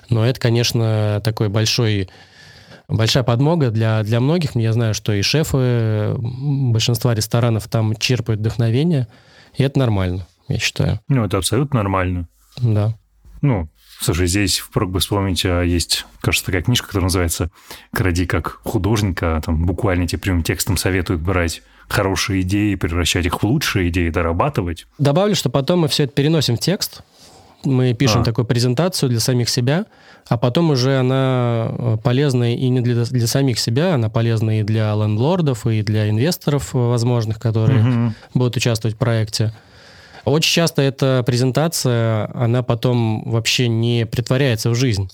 Но 0.10 0.26
это, 0.26 0.40
конечно, 0.40 1.22
такой 1.24 1.50
большой 1.50 2.10
большая 2.88 3.24
подмога 3.24 3.72
для, 3.72 4.04
для 4.04 4.20
многих. 4.20 4.56
Я 4.56 4.74
знаю, 4.74 4.94
что 4.94 5.14
и 5.14 5.22
шефы 5.22 6.16
большинства 6.18 7.14
ресторанов 7.14 7.68
там 7.68 7.96
черпают 7.96 8.40
вдохновение, 8.40 9.08
и 9.56 9.64
это 9.64 9.80
нормально, 9.80 10.28
я 10.48 10.60
считаю. 10.60 11.00
Ну, 11.08 11.26
это 11.26 11.38
абсолютно 11.38 11.82
нормально. 11.82 12.28
Да. 12.62 12.98
Ну, 13.42 13.70
Слушай, 14.00 14.28
здесь 14.28 14.60
впрок 14.60 14.92
бы 14.92 15.00
вспомнить, 15.00 15.46
а 15.46 15.62
есть, 15.62 16.06
кажется, 16.20 16.46
такая 16.46 16.62
книжка, 16.62 16.88
которая 16.88 17.06
называется 17.06 17.50
«Кради 17.94 18.26
как 18.26 18.60
художника». 18.64 19.42
Там 19.44 19.66
буквально 19.66 20.06
тебе 20.08 20.20
прямым 20.20 20.44
текстом 20.44 20.78
советуют 20.78 21.22
брать 21.22 21.62
хорошие 21.88 22.42
идеи, 22.42 22.76
превращать 22.76 23.26
их 23.26 23.42
в 23.42 23.46
лучшие 23.46 23.90
идеи, 23.90 24.10
дорабатывать. 24.10 24.86
Добавлю, 24.98 25.36
что 25.36 25.50
потом 25.50 25.80
мы 25.80 25.88
все 25.88 26.04
это 26.04 26.14
переносим 26.14 26.58
в 26.58 26.60
текст, 26.60 27.04
мы 27.66 27.94
пишем 27.94 28.22
а. 28.22 28.24
такую 28.24 28.46
презентацию 28.46 29.10
для 29.10 29.20
самих 29.20 29.50
себя, 29.50 29.86
а 30.28 30.38
потом 30.38 30.72
уже 30.72 30.98
она 30.98 31.68
э, 31.70 31.98
полезна 32.04 32.56
и 32.56 32.70
не 32.70 32.82
для, 32.82 33.04
для 33.04 33.28
самих 33.28 33.60
себя, 33.60 33.96
она 33.96 34.10
полезна 34.10 34.60
и 34.60 34.64
для 34.64 34.94
лендлордов, 34.94 35.68
и 35.68 35.82
для 35.82 36.10
инвесторов 36.10 36.74
возможных, 36.74 37.40
которые 37.40 37.82
угу. 37.82 38.14
будут 38.34 38.58
участвовать 38.58 38.96
в 38.96 39.00
проекте. 39.00 39.54
Очень 40.26 40.54
часто 40.54 40.82
эта 40.82 41.24
презентация, 41.26 42.32
она 42.34 42.64
потом 42.64 43.24
вообще 43.30 43.68
не 43.68 44.08
притворяется 44.08 44.72
в 44.72 44.76
жизнь. 44.76 45.10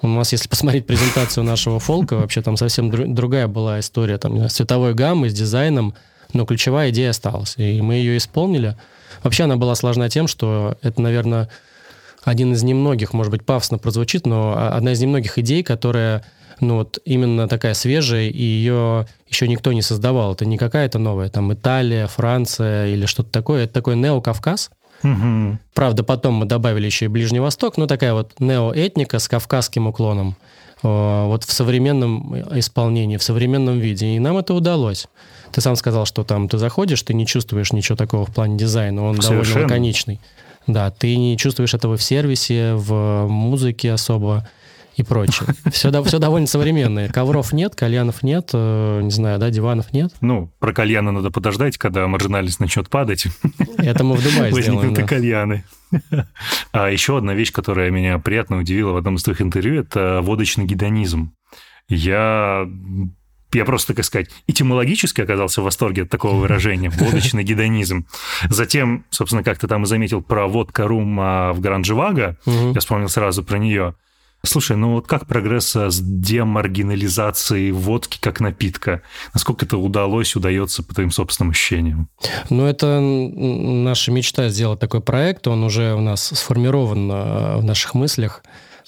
У 0.00 0.08
нас, 0.08 0.32
если 0.32 0.48
посмотреть 0.48 0.86
презентацию 0.86 1.44
нашего 1.44 1.78
фолка, 1.78 2.14
вообще 2.14 2.42
там 2.42 2.56
совсем 2.56 3.14
другая 3.14 3.46
была 3.46 3.80
история, 3.80 4.18
там, 4.18 4.38
с 4.48 4.52
цветовой 4.54 4.94
гаммой, 4.94 5.30
с 5.30 5.34
дизайном, 5.34 5.94
но 6.32 6.46
ключевая 6.46 6.90
идея 6.90 7.10
осталась, 7.10 7.54
и 7.58 7.80
мы 7.80 7.94
ее 7.94 8.16
исполнили. 8.16 8.76
Вообще 9.22 9.44
она 9.44 9.56
была 9.56 9.74
сложна 9.74 10.08
тем, 10.08 10.26
что 10.26 10.76
это, 10.82 11.00
наверное, 11.00 11.48
один 12.24 12.52
из 12.52 12.62
немногих, 12.62 13.12
может 13.12 13.30
быть, 13.30 13.44
пафосно 13.44 13.78
прозвучит, 13.78 14.26
но 14.26 14.56
одна 14.56 14.92
из 14.92 15.00
немногих 15.00 15.38
идей, 15.38 15.62
которая 15.62 16.24
ну 16.60 16.76
вот 16.76 16.98
именно 17.04 17.48
такая 17.48 17.74
свежая, 17.74 18.28
и 18.28 18.42
ее 18.42 19.06
еще 19.28 19.48
никто 19.48 19.72
не 19.72 19.82
создавал. 19.82 20.34
Это 20.34 20.46
не 20.46 20.56
какая-то 20.56 20.98
новая, 20.98 21.28
там 21.28 21.52
Италия, 21.52 22.06
Франция 22.06 22.86
или 22.86 23.06
что-то 23.06 23.30
такое. 23.30 23.64
Это 23.64 23.72
такой 23.74 23.96
неокавказ. 23.96 24.70
Угу. 25.02 25.58
Правда, 25.74 26.04
потом 26.04 26.34
мы 26.34 26.46
добавили 26.46 26.86
еще 26.86 27.06
и 27.06 27.08
Ближний 27.08 27.40
Восток, 27.40 27.76
но 27.76 27.86
такая 27.86 28.14
вот 28.14 28.34
неоэтника 28.38 29.18
с 29.18 29.28
кавказским 29.28 29.88
уклоном. 29.88 30.36
Вот 30.82 31.44
в 31.44 31.52
современном 31.52 32.36
исполнении, 32.58 33.16
в 33.16 33.22
современном 33.22 33.80
виде. 33.80 34.14
И 34.14 34.18
нам 34.18 34.36
это 34.36 34.54
удалось. 34.54 35.08
Ты 35.50 35.60
сам 35.60 35.76
сказал, 35.76 36.04
что 36.04 36.24
там 36.24 36.48
ты 36.48 36.58
заходишь, 36.58 37.02
ты 37.02 37.14
не 37.14 37.26
чувствуешь 37.26 37.72
ничего 37.72 37.96
такого 37.96 38.26
в 38.26 38.34
плане 38.34 38.56
дизайна, 38.56 39.02
он 39.04 39.20
Совершенно. 39.20 39.44
довольно 39.44 39.62
лаконичный. 39.62 40.20
Да, 40.66 40.90
ты 40.90 41.16
не 41.16 41.36
чувствуешь 41.36 41.74
этого 41.74 41.96
в 41.96 42.02
сервисе, 42.02 42.74
в 42.74 43.26
музыке 43.28 43.92
особо 43.92 44.48
и 44.96 45.02
прочее. 45.02 45.48
Все, 45.72 46.04
все 46.04 46.18
довольно 46.18 46.46
современное. 46.46 47.08
Ковров 47.08 47.52
нет, 47.52 47.74
кальянов 47.74 48.22
нет, 48.22 48.50
э, 48.52 49.00
не 49.02 49.10
знаю, 49.10 49.38
да, 49.38 49.50
диванов 49.50 49.92
нет. 49.92 50.12
Ну, 50.20 50.52
про 50.60 50.72
кальяны 50.72 51.10
надо 51.10 51.30
подождать, 51.30 51.78
когда 51.78 52.06
маржинальность 52.06 52.60
начнет 52.60 52.88
падать. 52.88 53.26
Это 53.78 54.04
мы 54.04 54.16
в 54.16 54.22
Дубае 54.22 54.52
Возникнут 54.52 54.98
и 54.98 55.02
кальяны. 55.02 55.64
А 56.72 56.90
еще 56.90 57.18
одна 57.18 57.34
вещь, 57.34 57.52
которая 57.52 57.90
меня 57.90 58.18
приятно 58.18 58.58
удивила 58.58 58.92
в 58.92 58.96
одном 58.96 59.16
из 59.16 59.24
твоих 59.24 59.42
интервью, 59.42 59.80
это 59.80 60.20
водочный 60.22 60.64
гедонизм. 60.64 61.32
Я 61.88 62.68
я 63.54 63.64
просто, 63.64 63.94
так 63.94 64.04
сказать, 64.04 64.30
этимологически 64.46 65.20
оказался 65.20 65.60
в 65.60 65.64
восторге 65.64 66.02
от 66.02 66.10
такого 66.10 66.36
выражения, 66.36 66.90
водочный 66.90 67.44
гедонизм. 67.44 68.06
Затем, 68.48 69.04
собственно, 69.10 69.42
как 69.42 69.58
ты 69.58 69.66
там 69.66 69.84
и 69.84 69.86
заметил 69.86 70.22
про 70.22 70.46
водка 70.46 70.86
рум 70.86 71.16
в 71.16 71.56
Гранжевага, 71.58 72.36
я 72.46 72.80
вспомнил 72.80 73.08
сразу 73.08 73.42
про 73.42 73.58
нее. 73.58 73.94
Слушай, 74.44 74.76
ну 74.76 74.92
вот 74.92 75.06
как 75.06 75.26
прогресс 75.26 75.74
с 75.74 76.00
демаргинализацией 76.00 77.70
водки 77.72 78.18
как 78.20 78.40
напитка? 78.40 79.02
Насколько 79.32 79.64
это 79.64 79.78
удалось, 79.78 80.36
удается 80.36 80.82
по 80.82 80.94
твоим 80.94 81.10
собственным 81.10 81.50
ощущениям? 81.50 82.08
Ну, 82.50 82.66
это 82.66 83.00
наша 83.00 84.12
мечта 84.12 84.48
сделать 84.50 84.80
такой 84.80 85.00
проект. 85.00 85.48
Он 85.48 85.64
уже 85.64 85.94
у 85.94 86.00
нас 86.00 86.26
сформирован 86.26 87.10
э, 87.10 87.56
в 87.56 87.64
наших 87.64 87.94
мыслях. 87.94 88.42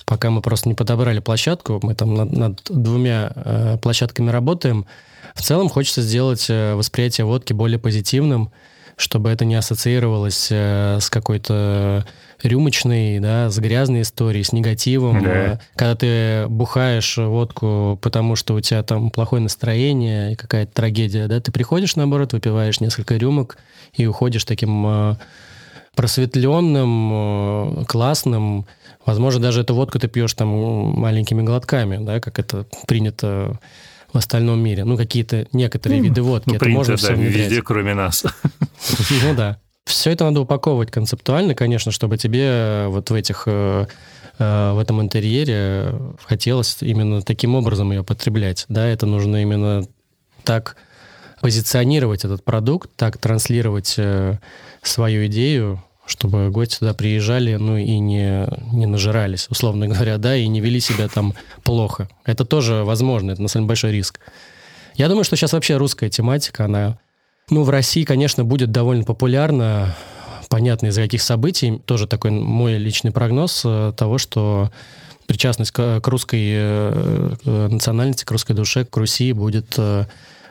Пока 0.05 0.30
мы 0.30 0.40
просто 0.42 0.68
не 0.68 0.74
подобрали 0.74 1.20
площадку, 1.20 1.80
мы 1.82 1.94
там 1.94 2.14
над, 2.14 2.32
над 2.32 2.62
двумя 2.68 3.32
э, 3.34 3.78
площадками 3.80 4.30
работаем. 4.30 4.86
В 5.34 5.42
целом 5.42 5.68
хочется 5.68 6.03
сделать 6.03 6.47
э, 6.49 6.74
восприятие 6.74 7.24
водки 7.24 7.53
более 7.53 7.78
позитивным, 7.78 8.53
чтобы 8.97 9.30
это 9.30 9.44
не 9.44 9.55
ассоциировалось 9.57 10.51
с 10.51 11.11
какой-то 11.11 12.07
рюмочный, 12.42 13.18
да, 13.20 13.51
с 13.51 13.59
грязной 13.59 14.03
историей, 14.03 14.44
с 14.44 14.53
негативом. 14.53 15.22
Да. 15.22 15.30
Э, 15.30 15.59
когда 15.74 15.94
ты 15.94 16.49
бухаешь 16.49 17.16
водку, 17.16 17.99
потому 18.03 18.36
что 18.36 18.55
у 18.55 18.61
тебя 18.61 18.82
там 18.82 19.11
плохое 19.11 19.42
настроение 19.42 20.32
и 20.32 20.36
какая-то 20.36 20.72
трагедия, 20.72 21.26
да, 21.26 21.40
ты 21.40 21.53
приходишь, 21.53 21.97
наоборот, 21.97 22.32
выпиваешь 22.32 22.80
несколько 22.80 23.16
рюмок 23.16 23.59
и 23.94 24.07
уходишь 24.07 24.44
таким 24.44 24.86
э, 24.86 25.16
просветленным, 25.94 27.80
э, 27.80 27.84
классным. 27.86 28.66
Возможно, 29.07 29.40
даже 29.40 29.61
эту 29.61 29.74
водку 29.74 30.00
ты 30.00 30.09
пьешь 30.09 30.34
там 30.34 30.48
маленькими 30.48 31.42
глотками, 31.42 32.04
да, 32.04 32.20
как 32.20 32.40
это 32.40 32.66
принято 32.88 33.59
в 34.12 34.18
остальном 34.18 34.59
мире. 34.61 34.84
Ну, 34.84 34.96
какие-то 34.96 35.46
некоторые 35.52 36.00
ну, 36.00 36.04
виды 36.04 36.22
водки. 36.22 36.48
Ну, 36.48 36.57
это 36.57 36.64
принято, 36.64 36.90
можно 36.90 37.09
да, 37.09 37.14
везде, 37.14 37.62
кроме 37.62 37.94
нас. 37.94 38.24
Ну 39.22 39.34
да. 39.34 39.59
Все 39.84 40.11
это 40.11 40.24
надо 40.24 40.40
упаковывать 40.40 40.90
концептуально, 40.90 41.54
конечно, 41.54 41.92
чтобы 41.92 42.18
тебе 42.18 42.42
э, 42.42 42.86
вот 42.88 43.09
в 43.09 43.14
этих 43.14 43.44
э, 43.46 43.86
э, 44.38 44.72
в 44.72 44.78
этом 44.80 45.00
интерьере 45.00 45.94
хотелось 46.24 46.78
именно 46.80 47.22
таким 47.22 47.54
образом 47.54 47.92
ее 47.92 48.02
потреблять. 48.02 48.64
Да, 48.68 48.84
это 48.84 49.07
нужно 49.07 49.40
именно 49.42 49.86
так 50.42 50.76
позиционировать 51.40 52.24
этот 52.24 52.44
продукт, 52.44 52.90
так 52.96 53.18
транслировать 53.18 53.96
свою 54.82 55.26
идею, 55.26 55.82
чтобы 56.07 56.50
гости 56.50 56.78
туда 56.78 56.94
приезжали, 56.94 57.57
ну 57.57 57.76
и 57.76 57.98
не, 57.98 58.46
не 58.72 58.86
нажирались, 58.86 59.48
условно 59.50 59.88
говоря, 59.88 60.18
да, 60.18 60.36
и 60.36 60.46
не 60.46 60.61
вели 60.61 60.80
себя 60.80 61.09
там 61.09 61.34
плохо. 61.64 62.09
Это 62.24 62.44
тоже 62.44 62.84
возможно, 62.84 63.32
это 63.32 63.42
на 63.42 63.48
самом 63.48 63.64
деле 63.64 63.68
большой 63.68 63.92
риск. 63.92 64.20
Я 64.94 65.09
думаю, 65.09 65.24
что 65.24 65.36
сейчас 65.36 65.52
вообще 65.52 65.76
русская 65.76 66.09
тематика, 66.09 66.64
она 66.64 66.98
ну, 67.50 67.62
в 67.62 67.70
России, 67.70 68.04
конечно, 68.04 68.44
будет 68.44 68.72
довольно 68.72 69.04
популярно, 69.04 69.94
понятно 70.48 70.88
из-за 70.88 71.02
каких 71.02 71.22
событий, 71.22 71.80
тоже 71.84 72.07
такой 72.07 72.32
мой 72.32 72.76
личный 72.76 73.12
прогноз 73.12 73.62
э, 73.64 73.92
того, 73.96 74.18
что 74.18 74.70
причастность 75.26 75.70
к, 75.70 76.00
к 76.00 76.09
русской 76.09 76.44
э, 76.44 77.34
э, 77.44 77.68
национальности, 77.68 78.24
к 78.24 78.30
русской 78.30 78.54
душе, 78.54 78.84
к 78.84 78.96
Руси 78.96 79.32
будет 79.32 79.78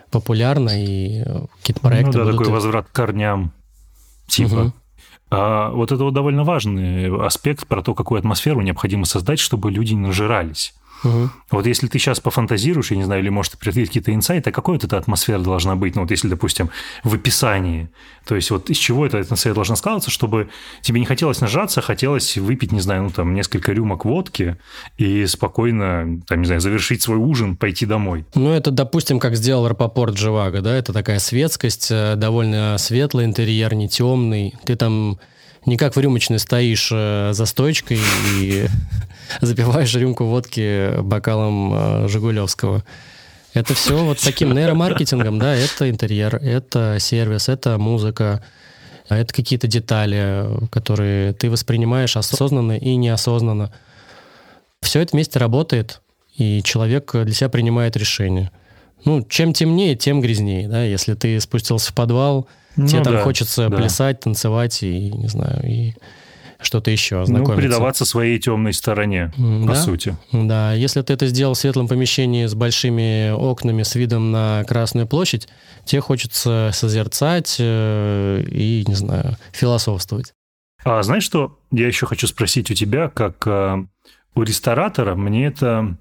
популярна, 0.10 0.72
и 0.82 1.24
какие-то 1.60 1.82
проекты 1.82 2.18
ну, 2.18 2.24
да, 2.24 2.24
будут... 2.26 2.38
такой 2.38 2.54
возврат 2.54 2.88
к 2.88 2.92
корням, 2.92 3.52
типа. 4.28 4.56
Угу. 4.56 4.74
А 5.38 5.70
вот 5.70 5.92
это 5.92 6.02
вот 6.02 6.14
довольно 6.14 6.46
важный 6.46 7.14
аспект 7.26 7.68
про 7.68 7.82
то, 7.82 7.94
какую 7.94 8.20
атмосферу 8.20 8.62
необходимо 8.62 9.04
создать, 9.04 9.40
чтобы 9.40 9.70
люди 9.70 9.94
не 9.94 10.00
нажирались. 10.00 10.74
Угу. 11.06 11.30
Вот 11.52 11.66
если 11.68 11.88
ты 11.88 12.00
сейчас 12.00 12.20
пофантазируешь, 12.20 12.92
я 12.92 12.98
не 12.98 13.04
знаю, 13.04 13.22
или 13.22 13.30
может 13.30 13.58
предвидеть 13.58 13.90
какие-то 13.90 14.14
инсайты, 14.14 14.50
а 14.50 14.54
какой 14.54 14.76
вот 14.76 14.84
эта 14.84 14.98
атмосфера 14.98 15.40
должна 15.40 15.76
быть? 15.76 15.96
Ну 15.96 16.02
вот 16.02 16.12
если, 16.12 16.28
допустим, 16.28 16.70
в 17.04 17.14
описании, 17.14 17.90
то 18.26 18.36
есть 18.36 18.50
вот 18.52 18.70
из 18.70 18.78
чего 18.78 19.06
эта 19.06 19.20
атмосфера 19.20 19.54
должна 19.54 19.76
складываться, 19.76 20.10
чтобы 20.10 20.50
тебе 20.82 21.00
не 21.00 21.06
хотелось 21.06 21.40
нажаться, 21.42 21.80
а 21.80 21.84
хотелось 21.84 22.38
выпить, 22.38 22.72
не 22.72 22.82
знаю, 22.82 23.04
ну 23.04 23.10
там 23.12 23.34
несколько 23.34 23.72
рюмок 23.72 24.04
водки 24.06 24.58
и 24.98 25.26
спокойно, 25.28 26.22
там, 26.28 26.42
не 26.42 26.46
знаю, 26.46 26.62
завершить 26.62 27.02
свой 27.02 27.18
ужин, 27.18 27.56
пойти 27.56 27.86
домой. 27.86 28.26
Ну 28.34 28.52
это, 28.52 28.72
допустим, 28.72 29.20
как 29.20 29.36
сделал 29.36 29.68
Рапопорт 29.68 30.18
Живаго, 30.18 30.62
да, 30.62 30.76
это 30.76 30.92
такая 30.92 31.20
светскость, 31.20 31.90
э, 31.92 32.16
довольно 32.16 32.78
светлый 32.80 33.26
интерьер, 33.26 33.76
не 33.76 33.88
темный, 33.88 34.56
ты 34.66 34.76
там 34.76 35.20
не 35.66 35.78
как 35.78 35.96
в 35.96 36.00
рюмочной 36.00 36.40
стоишь 36.40 36.90
э, 36.92 37.32
за 37.34 37.46
стойкой 37.46 38.00
и 38.40 38.68
запиваешь 39.42 39.94
рюмку 39.96 40.26
водки 40.26 41.02
бокалом 41.02 41.74
э, 41.74 42.08
Жигулевского. 42.08 42.84
Это 43.54 43.74
все 43.74 44.04
вот 44.04 44.20
таким 44.20 44.54
нейромаркетингом, 44.54 45.40
да, 45.40 45.56
это 45.56 45.90
интерьер, 45.90 46.36
это 46.36 46.98
сервис, 47.00 47.48
это 47.48 47.78
музыка, 47.78 48.44
это 49.08 49.34
какие-то 49.34 49.68
детали, 49.68 50.46
которые 50.72 51.32
ты 51.34 51.50
воспринимаешь 51.50 52.18
осознанно 52.18 52.78
и 52.78 52.96
неосознанно. 52.98 53.72
Все 54.82 55.00
это 55.00 55.14
вместе 55.14 55.40
работает, 55.40 56.02
и 56.36 56.62
человек 56.64 57.12
для 57.14 57.34
себя 57.34 57.50
принимает 57.50 57.96
решение. 57.96 58.52
Ну, 59.06 59.24
чем 59.24 59.54
темнее, 59.54 59.96
тем 59.96 60.20
грязнее, 60.20 60.68
да, 60.68 60.84
если 60.84 61.14
ты 61.14 61.40
спустился 61.40 61.92
в 61.92 61.96
подвал, 61.96 62.48
ну, 62.76 62.88
тебе 62.88 63.04
там 63.04 63.14
да, 63.14 63.24
хочется 63.24 63.70
да. 63.70 63.78
плясать, 63.78 64.20
танцевать 64.20 64.84
и, 64.84 65.12
не 65.12 65.28
знаю, 65.28 65.62
и 65.66 65.94
что-то 66.60 66.92
еще, 66.92 67.20
ну, 67.20 67.26
знакомиться. 67.26 67.56
Ну, 67.56 67.62
предаваться 67.62 68.06
своей 68.06 68.40
темной 68.40 68.74
стороне, 68.74 69.32
да? 69.38 69.68
по 69.68 69.76
сути. 69.76 70.18
Да, 70.32 70.74
если 70.74 71.02
ты 71.02 71.14
это 71.14 71.28
сделал 71.28 71.54
в 71.54 71.58
светлом 71.58 71.88
помещении 71.88 72.46
с 72.46 72.56
большими 72.56 73.32
окнами, 73.32 73.84
с 73.84 73.96
видом 73.96 74.32
на 74.32 74.64
Красную 74.68 75.08
площадь, 75.08 75.48
тебе 75.86 76.02
хочется 76.02 76.72
созерцать 76.74 77.58
э, 77.60 78.44
и, 78.50 78.84
не 78.88 78.96
знаю, 78.96 79.38
философствовать. 79.52 80.34
А 80.84 81.02
знаешь 81.04 81.24
что, 81.24 81.58
я 81.72 81.88
еще 81.88 82.06
хочу 82.06 82.28
спросить 82.28 82.70
у 82.72 82.74
тебя, 82.74 83.10
как 83.10 83.46
э, 83.48 83.86
у 84.36 84.42
ресторатора, 84.44 85.16
мне 85.16 85.48
это 85.48 85.98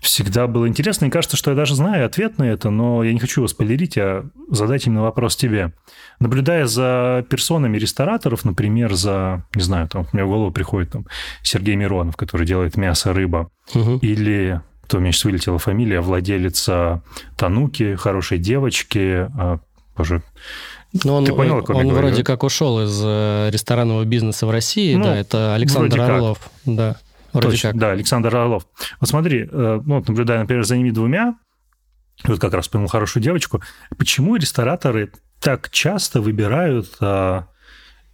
всегда 0.00 0.46
было 0.46 0.68
интересно. 0.68 1.06
И 1.06 1.10
кажется, 1.10 1.36
что 1.36 1.50
я 1.50 1.56
даже 1.56 1.74
знаю 1.74 2.06
ответ 2.06 2.38
на 2.38 2.44
это, 2.44 2.70
но 2.70 3.02
я 3.02 3.12
не 3.12 3.18
хочу 3.18 3.40
его 3.40 3.48
спойлерить, 3.48 3.98
а 3.98 4.28
задать 4.50 4.86
именно 4.86 5.02
вопрос 5.02 5.36
тебе. 5.36 5.72
Наблюдая 6.20 6.66
за 6.66 7.24
персонами 7.28 7.78
рестораторов, 7.78 8.44
например, 8.44 8.94
за, 8.94 9.44
не 9.54 9.62
знаю, 9.62 9.88
там, 9.88 10.06
мне 10.12 10.24
в 10.24 10.28
голову 10.28 10.50
приходит 10.50 10.92
там 10.92 11.06
Сергей 11.42 11.76
Миронов, 11.76 12.16
который 12.16 12.46
делает 12.46 12.76
мясо, 12.76 13.12
рыба, 13.12 13.50
угу. 13.74 13.98
или 13.98 14.60
то 14.86 14.96
у 14.96 15.00
меня 15.00 15.12
сейчас 15.12 15.24
вылетела 15.24 15.58
фамилия, 15.58 16.00
владелица 16.00 17.02
Тануки, 17.36 17.94
хорошей 17.96 18.38
девочки, 18.38 19.28
а, 19.38 19.58
боже, 19.96 20.22
ну, 21.04 21.14
он, 21.14 21.26
Ты 21.26 21.34
понял, 21.34 21.62
он, 21.68 21.76
он 21.76 21.92
вроде 21.92 22.24
как 22.24 22.42
ушел 22.42 22.82
из 22.82 22.98
э, 23.04 23.50
ресторанного 23.52 24.04
бизнеса 24.04 24.46
в 24.46 24.50
России, 24.50 24.94
ну, 24.94 25.04
да, 25.04 25.16
это 25.16 25.54
Александр 25.54 26.00
Орлов, 26.00 26.38
да. 26.64 26.96
Точно. 27.42 27.72
Да, 27.74 27.90
Александр 27.92 28.34
Орлов. 28.34 28.66
Вот 29.00 29.08
смотри, 29.08 29.48
э, 29.50 29.80
ну, 29.84 29.96
вот 29.96 30.08
наблюдая, 30.08 30.40
например, 30.40 30.64
за 30.64 30.76
ними 30.76 30.90
двумя, 30.90 31.36
вот 32.24 32.40
как 32.40 32.52
раз 32.54 32.68
пойму 32.68 32.88
хорошую 32.88 33.22
девочку, 33.22 33.62
почему 33.96 34.36
рестораторы 34.36 35.12
так 35.40 35.70
часто 35.70 36.20
выбирают 36.20 36.96
а, 37.00 37.46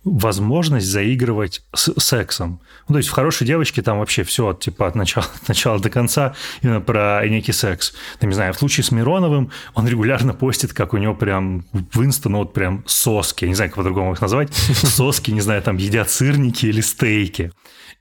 возможность 0.04 0.86
заигрывать 0.86 1.62
с 1.74 1.98
сексом. 1.98 2.60
Ну, 2.88 2.94
то 2.94 2.98
есть 2.98 3.08
в 3.08 3.12
хорошей 3.12 3.46
девочке 3.46 3.80
там 3.80 3.98
вообще 3.98 4.22
все 4.22 4.48
от, 4.48 4.60
типа, 4.60 4.86
от 4.86 4.94
начала, 4.94 5.26
от 5.42 5.48
начала 5.48 5.80
до 5.80 5.88
конца 5.88 6.34
именно 6.62 6.80
про 6.80 7.26
некий 7.26 7.52
секс. 7.52 7.94
Там, 8.18 8.28
не 8.28 8.34
знаю, 8.34 8.52
в 8.52 8.58
случае 8.58 8.84
с 8.84 8.90
Мироновым 8.90 9.50
он 9.74 9.88
регулярно 9.88 10.34
постит, 10.34 10.74
как 10.74 10.92
у 10.92 10.98
него 10.98 11.14
прям 11.14 11.64
в 11.72 12.04
инста, 12.04 12.28
ну 12.28 12.38
вот 12.38 12.52
прям 12.52 12.84
соски, 12.86 13.44
я 13.44 13.48
не 13.48 13.54
знаю, 13.54 13.70
как 13.70 13.76
по-другому 13.76 14.12
их 14.12 14.20
назвать, 14.20 14.52
соски, 14.52 15.30
не 15.30 15.40
знаю, 15.40 15.62
там 15.62 15.78
едят 15.78 16.10
сырники 16.10 16.66
или 16.66 16.82
стейки. 16.82 17.52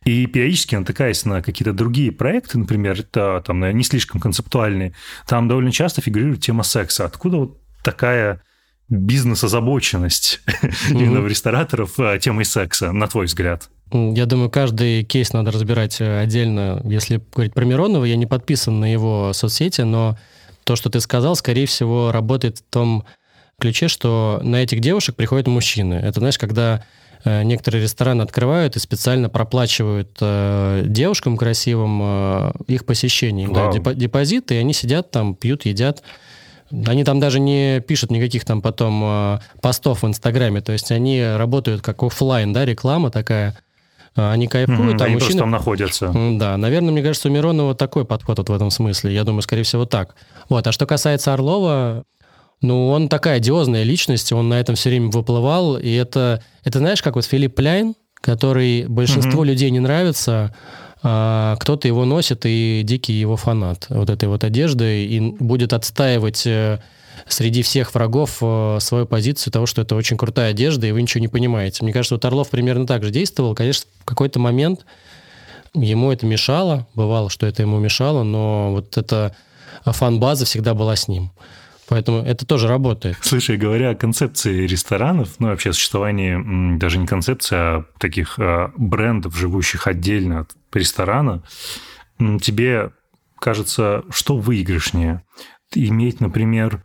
И 0.05 0.25
периодически 0.25 0.75
натыкаясь 0.75 1.25
на 1.25 1.41
какие-то 1.41 1.73
другие 1.73 2.11
проекты, 2.11 2.57
например, 2.57 2.99
это, 2.99 3.41
там, 3.45 3.61
не 3.75 3.83
слишком 3.83 4.19
концептуальные, 4.19 4.93
там 5.27 5.47
довольно 5.47 5.71
часто 5.71 6.01
фигурирует 6.01 6.41
тема 6.41 6.63
секса. 6.63 7.05
Откуда 7.05 7.37
вот 7.37 7.57
такая 7.83 8.41
бизнес-озабоченность 8.89 10.41
mm-hmm. 10.45 10.89
именно 10.91 11.21
в 11.21 11.27
рестораторов 11.27 11.99
а, 11.99 12.17
темой 12.19 12.45
секса, 12.45 12.91
на 12.91 13.07
твой 13.07 13.25
взгляд? 13.25 13.69
Я 13.91 14.25
думаю, 14.25 14.49
каждый 14.49 15.03
кейс 15.03 15.33
надо 15.33 15.51
разбирать 15.51 16.01
э, 16.01 16.19
отдельно. 16.19 16.81
Если 16.83 17.21
говорить 17.33 17.53
про 17.53 17.63
Миронова, 17.63 18.05
я 18.05 18.15
не 18.15 18.25
подписан 18.25 18.79
на 18.79 18.91
его 18.91 19.31
соцсети, 19.33 19.81
но 19.81 20.17
то, 20.63 20.75
что 20.75 20.89
ты 20.89 20.99
сказал, 20.99 21.35
скорее 21.35 21.67
всего, 21.67 22.11
работает 22.11 22.57
в 22.57 22.63
том 22.63 23.05
ключе, 23.59 23.87
что 23.87 24.41
на 24.43 24.63
этих 24.63 24.79
девушек 24.79 25.15
приходят 25.15 25.47
мужчины. 25.47 25.93
Это, 25.93 26.19
знаешь, 26.19 26.39
когда 26.39 26.83
Э, 26.83 26.83
некоторые 27.25 27.83
рестораны 27.83 28.21
открывают 28.21 28.75
и 28.75 28.79
специально 28.79 29.29
проплачивают 29.29 30.17
э, 30.19 30.83
девушкам 30.85 31.37
красивым 31.37 32.01
э, 32.03 32.51
их 32.67 32.85
посещение. 32.85 33.47
Да, 33.47 33.71
депозиты, 33.71 34.55
и 34.55 34.57
они 34.57 34.73
сидят 34.73 35.11
там, 35.11 35.35
пьют, 35.35 35.65
едят. 35.65 36.03
Они 36.85 37.03
там 37.03 37.19
даже 37.19 37.39
не 37.39 37.81
пишут 37.81 38.11
никаких 38.11 38.45
там 38.45 38.61
потом 38.61 39.01
э, 39.03 39.39
постов 39.61 40.03
в 40.03 40.07
Инстаграме, 40.07 40.61
то 40.61 40.71
есть 40.73 40.91
они 40.91 41.23
работают 41.23 41.81
как 41.81 42.03
офлайн, 42.03 42.51
да, 42.51 42.65
реклама 42.65 43.11
такая. 43.11 43.55
Э, 44.15 44.31
они 44.31 44.47
кайфуют, 44.47 44.95
mm-hmm, 44.95 45.01
а 45.01 45.05
они 45.05 45.13
мужчины... 45.15 45.39
там 45.39 45.51
находятся. 45.51 46.11
Да, 46.13 46.57
наверное, 46.57 46.91
мне 46.91 47.03
кажется, 47.03 47.29
у 47.29 47.31
Миронова 47.31 47.75
такой 47.75 48.05
подход 48.05 48.39
вот 48.39 48.49
в 48.49 48.53
этом 48.53 48.69
смысле. 48.69 49.13
Я 49.13 49.23
думаю, 49.23 49.41
скорее 49.41 49.63
всего, 49.63 49.85
так. 49.85 50.15
Вот. 50.49 50.65
А 50.67 50.71
что 50.71 50.85
касается 50.85 51.33
Орлова, 51.33 52.03
ну, 52.63 52.89
он 52.89 53.09
такая 53.09 53.37
одиозная 53.37 53.83
личность, 53.83 54.31
он 54.31 54.49
на 54.49 54.59
этом 54.59 54.75
все 54.75 54.89
время 54.89 55.09
выплывал, 55.09 55.77
и 55.77 55.91
это, 55.91 56.41
это 56.63 56.79
знаешь, 56.79 57.01
как 57.01 57.15
вот 57.15 57.25
Филипп 57.25 57.55
Пляйн, 57.55 57.93
который 58.15 58.87
большинству 58.87 59.43
mm-hmm. 59.43 59.47
людей 59.47 59.69
не 59.69 59.81
нравится, 59.81 60.55
а 61.03 61.57
кто-то 61.59 61.89
его 61.89 62.05
носит, 62.05 62.45
и 62.45 62.81
дикий 62.85 63.11
его 63.11 63.35
фанат 63.35 63.87
вот 63.89 64.09
этой 64.09 64.29
вот 64.29 64.45
одежды, 64.45 65.05
и 65.05 65.19
будет 65.19 65.73
отстаивать 65.73 66.47
э, 66.47 66.79
среди 67.27 67.63
всех 67.63 67.93
врагов 67.93 68.37
э, 68.41 68.77
свою 68.79 69.05
позицию 69.05 69.51
того, 69.51 69.65
что 69.65 69.81
это 69.81 69.95
очень 69.95 70.15
крутая 70.15 70.51
одежда, 70.51 70.87
и 70.87 70.91
вы 70.93 71.01
ничего 71.01 71.19
не 71.19 71.27
понимаете. 71.27 71.83
Мне 71.83 71.91
кажется, 71.91 72.15
вот 72.15 72.23
Орлов 72.23 72.49
примерно 72.49 72.87
так 72.87 73.03
же 73.03 73.11
действовал. 73.11 73.55
Конечно, 73.55 73.89
в 73.99 74.05
какой-то 74.05 74.39
момент 74.39 74.85
ему 75.73 76.13
это 76.13 76.25
мешало, 76.25 76.87
бывало, 76.95 77.29
что 77.29 77.45
это 77.45 77.61
ему 77.61 77.77
мешало, 77.79 78.23
но 78.23 78.71
вот 78.71 78.97
эта 78.97 79.35
фан-база 79.83 80.45
всегда 80.45 80.73
была 80.73 80.95
с 80.95 81.09
ним. 81.09 81.31
Поэтому 81.87 82.19
это 82.19 82.45
тоже 82.45 82.67
работает. 82.67 83.17
Слушай, 83.21 83.57
говоря 83.57 83.91
о 83.91 83.95
концепции 83.95 84.65
ресторанов, 84.65 85.39
ну 85.39 85.47
вообще 85.47 85.73
существовании 85.73 86.77
даже 86.77 86.97
не 86.97 87.07
концепции, 87.07 87.55
а 87.55 87.85
таких 87.99 88.39
а, 88.39 88.71
брендов, 88.77 89.35
живущих 89.35 89.87
отдельно 89.87 90.41
от 90.41 90.55
ресторана, 90.73 91.43
тебе 92.41 92.91
кажется, 93.39 94.03
что 94.09 94.37
выигрышнее? 94.37 95.23
Иметь, 95.75 96.21
например, 96.21 96.83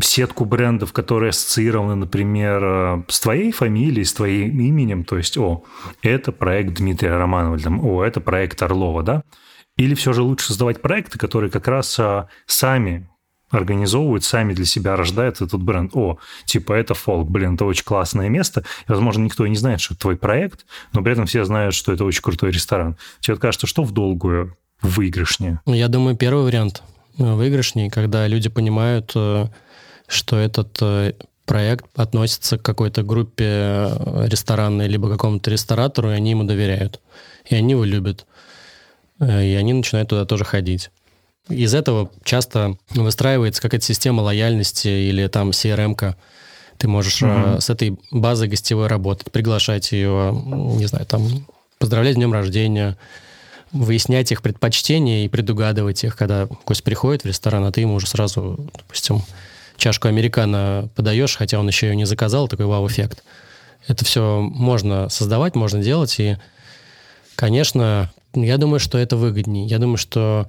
сетку 0.00 0.44
брендов, 0.44 0.92
которые 0.92 1.30
ассоциированы, 1.30 1.94
например, 1.94 2.64
а, 2.64 3.04
с 3.08 3.20
твоей 3.20 3.52
фамилией, 3.52 4.04
с 4.04 4.12
твоим 4.12 4.60
именем, 4.60 5.04
то 5.04 5.16
есть, 5.16 5.36
о, 5.36 5.64
это 6.02 6.32
проект 6.32 6.74
Дмитрия 6.74 7.16
Романова, 7.16 7.58
там, 7.58 7.84
о, 7.84 8.02
это 8.02 8.20
проект 8.20 8.62
Орлова, 8.62 9.02
да? 9.02 9.22
Или 9.76 9.94
все 9.94 10.14
же 10.14 10.22
лучше 10.22 10.46
создавать 10.46 10.80
проекты, 10.80 11.18
которые 11.18 11.50
как 11.50 11.68
раз 11.68 11.98
а, 11.98 12.28
сами 12.46 13.08
организовывают, 13.50 14.24
сами 14.24 14.52
для 14.52 14.64
себя 14.64 14.96
рождают 14.96 15.40
этот 15.40 15.62
бренд. 15.62 15.92
О, 15.94 16.18
типа 16.46 16.72
это 16.72 16.94
фолк, 16.94 17.30
блин, 17.30 17.54
это 17.54 17.64
очень 17.64 17.84
классное 17.84 18.28
место. 18.28 18.64
И, 18.88 18.90
возможно, 18.92 19.24
никто 19.24 19.46
и 19.46 19.50
не 19.50 19.56
знает, 19.56 19.80
что 19.80 19.94
это 19.94 20.02
твой 20.02 20.16
проект, 20.16 20.66
но 20.92 21.02
при 21.02 21.12
этом 21.12 21.26
все 21.26 21.44
знают, 21.44 21.74
что 21.74 21.92
это 21.92 22.04
очень 22.04 22.22
крутой 22.22 22.50
ресторан. 22.50 22.96
Тебе 23.20 23.36
кажется, 23.36 23.66
что 23.66 23.84
в 23.84 23.92
долгую 23.92 24.56
выигрышнее? 24.82 25.60
Я 25.66 25.88
думаю, 25.88 26.16
первый 26.16 26.44
вариант 26.44 26.82
выигрышнее, 27.16 27.90
когда 27.90 28.26
люди 28.26 28.48
понимают, 28.48 29.12
э, 29.14 29.46
что 30.06 30.36
этот 30.36 30.76
э, 30.82 31.14
проект 31.44 31.86
относится 31.94 32.58
к 32.58 32.62
какой-то 32.62 33.02
группе 33.02 33.44
э, 33.44 34.26
ресторанной, 34.28 34.88
либо 34.88 35.08
какому-то 35.08 35.50
ресторатору, 35.50 36.10
и 36.10 36.14
они 36.14 36.30
ему 36.30 36.44
доверяют. 36.44 37.00
И 37.48 37.54
они 37.54 37.72
его 37.72 37.84
любят. 37.84 38.26
И 39.18 39.24
они 39.58 39.72
начинают 39.72 40.10
туда 40.10 40.26
тоже 40.26 40.44
ходить. 40.44 40.90
Из 41.48 41.74
этого 41.74 42.10
часто 42.24 42.76
выстраивается 42.90 43.62
какая-то 43.62 43.84
система 43.84 44.22
лояльности 44.22 44.88
или 44.88 45.26
там 45.28 45.50
CRM-ка. 45.50 46.16
Ты 46.78 46.88
можешь 46.88 47.22
угу. 47.22 47.60
с 47.60 47.70
этой 47.70 47.98
базой 48.10 48.48
гостевой 48.48 48.88
работать, 48.88 49.30
приглашать 49.30 49.92
ее, 49.92 50.32
не 50.44 50.86
знаю, 50.86 51.06
там, 51.06 51.46
поздравлять 51.78 52.14
с 52.14 52.16
днем 52.16 52.32
рождения, 52.32 52.96
выяснять 53.72 54.32
их 54.32 54.42
предпочтения 54.42 55.24
и 55.24 55.28
предугадывать 55.28 56.04
их, 56.04 56.16
когда 56.16 56.48
гость 56.66 56.82
приходит 56.82 57.22
в 57.22 57.26
ресторан, 57.26 57.64
а 57.64 57.72
ты 57.72 57.82
ему 57.82 57.94
уже 57.94 58.06
сразу, 58.06 58.70
допустим, 58.76 59.22
чашку 59.76 60.08
американо 60.08 60.88
подаешь, 60.94 61.36
хотя 61.36 61.58
он 61.58 61.68
еще 61.68 61.88
ее 61.88 61.96
не 61.96 62.06
заказал, 62.06 62.48
такой 62.48 62.66
вау-эффект. 62.66 63.22
Это 63.86 64.04
все 64.04 64.40
можно 64.40 65.08
создавать, 65.08 65.54
можно 65.54 65.82
делать, 65.82 66.18
и, 66.18 66.36
конечно, 67.36 68.10
я 68.34 68.58
думаю, 68.58 68.80
что 68.80 68.98
это 68.98 69.16
выгоднее. 69.16 69.66
Я 69.66 69.78
думаю, 69.78 69.96
что 69.96 70.48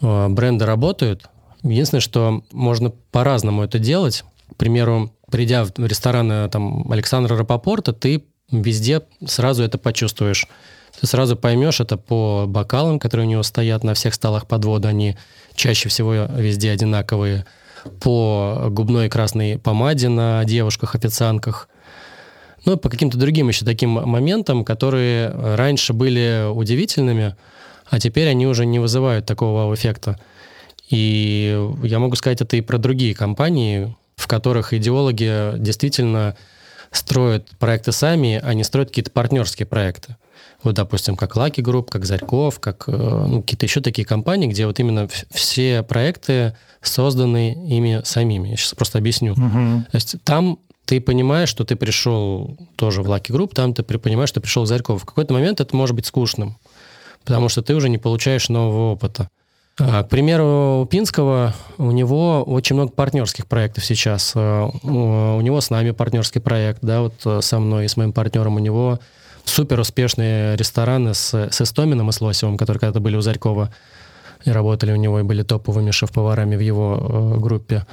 бренды 0.00 0.66
работают. 0.66 1.28
Единственное, 1.62 2.00
что 2.00 2.42
можно 2.52 2.90
по-разному 3.10 3.62
это 3.62 3.78
делать. 3.78 4.24
К 4.52 4.56
примеру, 4.56 5.12
придя 5.30 5.64
в 5.64 5.78
ресторан 5.78 6.30
э, 6.30 6.48
там, 6.48 6.90
Александра 6.90 7.36
Рапопорта, 7.36 7.92
ты 7.92 8.24
везде 8.50 9.02
сразу 9.26 9.62
это 9.62 9.78
почувствуешь. 9.78 10.46
Ты 11.00 11.06
сразу 11.06 11.36
поймешь 11.36 11.80
это 11.80 11.96
по 11.96 12.46
бокалам, 12.48 12.98
которые 12.98 13.26
у 13.26 13.30
него 13.30 13.42
стоят 13.42 13.84
на 13.84 13.94
всех 13.94 14.14
столах 14.14 14.46
подвода. 14.46 14.88
Они 14.88 15.16
чаще 15.54 15.88
всего 15.88 16.12
везде 16.12 16.70
одинаковые. 16.70 17.44
По 18.00 18.66
губной 18.70 19.08
красной 19.08 19.58
помаде 19.58 20.08
на 20.08 20.44
девушках-официантках. 20.44 21.68
Ну, 22.64 22.76
по 22.76 22.88
каким-то 22.88 23.18
другим 23.18 23.48
еще 23.48 23.64
таким 23.64 23.90
моментам, 23.90 24.64
которые 24.64 25.30
раньше 25.30 25.92
были 25.92 26.50
удивительными, 26.52 27.36
а 27.90 27.98
теперь 28.00 28.28
они 28.28 28.46
уже 28.46 28.66
не 28.66 28.78
вызывают 28.78 29.26
такого 29.26 29.58
вау-эффекта. 29.58 30.18
И 30.90 31.58
я 31.82 31.98
могу 31.98 32.16
сказать 32.16 32.40
это 32.40 32.56
и 32.56 32.60
про 32.60 32.78
другие 32.78 33.14
компании, 33.14 33.94
в 34.16 34.26
которых 34.26 34.72
идеологи 34.72 35.52
действительно 35.58 36.36
строят 36.90 37.50
проекты 37.58 37.92
сами, 37.92 38.40
а 38.42 38.54
не 38.54 38.64
строят 38.64 38.88
какие-то 38.88 39.10
партнерские 39.10 39.66
проекты. 39.66 40.16
Вот, 40.62 40.74
допустим, 40.74 41.16
как 41.16 41.36
Lucky 41.36 41.62
Group, 41.62 41.88
как 41.90 42.04
Зарьков, 42.04 42.58
как 42.58 42.84
э, 42.88 42.92
ну, 42.92 43.42
какие-то 43.42 43.66
еще 43.66 43.80
такие 43.80 44.04
компании, 44.04 44.48
где 44.48 44.66
вот 44.66 44.80
именно 44.80 45.08
все 45.30 45.82
проекты 45.82 46.56
созданы 46.80 47.52
ими 47.52 48.00
самими. 48.04 48.48
Я 48.48 48.56
сейчас 48.56 48.74
просто 48.74 48.98
объясню. 48.98 49.32
Угу. 49.32 49.84
То 49.90 49.94
есть 49.94 50.16
там 50.24 50.58
ты 50.84 51.00
понимаешь, 51.00 51.48
что 51.48 51.64
ты 51.64 51.76
пришел 51.76 52.56
тоже 52.76 53.02
в 53.02 53.10
Lucky 53.10 53.30
Group, 53.30 53.54
там 53.54 53.74
ты 53.74 53.82
понимаешь, 53.82 54.30
что 54.30 54.40
пришел 54.40 54.64
в 54.64 54.66
Зарьков. 54.66 55.02
В 55.02 55.04
какой-то 55.04 55.34
момент 55.34 55.60
это 55.60 55.76
может 55.76 55.94
быть 55.94 56.06
скучным, 56.06 56.56
потому 57.28 57.48
что 57.48 57.62
ты 57.62 57.74
уже 57.74 57.88
не 57.88 57.98
получаешь 57.98 58.48
нового 58.48 58.92
опыта. 58.92 59.28
А, 59.78 60.02
к 60.02 60.08
примеру, 60.08 60.80
у 60.82 60.86
Пинского 60.86 61.54
у 61.76 61.90
него 61.90 62.42
очень 62.42 62.74
много 62.74 62.90
партнерских 62.90 63.46
проектов 63.46 63.84
сейчас. 63.84 64.32
А, 64.34 64.70
у 64.82 65.40
него 65.40 65.60
с 65.60 65.70
нами 65.70 65.92
партнерский 65.92 66.40
проект, 66.40 66.80
да, 66.82 67.02
вот 67.02 67.14
э, 67.24 67.40
со 67.42 67.60
мной 67.60 67.84
и 67.84 67.88
с 67.88 67.96
моим 67.96 68.12
партнером 68.12 68.56
у 68.56 68.58
него 68.58 68.98
супер 69.44 69.78
успешные 69.78 70.56
рестораны 70.56 71.14
с, 71.14 71.32
с 71.32 71.60
Истомином 71.60 72.08
и 72.08 72.12
с 72.12 72.20
Лосевым, 72.20 72.56
которые 72.56 72.80
когда-то 72.80 73.00
были 73.00 73.16
у 73.16 73.20
Зарькова 73.20 73.72
и 74.44 74.50
работали 74.50 74.92
у 74.92 74.96
него, 74.96 75.20
и 75.20 75.22
были 75.22 75.42
топовыми 75.42 75.90
шеф-поварами 75.90 76.56
в 76.56 76.60
его 76.60 77.36
э, 77.36 77.38
группе. 77.38 77.86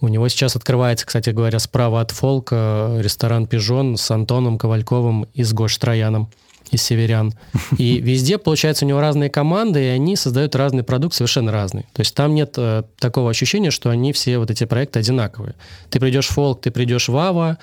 У 0.00 0.08
него 0.08 0.28
сейчас 0.28 0.56
открывается, 0.56 1.06
кстати 1.06 1.30
говоря, 1.30 1.58
справа 1.58 2.00
от 2.00 2.10
Фолка 2.10 2.96
ресторан 2.98 3.46
«Пижон» 3.46 3.96
с 3.96 4.10
Антоном 4.10 4.58
Ковальковым 4.58 5.28
и 5.32 5.44
с 5.44 5.52
Гош 5.52 5.76
Трояном 5.78 6.30
из 6.74 6.82
северян. 6.82 7.32
И 7.78 7.98
везде, 8.00 8.38
получается, 8.38 8.84
у 8.84 8.88
него 8.88 9.00
разные 9.00 9.30
команды, 9.30 9.84
и 9.84 9.88
они 9.88 10.16
создают 10.16 10.54
разный 10.54 10.82
продукт, 10.82 11.14
совершенно 11.14 11.52
разный. 11.52 11.82
То 11.92 12.00
есть 12.00 12.14
там 12.14 12.34
нет 12.34 12.54
э, 12.56 12.82
такого 12.98 13.30
ощущения, 13.30 13.70
что 13.70 13.90
они 13.90 14.12
все 14.12 14.38
вот 14.38 14.50
эти 14.50 14.64
проекты 14.64 14.98
одинаковые. 14.98 15.54
Ты 15.90 16.00
придешь 16.00 16.28
в 16.28 16.32
Фолк, 16.32 16.60
ты 16.60 16.70
придешь 16.70 17.08
в 17.08 17.16
Ава, 17.16 17.58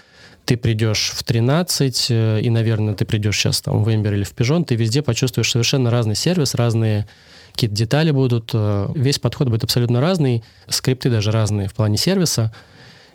ты 0.46 0.58
придешь 0.58 1.12
в 1.16 1.24
13, 1.24 2.08
э, 2.10 2.42
и, 2.42 2.50
наверное, 2.50 2.96
ты 2.96 3.06
придешь 3.06 3.38
сейчас 3.38 3.62
там 3.62 3.84
в 3.84 3.94
Эмбер 3.94 4.14
или 4.14 4.24
в 4.24 4.32
Пижон, 4.32 4.66
ты 4.66 4.76
везде 4.76 5.02
почувствуешь 5.02 5.52
совершенно 5.52 5.92
разный 5.92 6.16
сервис, 6.16 6.56
разные 6.56 7.08
какие-то 7.54 7.76
детали 7.76 8.12
будут, 8.12 8.52
э, 8.54 8.90
весь 8.96 9.20
подход 9.20 9.50
будет 9.50 9.64
абсолютно 9.64 10.02
разный, 10.02 10.44
скрипты 10.68 11.10
даже 11.10 11.32
разные 11.32 11.68
в 11.68 11.74
плане 11.74 11.98
сервиса. 11.98 12.54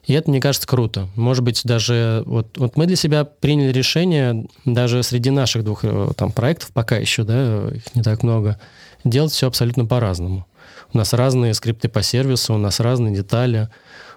И 0.06 0.12
это, 0.12 0.30
мне 0.30 0.40
кажется, 0.40 0.68
круто. 0.68 1.08
Может 1.16 1.42
быть, 1.42 1.62
даже 1.64 2.22
вот, 2.26 2.56
вот 2.58 2.76
мы 2.76 2.86
для 2.86 2.96
себя 2.96 3.24
приняли 3.24 3.72
решение, 3.72 4.46
даже 4.64 5.02
среди 5.02 5.30
наших 5.30 5.64
двух 5.64 5.80
э, 5.82 6.10
там, 6.16 6.30
проектов, 6.30 6.70
пока 6.72 6.96
еще, 6.96 7.24
да, 7.24 7.68
их 7.68 7.94
не 7.94 8.02
так 8.02 8.22
много, 8.22 8.60
делать 9.04 9.32
все 9.32 9.48
абсолютно 9.48 9.84
по-разному. 9.84 10.46
У 10.92 10.98
нас 10.98 11.12
разные 11.12 11.54
скрипты 11.54 11.88
по 11.88 12.02
сервису, 12.02 12.54
у 12.54 12.58
нас 12.58 12.78
разные 12.78 13.14
детали, 13.14 13.68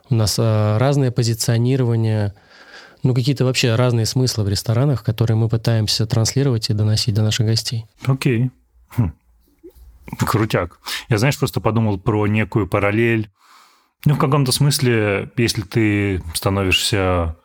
у 0.10 0.16
нас 0.16 0.36
а, 0.40 0.78
разное 0.78 1.12
позиционирование, 1.12 2.34
ну, 3.02 3.16
какие-то 3.16 3.46
вообще 3.46 3.76
разные 3.76 4.06
смыслы 4.06 4.44
в 4.44 4.50
ресторанах, 4.50 5.04
которые 5.04 5.38
мы 5.38 5.50
пытаемся 5.50 6.06
транслировать 6.06 6.70
и 6.70 6.74
доносить 6.74 7.16
до 7.16 7.24
наших 7.24 7.48
гостей. 7.48 7.86
Окей. 8.06 8.52
Хм. 8.96 9.14
Крутяк. 10.20 10.80
Я, 11.10 11.18
знаешь, 11.18 11.38
просто 11.38 11.62
подумал 11.62 12.00
про 12.00 12.28
некую 12.28 12.68
параллель 12.68 13.30
ну, 14.06 14.14
в 14.16 14.18
каком-то 14.18 14.52
смысле, 14.52 15.32
если 15.36 15.62
ты 15.62 16.24
становишься 16.34 17.36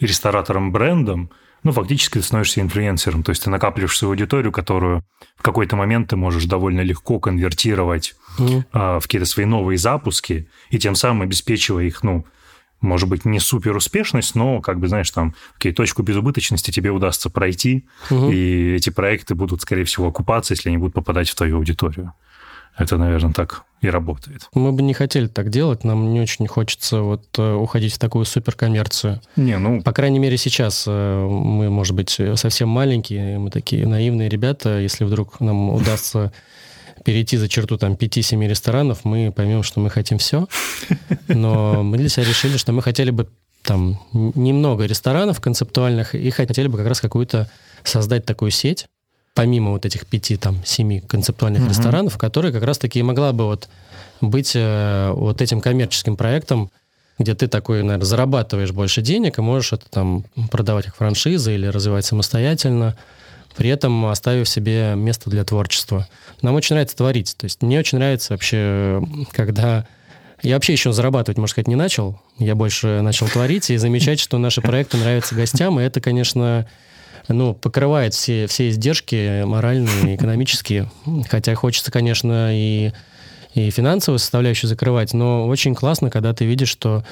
ресторатором-брендом, 0.00 1.30
ну, 1.62 1.72
фактически 1.72 2.14
ты 2.14 2.22
становишься 2.22 2.60
инфлюенсером, 2.60 3.22
то 3.22 3.30
есть 3.30 3.44
ты 3.44 3.50
накапливаешь 3.50 3.96
свою 3.96 4.12
аудиторию, 4.12 4.50
которую 4.50 5.04
в 5.36 5.42
какой-то 5.42 5.76
момент 5.76 6.08
ты 6.08 6.16
можешь 6.16 6.44
довольно 6.44 6.80
легко 6.80 7.20
конвертировать 7.20 8.14
mm. 8.38 8.64
э, 8.72 8.98
в 8.98 9.02
какие-то 9.02 9.26
свои 9.26 9.46
новые 9.46 9.78
запуски, 9.78 10.48
и 10.70 10.78
тем 10.78 10.96
самым 10.96 11.22
обеспечивая 11.22 11.84
их, 11.84 12.02
ну, 12.02 12.26
может 12.80 13.08
быть, 13.08 13.24
не 13.24 13.38
супер 13.38 13.76
успешность, 13.76 14.34
но, 14.34 14.60
как 14.60 14.80
бы, 14.80 14.88
знаешь, 14.88 15.10
там, 15.12 15.34
какие 15.54 15.72
точку 15.72 16.02
безубыточности 16.02 16.72
тебе 16.72 16.90
удастся 16.90 17.30
пройти, 17.30 17.86
угу. 18.10 18.30
и 18.30 18.74
эти 18.74 18.90
проекты 18.90 19.36
будут, 19.36 19.62
скорее 19.62 19.84
всего, 19.84 20.08
окупаться, 20.08 20.52
если 20.52 20.68
они 20.68 20.78
будут 20.78 20.94
попадать 20.94 21.30
в 21.30 21.34
твою 21.36 21.58
аудиторию. 21.58 22.12
Это, 22.76 22.96
наверное, 22.96 23.32
так 23.32 23.64
и 23.80 23.88
работает. 23.88 24.48
Мы 24.54 24.72
бы 24.72 24.82
не 24.82 24.94
хотели 24.94 25.26
так 25.26 25.50
делать, 25.50 25.84
нам 25.84 26.12
не 26.12 26.20
очень 26.20 26.46
хочется 26.46 27.00
вот 27.00 27.24
э, 27.36 27.52
уходить 27.54 27.92
в 27.92 27.98
такую 27.98 28.24
суперкоммерцию. 28.24 29.20
Не, 29.36 29.58
ну... 29.58 29.82
По 29.82 29.92
крайней 29.92 30.20
мере, 30.20 30.36
сейчас 30.36 30.84
э, 30.86 31.26
мы, 31.26 31.68
может 31.68 31.94
быть, 31.94 32.20
совсем 32.36 32.68
маленькие, 32.68 33.38
мы 33.38 33.50
такие 33.50 33.86
наивные 33.86 34.28
ребята, 34.28 34.78
если 34.78 35.04
вдруг 35.04 35.40
нам 35.40 35.70
удастся 35.70 36.32
перейти 37.04 37.36
за 37.36 37.48
черту 37.48 37.76
там 37.76 37.94
5-7 37.94 38.46
ресторанов, 38.46 39.04
мы 39.04 39.32
поймем, 39.32 39.62
что 39.62 39.80
мы 39.80 39.90
хотим 39.90 40.18
все. 40.18 40.46
Но 41.28 41.82
мы 41.82 41.98
для 41.98 42.08
себя 42.08 42.24
решили, 42.24 42.56
что 42.56 42.72
мы 42.72 42.82
хотели 42.82 43.10
бы 43.10 43.28
там 43.62 44.00
немного 44.12 44.84
ресторанов 44.84 45.40
концептуальных 45.40 46.14
и 46.14 46.30
хотели 46.30 46.68
бы 46.68 46.78
как 46.78 46.86
раз 46.86 47.00
какую-то 47.00 47.48
создать 47.84 48.24
такую 48.24 48.50
сеть, 48.50 48.86
помимо 49.34 49.70
вот 49.70 49.86
этих 49.86 50.06
пяти, 50.06 50.36
там, 50.36 50.64
семи 50.64 51.00
концептуальных 51.00 51.62
угу. 51.62 51.70
ресторанов, 51.70 52.18
которые 52.18 52.52
как 52.52 52.62
раз-таки 52.64 53.02
могла 53.02 53.32
бы 53.32 53.44
вот 53.44 53.68
быть 54.20 54.52
э, 54.54 55.10
вот 55.12 55.40
этим 55.42 55.60
коммерческим 55.60 56.16
проектом, 56.16 56.70
где 57.18 57.34
ты 57.34 57.48
такой, 57.48 57.82
наверное, 57.82 58.04
зарабатываешь 58.04 58.72
больше 58.72 59.02
денег 59.02 59.38
и 59.38 59.42
можешь 59.42 59.72
это 59.72 59.86
там 59.90 60.24
продавать 60.50 60.86
как 60.86 60.96
франшизы 60.96 61.54
или 61.54 61.66
развивать 61.66 62.04
самостоятельно, 62.04 62.96
при 63.56 63.70
этом 63.70 64.06
оставив 64.06 64.48
себе 64.48 64.94
место 64.96 65.30
для 65.30 65.44
творчества. 65.44 66.08
Нам 66.40 66.54
очень 66.54 66.74
нравится 66.74 66.96
творить. 66.96 67.36
То 67.36 67.44
есть 67.44 67.62
мне 67.62 67.78
очень 67.78 67.98
нравится 67.98 68.32
вообще, 68.32 69.02
когда... 69.32 69.86
Я 70.42 70.54
вообще 70.54 70.72
еще 70.72 70.92
зарабатывать, 70.92 71.38
можно 71.38 71.52
сказать, 71.52 71.68
не 71.68 71.76
начал. 71.76 72.20
Я 72.38 72.56
больше 72.56 73.00
начал 73.02 73.28
творить 73.28 73.70
и 73.70 73.76
замечать, 73.76 74.18
что 74.18 74.38
наши 74.38 74.60
проекты 74.60 74.96
нравятся 74.96 75.36
гостям. 75.36 75.78
И 75.78 75.84
это, 75.84 76.00
конечно, 76.00 76.66
ну, 77.28 77.54
покрывает 77.54 78.14
все, 78.14 78.46
все 78.46 78.68
издержки 78.68 79.44
моральные, 79.44 80.16
экономические. 80.16 80.90
Хотя 81.28 81.54
хочется, 81.54 81.90
конечно, 81.90 82.50
и, 82.52 82.92
и 83.54 83.70
финансовую 83.70 84.18
составляющую 84.18 84.68
закрывать, 84.68 85.12
но 85.14 85.46
очень 85.46 85.74
классно, 85.74 86.10
когда 86.10 86.32
ты 86.32 86.44
видишь, 86.44 86.68
что 86.68 87.04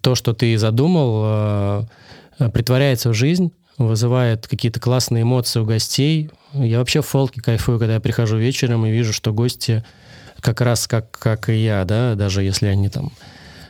то, 0.00 0.14
что 0.14 0.32
ты 0.32 0.56
задумал, 0.58 1.86
э, 2.38 2.50
притворяется 2.52 3.10
в 3.10 3.14
жизнь, 3.14 3.52
вызывает 3.78 4.46
какие-то 4.46 4.80
классные 4.80 5.22
эмоции 5.22 5.60
у 5.60 5.64
гостей. 5.64 6.30
Я 6.52 6.78
вообще 6.78 7.02
в 7.02 7.06
фолке 7.06 7.40
кайфую, 7.40 7.78
когда 7.78 7.94
я 7.94 8.00
прихожу 8.00 8.36
вечером 8.36 8.86
и 8.86 8.90
вижу, 8.90 9.12
что 9.12 9.32
гости 9.32 9.84
как 10.40 10.60
раз 10.60 10.86
как, 10.86 11.10
как 11.10 11.48
и 11.48 11.56
я, 11.56 11.84
да, 11.84 12.14
даже 12.14 12.42
если 12.42 12.66
они 12.66 12.88
там 12.88 13.12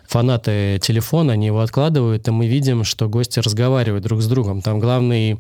фанаты 0.07 0.78
телефона, 0.82 1.34
они 1.34 1.47
его 1.47 1.61
откладывают, 1.61 2.26
и 2.28 2.30
мы 2.30 2.47
видим, 2.47 2.84
что 2.84 3.09
гости 3.09 3.41
разговаривают 3.41 4.05
друг 4.05 4.22
с 4.22 4.26
другом. 4.26 4.62
Там 4.62 4.80
главный 4.80 5.39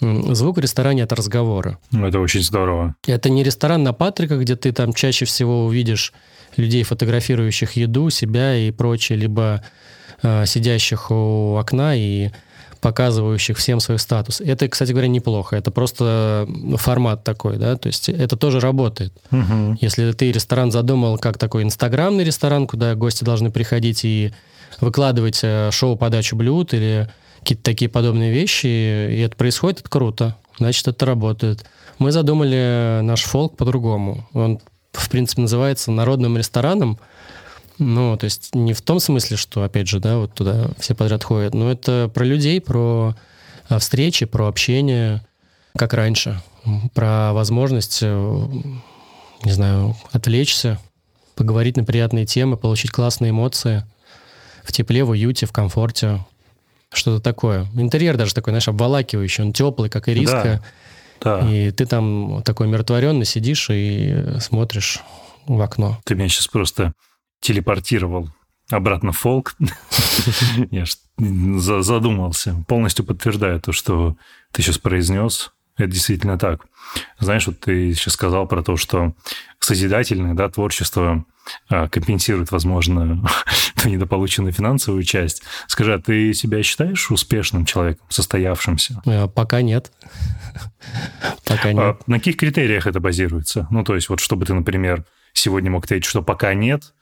Звук 0.00 0.56
в 0.56 0.60
ресторане– 0.60 1.02
это 1.04 1.14
разговоры. 1.14 1.78
Это 1.92 2.18
очень 2.18 2.42
здорово. 2.42 2.96
Это 3.06 3.30
не 3.30 3.42
ресторан 3.44 3.82
на 3.82 3.92
Патриках, 3.92 4.40
где 4.40 4.56
ты 4.56 4.72
там 4.72 4.92
чаще 4.92 5.24
всего 5.24 5.64
увидишь 5.64 6.12
людей, 6.56 6.82
фотографирующих 6.82 7.72
еду, 7.72 8.10
себя 8.10 8.56
и 8.56 8.70
прочее, 8.70 9.18
либо 9.18 9.62
э, 10.22 10.46
сидящих 10.46 11.10
у 11.10 11.56
окна 11.56 11.94
и 11.96 12.30
показывающих 12.80 13.56
всем 13.56 13.80
свой 13.80 13.98
статус. 13.98 14.42
Это, 14.42 14.68
кстати 14.68 14.90
говоря, 14.90 15.08
неплохо. 15.08 15.56
Это 15.56 15.70
просто 15.70 16.46
формат 16.76 17.24
такой, 17.24 17.56
да, 17.56 17.76
то 17.76 17.86
есть 17.86 18.10
это 18.10 18.36
тоже 18.36 18.60
работает. 18.60 19.14
Угу. 19.30 19.78
Если 19.80 20.12
ты 20.12 20.30
ресторан 20.30 20.70
задумал 20.70 21.16
как 21.16 21.38
такой 21.38 21.62
инстаграмный 21.62 22.24
ресторан, 22.24 22.66
куда 22.66 22.94
гости 22.94 23.24
должны 23.24 23.50
приходить 23.50 24.04
и 24.04 24.32
выкладывать 24.80 25.40
э, 25.42 25.70
шоу-подачу 25.72 26.36
блюд 26.36 26.74
или 26.74 27.08
какие-то 27.44 27.62
такие 27.62 27.90
подобные 27.90 28.32
вещи, 28.32 28.66
и 28.66 29.20
это 29.20 29.36
происходит, 29.36 29.80
это 29.80 29.90
круто. 29.90 30.36
Значит, 30.58 30.88
это 30.88 31.04
работает. 31.04 31.66
Мы 31.98 32.10
задумали 32.10 33.00
наш 33.02 33.22
фолк 33.22 33.56
по-другому. 33.56 34.26
Он, 34.32 34.60
в 34.92 35.10
принципе, 35.10 35.42
называется 35.42 35.90
народным 35.92 36.38
рестораном. 36.38 36.98
Ну, 37.78 38.16
то 38.16 38.24
есть 38.24 38.54
не 38.54 38.72
в 38.72 38.80
том 38.80 38.98
смысле, 38.98 39.36
что, 39.36 39.62
опять 39.62 39.88
же, 39.88 40.00
да, 40.00 40.18
вот 40.18 40.32
туда 40.32 40.70
все 40.78 40.94
подряд 40.94 41.22
ходят, 41.22 41.54
но 41.54 41.70
это 41.70 42.10
про 42.12 42.24
людей, 42.24 42.60
про 42.60 43.14
э, 43.68 43.78
встречи, 43.78 44.26
про 44.26 44.46
общение, 44.46 45.26
как 45.76 45.92
раньше, 45.92 46.40
про 46.94 47.32
возможность, 47.32 47.98
э, 48.00 48.46
не 49.44 49.52
знаю, 49.52 49.96
отвлечься, 50.12 50.78
поговорить 51.34 51.76
на 51.76 51.84
приятные 51.84 52.26
темы, 52.26 52.56
получить 52.56 52.92
классные 52.92 53.30
эмоции 53.30 53.84
в 54.62 54.72
тепле, 54.72 55.02
в 55.02 55.10
уюте, 55.10 55.46
в 55.46 55.52
комфорте, 55.52 56.20
что-то 56.96 57.22
такое. 57.22 57.66
Интерьер 57.74 58.16
даже 58.16 58.34
такой, 58.34 58.52
знаешь, 58.52 58.68
обволакивающий, 58.68 59.44
он 59.44 59.52
теплый, 59.52 59.90
как 59.90 60.08
ириска. 60.08 60.62
Да, 61.20 61.40
да. 61.40 61.50
И 61.50 61.70
ты 61.70 61.86
там 61.86 62.42
такой 62.44 62.66
умиротворенный 62.66 63.24
сидишь 63.24 63.68
и 63.70 64.38
смотришь 64.40 65.00
в 65.46 65.60
окно. 65.60 65.98
Ты 66.04 66.14
меня 66.14 66.28
сейчас 66.28 66.48
просто 66.48 66.92
телепортировал 67.40 68.28
обратно 68.70 69.12
в 69.12 69.18
фолк. 69.18 69.56
Я 70.70 70.84
задумался. 71.18 72.64
Полностью 72.66 73.04
подтверждаю 73.04 73.60
то, 73.60 73.72
что 73.72 74.16
ты 74.52 74.62
сейчас 74.62 74.78
произнес. 74.78 75.52
Это 75.76 75.88
действительно 75.88 76.38
так. 76.38 76.66
Знаешь, 77.18 77.46
вот 77.46 77.60
ты 77.60 77.92
сейчас 77.94 78.14
сказал 78.14 78.46
про 78.46 78.62
то, 78.62 78.76
что 78.76 79.14
созидательное 79.64 80.34
да, 80.34 80.48
творчество 80.48 81.24
а, 81.68 81.88
компенсирует, 81.88 82.52
возможно, 82.52 83.24
ту 83.82 83.88
недополученную 83.88 84.52
финансовую 84.52 85.02
часть. 85.02 85.42
Скажи, 85.66 85.94
а 85.94 85.98
ты 85.98 86.34
себя 86.34 86.62
считаешь 86.62 87.10
успешным 87.10 87.64
человеком, 87.64 88.06
состоявшимся? 88.08 89.02
Э, 89.06 89.26
пока 89.28 89.62
нет. 89.62 89.90
Пока 91.46 91.70
а 91.70 91.72
нет. 91.72 92.08
На 92.08 92.18
каких 92.18 92.36
критериях 92.36 92.86
это 92.86 93.00
базируется? 93.00 93.66
Ну, 93.70 93.84
то 93.84 93.94
есть 93.94 94.08
вот 94.08 94.20
чтобы 94.20 94.46
ты, 94.46 94.54
например, 94.54 95.04
сегодня 95.32 95.70
мог 95.70 95.84
ответить, 95.84 96.06
что 96.06 96.22
пока 96.22 96.54
нет, 96.54 96.92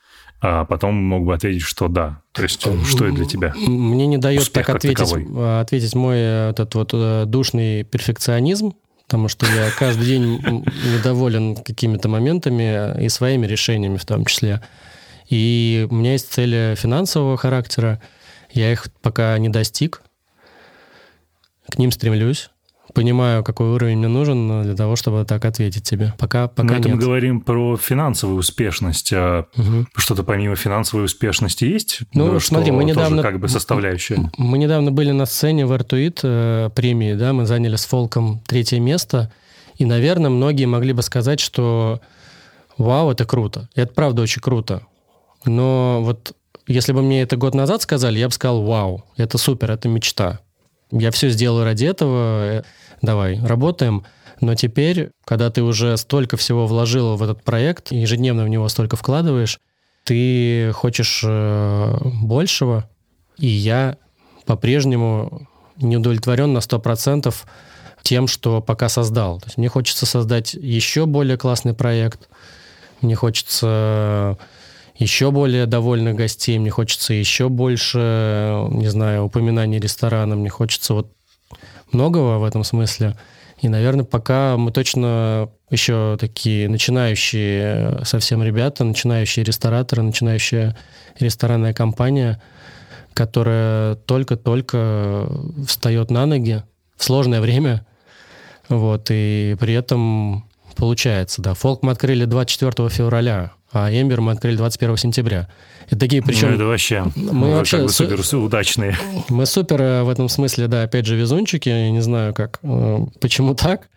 а 0.40 0.64
потом 0.64 0.94
мог 0.94 1.24
бы 1.24 1.34
ответить, 1.34 1.62
что 1.62 1.88
да. 1.88 2.20
То 2.32 2.42
есть 2.42 2.60
что 2.60 3.06
это 3.06 3.14
для 3.14 3.26
тебя? 3.26 3.54
Мне 3.56 4.06
не 4.06 4.18
дает 4.18 4.42
Успех 4.42 4.66
так 4.66 4.76
ответить, 4.76 5.12
ответить 5.36 5.94
мой 5.94 6.16
э, 6.16 6.50
этот 6.50 6.74
вот 6.74 6.90
э, 6.94 7.24
душный 7.26 7.84
перфекционизм, 7.84 8.74
потому 9.12 9.28
что 9.28 9.44
я 9.44 9.70
каждый 9.70 10.06
день 10.06 10.42
недоволен 10.90 11.54
какими-то 11.54 12.08
моментами 12.08 12.98
и 12.98 13.10
своими 13.10 13.46
решениями 13.46 13.98
в 13.98 14.06
том 14.06 14.24
числе. 14.24 14.62
И 15.28 15.86
у 15.90 15.94
меня 15.94 16.12
есть 16.12 16.32
цели 16.32 16.74
финансового 16.78 17.36
характера, 17.36 18.00
я 18.52 18.72
их 18.72 18.86
пока 19.02 19.36
не 19.36 19.50
достиг, 19.50 20.00
к 21.70 21.76
ним 21.76 21.90
стремлюсь 21.90 22.48
понимаю, 22.92 23.44
какой 23.44 23.68
уровень 23.68 23.98
мне 23.98 24.08
нужен 24.08 24.62
для 24.62 24.74
того, 24.74 24.96
чтобы 24.96 25.24
так 25.24 25.44
ответить 25.44 25.84
тебе. 25.84 26.14
Пока, 26.18 26.48
пока 26.48 26.68
Но 26.68 26.74
это 26.74 26.88
нет. 26.88 26.96
мы 26.96 27.02
говорим 27.02 27.40
про 27.40 27.76
финансовую 27.76 28.38
успешность. 28.38 29.12
А 29.12 29.46
угу. 29.56 29.86
что-то 29.96 30.24
помимо 30.24 30.56
финансовой 30.56 31.04
успешности 31.04 31.64
есть? 31.64 32.00
Ну, 32.14 32.38
что 32.40 32.54
смотри, 32.54 32.72
мы 32.72 32.84
недавно... 32.84 33.22
как 33.22 33.40
бы 33.40 33.48
составляющая. 33.48 34.30
Мы 34.36 34.58
недавно 34.58 34.92
были 34.92 35.10
на 35.12 35.26
сцене 35.26 35.66
в 35.66 35.72
Артуит 35.72 36.20
э, 36.22 36.70
премии, 36.74 37.14
да, 37.14 37.32
мы 37.32 37.46
заняли 37.46 37.76
с 37.76 37.84
Фолком 37.86 38.40
третье 38.46 38.80
место, 38.80 39.32
и, 39.76 39.84
наверное, 39.84 40.30
многие 40.30 40.66
могли 40.66 40.92
бы 40.92 41.02
сказать, 41.02 41.40
что 41.40 42.00
вау, 42.78 43.10
это 43.10 43.24
круто. 43.24 43.68
И 43.74 43.80
это 43.80 43.92
правда 43.92 44.22
очень 44.22 44.42
круто. 44.42 44.82
Но 45.44 46.00
вот 46.02 46.34
если 46.66 46.92
бы 46.92 47.02
мне 47.02 47.22
это 47.22 47.36
год 47.36 47.54
назад 47.54 47.82
сказали, 47.82 48.18
я 48.18 48.28
бы 48.28 48.32
сказал, 48.32 48.62
вау, 48.62 49.04
это 49.16 49.38
супер, 49.38 49.70
это 49.72 49.88
мечта. 49.88 50.40
Я 50.90 51.10
все 51.10 51.30
сделаю 51.30 51.64
ради 51.64 51.86
этого 51.86 52.64
давай, 53.02 53.38
работаем. 53.44 54.04
Но 54.40 54.54
теперь, 54.54 55.10
когда 55.24 55.50
ты 55.50 55.62
уже 55.62 55.96
столько 55.96 56.36
всего 56.36 56.66
вложил 56.66 57.16
в 57.16 57.22
этот 57.22 57.44
проект, 57.44 57.92
ежедневно 57.92 58.44
в 58.44 58.48
него 58.48 58.68
столько 58.68 58.96
вкладываешь, 58.96 59.60
ты 60.04 60.72
хочешь 60.72 61.22
э, 61.24 61.98
большего, 62.22 62.88
и 63.38 63.46
я 63.46 63.96
по-прежнему 64.46 65.46
не 65.76 65.96
удовлетворен 65.96 66.52
на 66.52 66.58
100% 66.58 67.32
тем, 68.02 68.26
что 68.26 68.60
пока 68.60 68.88
создал. 68.88 69.38
То 69.38 69.46
есть 69.46 69.58
мне 69.58 69.68
хочется 69.68 70.06
создать 70.06 70.54
еще 70.54 71.06
более 71.06 71.36
классный 71.36 71.74
проект, 71.74 72.28
мне 73.00 73.14
хочется 73.14 74.38
еще 74.96 75.30
более 75.30 75.66
довольных 75.66 76.16
гостей, 76.16 76.58
мне 76.58 76.70
хочется 76.70 77.14
еще 77.14 77.48
больше, 77.48 78.66
не 78.70 78.88
знаю, 78.88 79.24
упоминаний 79.24 79.78
ресторана, 79.78 80.36
мне 80.36 80.50
хочется 80.50 80.94
вот 80.94 81.12
многого 81.94 82.38
в 82.38 82.44
этом 82.44 82.64
смысле. 82.64 83.16
И, 83.60 83.68
наверное, 83.68 84.04
пока 84.04 84.56
мы 84.56 84.72
точно 84.72 85.48
еще 85.70 86.16
такие 86.18 86.68
начинающие 86.68 88.04
совсем 88.04 88.42
ребята, 88.42 88.82
начинающие 88.84 89.44
рестораторы, 89.44 90.02
начинающая 90.02 90.76
ресторанная 91.20 91.72
компания, 91.72 92.42
которая 93.14 93.94
только-только 93.94 95.28
встает 95.66 96.10
на 96.10 96.26
ноги 96.26 96.62
в 96.96 97.04
сложное 97.04 97.40
время. 97.40 97.86
Вот, 98.68 99.08
и 99.10 99.56
при 99.60 99.74
этом 99.74 100.48
получается, 100.76 101.42
да. 101.42 101.54
Фолк 101.54 101.82
мы 101.82 101.92
открыли 101.92 102.24
24 102.24 102.88
февраля, 102.88 103.52
а 103.72 103.90
Эмбер 103.90 104.20
мы 104.20 104.32
открыли 104.32 104.56
21 104.56 104.96
сентября. 104.96 105.48
Это 105.86 105.98
такие, 105.98 106.22
причем... 106.22 106.48
Ну, 106.48 106.54
это 106.54 106.64
вообще, 106.64 107.04
мы 107.16 107.54
вообще 107.54 107.78
как 107.78 107.86
бы 107.86 107.92
супер 107.92 108.24
су- 108.24 108.42
удачные. 108.42 108.96
Мы 109.28 109.46
супер 109.46 109.80
э, 109.80 110.02
в 110.02 110.08
этом 110.10 110.28
смысле, 110.28 110.68
да, 110.68 110.82
опять 110.82 111.06
же, 111.06 111.16
везунчики. 111.16 111.68
Я 111.68 111.90
не 111.90 112.00
знаю, 112.00 112.34
как, 112.34 112.60
э, 112.62 112.98
почему 113.20 113.54
так. 113.54 113.88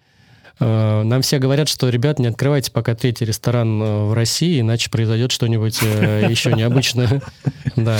Э, 0.59 1.03
нам 1.03 1.21
все 1.21 1.39
говорят, 1.39 1.67
что, 1.67 1.89
ребят, 1.89 2.19
не 2.19 2.27
открывайте 2.27 2.71
пока 2.71 2.95
третий 2.95 3.25
ресторан 3.25 3.81
в 3.81 4.13
России, 4.13 4.61
иначе 4.61 4.89
произойдет 4.89 5.31
что-нибудь 5.31 5.81
еще 5.81 6.53
необычное. 6.53 7.21
Да. 7.75 7.99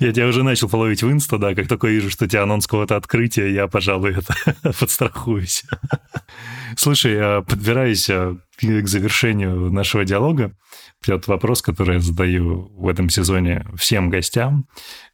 Я 0.00 0.12
тебя 0.12 0.26
уже 0.26 0.42
начал 0.42 0.68
половить 0.68 1.02
в 1.02 1.10
инста, 1.10 1.38
да, 1.38 1.54
как 1.54 1.68
только 1.68 1.86
вижу, 1.86 2.10
что 2.10 2.24
у 2.24 2.28
тебя 2.28 2.42
анонс 2.42 2.66
какого-то 2.66 2.96
открытия, 2.96 3.52
я, 3.52 3.68
пожалуй, 3.68 4.16
это 4.62 4.72
подстрахуюсь. 4.78 5.62
Слушай, 6.76 7.42
подбираясь 7.42 8.06
к 8.06 8.86
завершению 8.86 9.72
нашего 9.72 10.04
диалога, 10.04 10.52
вот 11.06 11.26
вопрос, 11.26 11.62
который 11.62 11.96
я 11.96 12.00
задаю 12.00 12.70
в 12.76 12.88
этом 12.88 13.10
сезоне 13.10 13.66
всем 13.76 14.10
гостям, 14.10 14.66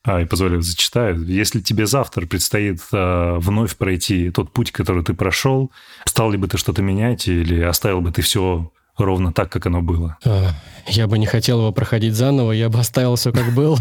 а, 0.04 0.20
и 0.20 0.24
позволю 0.24 0.62
зачитаю. 0.62 1.24
Если 1.24 1.60
тебе 1.60 1.86
завтра 1.86 2.26
предстоит 2.26 2.80
а, 2.92 3.38
вновь 3.38 3.76
пройти 3.76 4.30
тот 4.30 4.52
путь, 4.52 4.70
который 4.72 5.04
ты 5.04 5.14
прошел, 5.14 5.72
стал 6.06 6.30
ли 6.30 6.38
бы 6.38 6.48
ты 6.48 6.58
что-то 6.58 6.82
менять 6.82 7.28
или 7.28 7.60
оставил 7.60 8.00
бы 8.00 8.12
ты 8.12 8.22
все 8.22 8.70
ровно 8.96 9.32
так, 9.32 9.50
как 9.50 9.66
оно 9.66 9.82
было? 9.82 10.16
А, 10.24 10.50
я 10.86 11.06
бы 11.06 11.18
не 11.18 11.26
хотел 11.26 11.58
его 11.58 11.72
проходить 11.72 12.14
заново, 12.14 12.52
я 12.52 12.68
бы 12.68 12.78
оставил 12.78 13.16
все 13.16 13.32
как 13.32 13.52
было. 13.52 13.78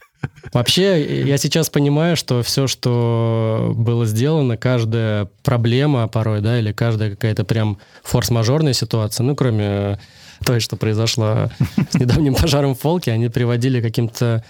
Вообще, 0.52 1.26
я 1.26 1.38
сейчас 1.38 1.70
понимаю, 1.70 2.16
что 2.16 2.44
все, 2.44 2.68
что 2.68 3.74
было 3.76 4.06
сделано, 4.06 4.58
каждая 4.58 5.28
проблема 5.44 6.08
порой, 6.08 6.42
да, 6.42 6.60
или 6.60 6.72
каждая 6.72 7.12
какая-то 7.12 7.44
прям 7.44 7.80
форс-мажорная 8.04 8.74
ситуация, 8.74 9.24
ну, 9.24 9.36
кроме 9.36 10.00
той, 10.46 10.60
что 10.60 10.76
произошла 10.76 11.50
с 11.90 11.96
недавним 11.96 12.36
пожаром 12.36 12.76
в 12.76 12.80
Фолке, 12.80 13.12
они 13.12 13.30
приводили 13.30 13.82
каким-то, 13.82 14.44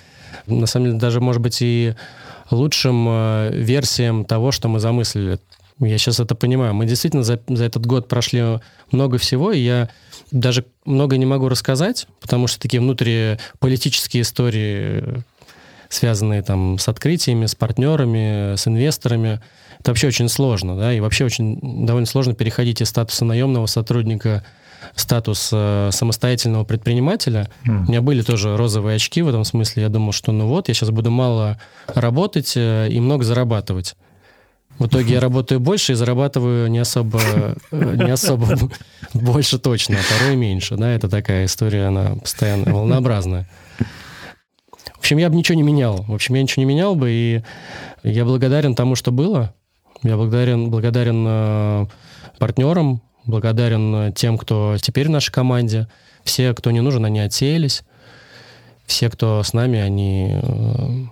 на 0.47 0.65
самом 0.65 0.87
деле, 0.87 0.99
даже, 0.99 1.21
может 1.21 1.41
быть, 1.41 1.59
и 1.61 1.95
лучшим 2.51 3.07
э, 3.07 3.49
версиям 3.53 4.25
того, 4.25 4.51
что 4.51 4.67
мы 4.67 4.79
замыслили. 4.79 5.39
Я 5.79 5.97
сейчас 5.97 6.19
это 6.19 6.35
понимаю. 6.35 6.73
Мы 6.73 6.85
действительно 6.85 7.23
за, 7.23 7.39
за 7.47 7.65
этот 7.65 7.85
год 7.85 8.07
прошли 8.07 8.59
много 8.91 9.17
всего, 9.17 9.51
и 9.51 9.59
я 9.59 9.89
даже 10.31 10.65
много 10.85 11.17
не 11.17 11.25
могу 11.25 11.49
рассказать, 11.49 12.07
потому 12.21 12.47
что 12.47 12.59
такие 12.59 12.79
внутриполитические 12.79 14.21
истории 14.21 15.23
связанные 15.93 16.41
там 16.41 16.79
с 16.79 16.87
открытиями, 16.87 17.45
с 17.45 17.55
партнерами, 17.55 18.55
с 18.55 18.67
инвесторами. 18.67 19.41
Это 19.79 19.91
вообще 19.91 20.07
очень 20.07 20.29
сложно, 20.29 20.77
да, 20.77 20.93
и 20.93 20.99
вообще 20.99 21.25
очень 21.25 21.85
довольно 21.85 22.05
сложно 22.05 22.33
переходить 22.33 22.81
из 22.81 22.89
статуса 22.89 23.25
наемного 23.25 23.65
сотрудника 23.65 24.43
в 24.93 25.01
статус 25.01 25.49
э, 25.51 25.89
самостоятельного 25.91 26.63
предпринимателя. 26.65 27.49
Mm. 27.65 27.85
У 27.85 27.89
меня 27.89 28.01
были 28.01 28.21
тоже 28.21 28.57
розовые 28.57 28.97
очки 28.97 29.21
в 29.21 29.29
этом 29.29 29.43
смысле. 29.45 29.83
Я 29.83 29.89
думал, 29.89 30.11
что 30.11 30.31
ну 30.31 30.47
вот, 30.47 30.67
я 30.67 30.73
сейчас 30.73 30.89
буду 30.89 31.09
мало 31.09 31.59
работать 31.87 32.53
э, 32.55 32.89
и 32.89 32.99
много 32.99 33.23
зарабатывать. 33.23 33.95
В 34.79 34.87
итоге 34.87 35.13
я 35.13 35.19
работаю 35.19 35.59
больше 35.59 35.91
и 35.91 35.95
зарабатываю 35.95 36.69
не 36.69 36.79
особо, 36.79 37.19
э, 37.71 37.95
не 37.95 38.11
особо 38.11 38.57
больше 39.13 39.59
точно, 39.59 39.97
а 39.97 40.19
порой 40.19 40.35
меньше. 40.35 40.75
Да, 40.75 40.89
это 40.89 41.09
такая 41.09 41.45
история, 41.45 41.85
она 41.85 42.15
постоянно 42.15 42.73
волнообразная. 42.73 43.47
В 45.03 45.05
общем, 45.05 45.17
я 45.17 45.29
бы 45.29 45.35
ничего 45.35 45.57
не 45.57 45.63
менял. 45.63 46.05
В 46.07 46.13
общем, 46.13 46.35
я 46.35 46.43
ничего 46.43 46.63
не 46.63 46.65
менял 46.65 46.95
бы, 46.95 47.11
и 47.11 47.41
я 48.03 48.23
благодарен 48.23 48.73
тому, 48.73 48.95
что 48.95 49.11
было. 49.11 49.53
Я 50.01 50.15
благодарен, 50.15 50.69
благодарен 50.69 51.25
э, 51.27 51.87
партнерам, 52.39 53.01
благодарен 53.25 53.95
э, 53.95 54.11
тем, 54.13 54.37
кто 54.37 54.77
теперь 54.81 55.07
в 55.07 55.09
нашей 55.09 55.33
команде. 55.33 55.89
Все, 56.23 56.53
кто 56.53 56.71
не 56.71 56.79
нужен, 56.79 57.03
они 57.03 57.19
отсеялись. 57.19 57.83
Все, 58.85 59.09
кто 59.09 59.43
с 59.43 59.51
нами, 59.51 59.77
они 59.77 60.39
э, 60.41 61.05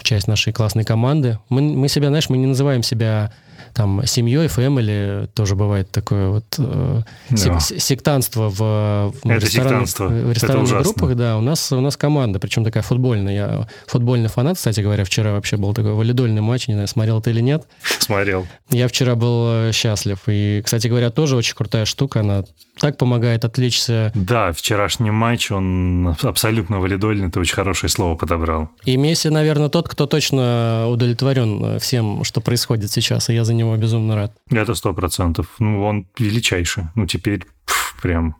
часть 0.00 0.26
нашей 0.26 0.54
классной 0.54 0.84
команды. 0.84 1.38
Мы, 1.50 1.60
мы 1.60 1.88
себя, 1.88 2.08
знаешь, 2.08 2.30
мы 2.30 2.38
не 2.38 2.46
называем 2.46 2.82
себя 2.82 3.30
там 3.74 4.06
семьей, 4.06 4.46
фэмили, 4.48 5.28
тоже 5.34 5.56
бывает 5.56 5.90
такое 5.90 6.28
вот 6.28 6.44
э, 6.58 7.02
да. 7.30 7.60
сектантство 7.60 8.48
в, 8.48 8.58
в, 8.58 9.30
Это 9.30 9.46
сектантство. 9.46 10.06
в 10.06 10.32
ресторанных 10.32 10.70
Это 10.70 10.82
группах. 10.82 11.16
Да, 11.16 11.36
у 11.36 11.40
нас, 11.40 11.72
у 11.72 11.80
нас 11.80 11.96
команда, 11.96 12.38
причем 12.38 12.64
такая 12.64 12.82
футбольная. 12.82 13.34
Я 13.34 13.68
футбольный 13.86 14.28
фанат, 14.28 14.56
кстати 14.56 14.80
говоря, 14.80 15.04
вчера 15.04 15.32
вообще 15.32 15.56
был 15.56 15.74
такой 15.74 15.92
валидольный 15.92 16.40
матч, 16.40 16.68
не 16.68 16.74
знаю, 16.74 16.88
смотрел 16.88 17.20
ты 17.20 17.30
или 17.30 17.40
нет. 17.40 17.64
Смотрел. 17.98 18.46
Я 18.70 18.86
вчера 18.86 19.16
был 19.16 19.46
э, 19.48 19.72
счастлив. 19.72 20.18
И, 20.28 20.62
кстати 20.64 20.86
говоря, 20.86 21.10
тоже 21.10 21.36
очень 21.36 21.56
крутая 21.56 21.84
штука, 21.84 22.20
она 22.20 22.44
так 22.84 22.98
помогает 22.98 23.46
отвлечься. 23.46 24.12
Да, 24.14 24.52
вчерашний 24.52 25.10
матч, 25.10 25.50
он 25.50 26.14
абсолютно 26.22 26.80
валидольный, 26.80 27.30
ты 27.30 27.40
очень 27.40 27.54
хорошее 27.54 27.88
слово 27.88 28.14
подобрал. 28.14 28.68
И 28.84 28.98
Месси, 28.98 29.30
наверное, 29.30 29.70
тот, 29.70 29.88
кто 29.88 30.04
точно 30.06 30.86
удовлетворен 30.88 31.78
всем, 31.80 32.24
что 32.24 32.42
происходит 32.42 32.90
сейчас, 32.90 33.30
и 33.30 33.34
я 33.34 33.44
за 33.44 33.54
него 33.54 33.74
безумно 33.78 34.16
рад. 34.16 34.36
Это 34.50 34.74
сто 34.74 34.92
процентов. 34.92 35.46
Ну, 35.58 35.82
он 35.82 36.06
величайший. 36.18 36.84
Ну, 36.94 37.06
теперь 37.06 37.46
пф, 37.64 37.96
прям... 38.02 38.36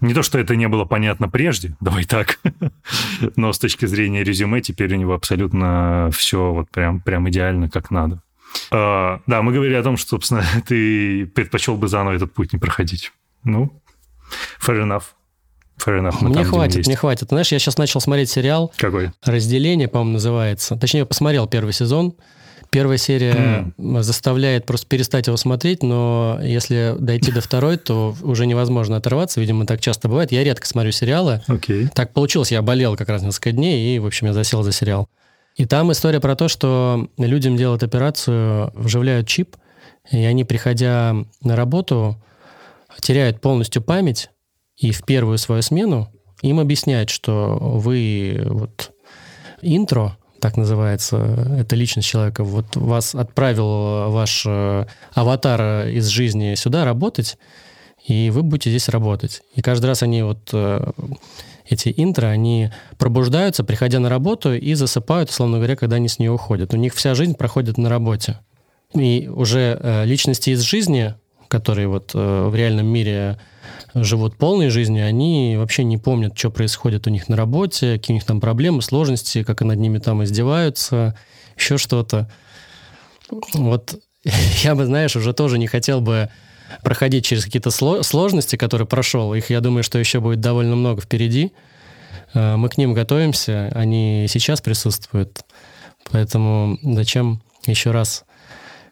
Не 0.00 0.14
то, 0.14 0.22
что 0.22 0.38
это 0.38 0.56
не 0.56 0.66
было 0.66 0.86
понятно 0.86 1.28
прежде, 1.28 1.76
давай 1.80 2.04
так, 2.04 2.38
но 3.36 3.52
с 3.52 3.58
точки 3.58 3.84
зрения 3.84 4.24
резюме 4.24 4.62
теперь 4.62 4.94
у 4.94 4.96
него 4.96 5.12
абсолютно 5.12 6.08
все 6.10 6.52
вот 6.54 6.70
прям, 6.70 7.00
прям 7.00 7.28
идеально, 7.28 7.68
как 7.68 7.90
надо. 7.90 8.22
Uh, 8.70 9.20
да, 9.26 9.42
мы 9.42 9.52
говорили 9.52 9.74
о 9.74 9.82
том, 9.82 9.96
что, 9.96 10.10
собственно, 10.10 10.42
ты 10.66 11.26
предпочел 11.26 11.76
бы 11.76 11.88
заново 11.88 12.14
этот 12.14 12.32
путь 12.32 12.52
не 12.52 12.58
проходить. 12.58 13.12
Ну, 13.48 13.72
fair 14.64 14.82
enough. 14.82 15.04
Fair 15.78 16.00
enough. 16.00 16.16
Мне 16.20 16.34
там, 16.34 16.44
хватит, 16.44 16.86
мне 16.86 16.96
хватит. 16.96 17.28
Знаешь, 17.28 17.52
я 17.52 17.58
сейчас 17.58 17.78
начал 17.78 18.00
смотреть 18.00 18.30
сериал. 18.30 18.72
Какой? 18.76 19.12
«Разделение», 19.24 19.88
по-моему, 19.88 20.14
называется. 20.14 20.76
Точнее, 20.76 21.06
посмотрел 21.06 21.46
первый 21.46 21.72
сезон. 21.72 22.14
Первая 22.70 22.98
серия 22.98 23.72
mm. 23.78 24.02
заставляет 24.02 24.66
просто 24.66 24.86
перестать 24.86 25.26
его 25.26 25.38
смотреть, 25.38 25.82
но 25.82 26.38
если 26.42 26.96
дойти 26.98 27.32
до 27.32 27.40
второй, 27.40 27.78
то 27.78 28.14
уже 28.20 28.44
невозможно 28.46 28.96
оторваться. 28.96 29.40
Видимо, 29.40 29.64
так 29.64 29.80
часто 29.80 30.08
бывает. 30.08 30.32
Я 30.32 30.44
редко 30.44 30.66
смотрю 30.66 30.92
сериалы. 30.92 31.40
Okay. 31.48 31.88
Так 31.94 32.12
получилось, 32.12 32.52
я 32.52 32.60
болел 32.60 32.94
как 32.96 33.08
раз 33.08 33.22
несколько 33.22 33.52
дней, 33.52 33.96
и, 33.96 33.98
в 33.98 34.04
общем, 34.04 34.26
я 34.26 34.32
засел 34.34 34.62
за 34.62 34.72
сериал. 34.72 35.08
И 35.56 35.64
там 35.64 35.90
история 35.92 36.20
про 36.20 36.36
то, 36.36 36.48
что 36.48 37.08
людям 37.16 37.56
делают 37.56 37.82
операцию, 37.82 38.70
вживляют 38.74 39.26
чип, 39.26 39.56
и 40.10 40.18
они, 40.18 40.44
приходя 40.44 41.16
на 41.42 41.56
работу, 41.56 42.22
теряют 43.00 43.40
полностью 43.40 43.82
память, 43.82 44.30
и 44.76 44.92
в 44.92 45.04
первую 45.04 45.38
свою 45.38 45.62
смену 45.62 46.12
им 46.42 46.60
объясняют, 46.60 47.10
что 47.10 47.58
вы 47.60 48.42
вот 48.44 48.92
интро, 49.60 50.16
так 50.40 50.56
называется, 50.56 51.16
это 51.58 51.74
личность 51.74 52.08
человека, 52.08 52.44
вот 52.44 52.76
вас 52.76 53.14
отправил 53.14 54.10
ваш 54.10 54.44
э, 54.46 54.86
аватар 55.14 55.88
из 55.88 56.06
жизни 56.06 56.54
сюда 56.54 56.84
работать, 56.84 57.38
и 58.06 58.30
вы 58.30 58.42
будете 58.42 58.70
здесь 58.70 58.88
работать. 58.88 59.42
И 59.54 59.62
каждый 59.62 59.86
раз 59.86 60.02
они 60.02 60.22
вот 60.22 60.50
э, 60.52 60.92
эти 61.68 61.92
интро, 61.96 62.28
они 62.28 62.70
пробуждаются, 62.96 63.64
приходя 63.64 63.98
на 63.98 64.08
работу, 64.08 64.54
и 64.54 64.74
засыпают, 64.74 65.30
условно 65.30 65.58
говоря, 65.58 65.76
когда 65.76 65.96
они 65.96 66.08
с 66.08 66.18
нее 66.18 66.30
уходят. 66.30 66.72
У 66.72 66.76
них 66.76 66.94
вся 66.94 67.14
жизнь 67.14 67.34
проходит 67.34 67.76
на 67.78 67.88
работе. 67.88 68.38
И 68.94 69.28
уже 69.28 69.78
э, 69.80 70.04
личности 70.06 70.50
из 70.50 70.60
жизни 70.60 71.14
которые 71.48 71.88
вот 71.88 72.12
э, 72.14 72.48
в 72.48 72.54
реальном 72.54 72.86
мире 72.86 73.38
живут 73.94 74.36
полной 74.36 74.70
жизнью, 74.70 75.06
они 75.06 75.56
вообще 75.58 75.84
не 75.84 75.98
помнят, 75.98 76.38
что 76.38 76.50
происходит 76.50 77.06
у 77.06 77.10
них 77.10 77.28
на 77.28 77.36
работе, 77.36 77.94
какие 77.94 78.14
у 78.14 78.18
них 78.18 78.24
там 78.24 78.40
проблемы, 78.40 78.82
сложности, 78.82 79.42
как 79.42 79.62
над 79.62 79.78
ними 79.78 79.98
там 79.98 80.22
издеваются, 80.22 81.16
еще 81.56 81.78
что-то. 81.78 82.30
Вот 83.54 83.98
я 84.62 84.74
бы, 84.74 84.86
знаешь, 84.86 85.16
уже 85.16 85.32
тоже 85.32 85.58
не 85.58 85.66
хотел 85.66 86.00
бы 86.00 86.28
проходить 86.82 87.24
через 87.24 87.44
какие-то 87.44 87.70
сложности, 87.70 88.56
которые 88.56 88.86
прошел. 88.86 89.32
Их, 89.34 89.50
я 89.50 89.60
думаю, 89.60 89.82
что 89.82 89.98
еще 89.98 90.20
будет 90.20 90.40
довольно 90.40 90.76
много 90.76 91.00
впереди. 91.00 91.52
Э, 92.34 92.56
мы 92.56 92.68
к 92.68 92.76
ним 92.78 92.94
готовимся, 92.94 93.70
они 93.74 94.26
сейчас 94.28 94.60
присутствуют. 94.60 95.44
Поэтому 96.10 96.78
зачем 96.82 97.42
еще 97.66 97.90
раз 97.90 98.24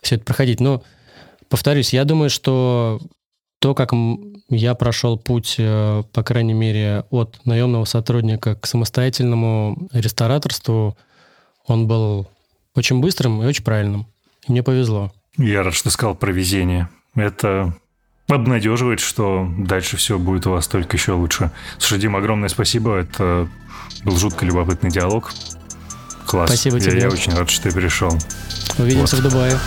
все 0.03 0.17
это 0.17 0.25
проходить? 0.25 0.61
Но 0.61 0.83
Повторюсь, 1.49 1.93
я 1.93 2.05
думаю, 2.05 2.31
что 2.31 3.01
то, 3.61 3.75
как 3.75 3.93
я 4.49 4.75
прошел 4.75 5.19
путь, 5.19 5.57
э, 5.59 6.03
по 6.13 6.23
крайней 6.23 6.55
мере, 6.55 7.05
от 7.11 7.41
наемного 7.45 7.85
сотрудника 7.85 8.55
к 8.57 8.67
самостоятельному 8.67 9.89
рестораторству, 9.93 10.97
он 11.67 11.87
был 11.87 12.29
очень 12.75 13.01
быстрым 13.01 13.43
и 13.43 13.47
очень 13.47 13.65
правильным. 13.65 14.07
И 14.47 14.53
мне 14.53 14.63
повезло. 14.63 15.13
Я 15.37 15.63
рад, 15.63 15.75
что 15.75 15.91
сказал 15.91 16.15
про 16.15 16.31
везение. 16.31 16.89
Это 17.15 17.75
обнадеживает, 18.29 19.01
что 19.01 19.49
дальше 19.59 19.97
все 19.97 20.19
будет 20.19 20.47
у 20.47 20.51
вас 20.51 20.67
только 20.69 20.97
еще 20.97 21.13
лучше. 21.13 21.51
Слушай, 21.79 22.01
Дим, 22.01 22.17
огромное 22.17 22.49
спасибо. 22.49 22.97
Это 22.97 23.49
был 24.05 24.17
жутко 24.17 24.45
любопытный 24.45 24.91
диалог. 24.91 25.33
Класс. 26.27 26.51
Спасибо 26.51 26.77
я, 26.77 26.83
тебе. 26.83 27.01
Я 27.01 27.09
очень 27.09 27.35
рад, 27.35 27.49
что 27.49 27.69
ты 27.69 27.75
пришел. 27.75 28.11
Увидимся 28.79 29.17
вот. 29.17 29.25
в 29.25 29.31
Дубае. 29.31 29.59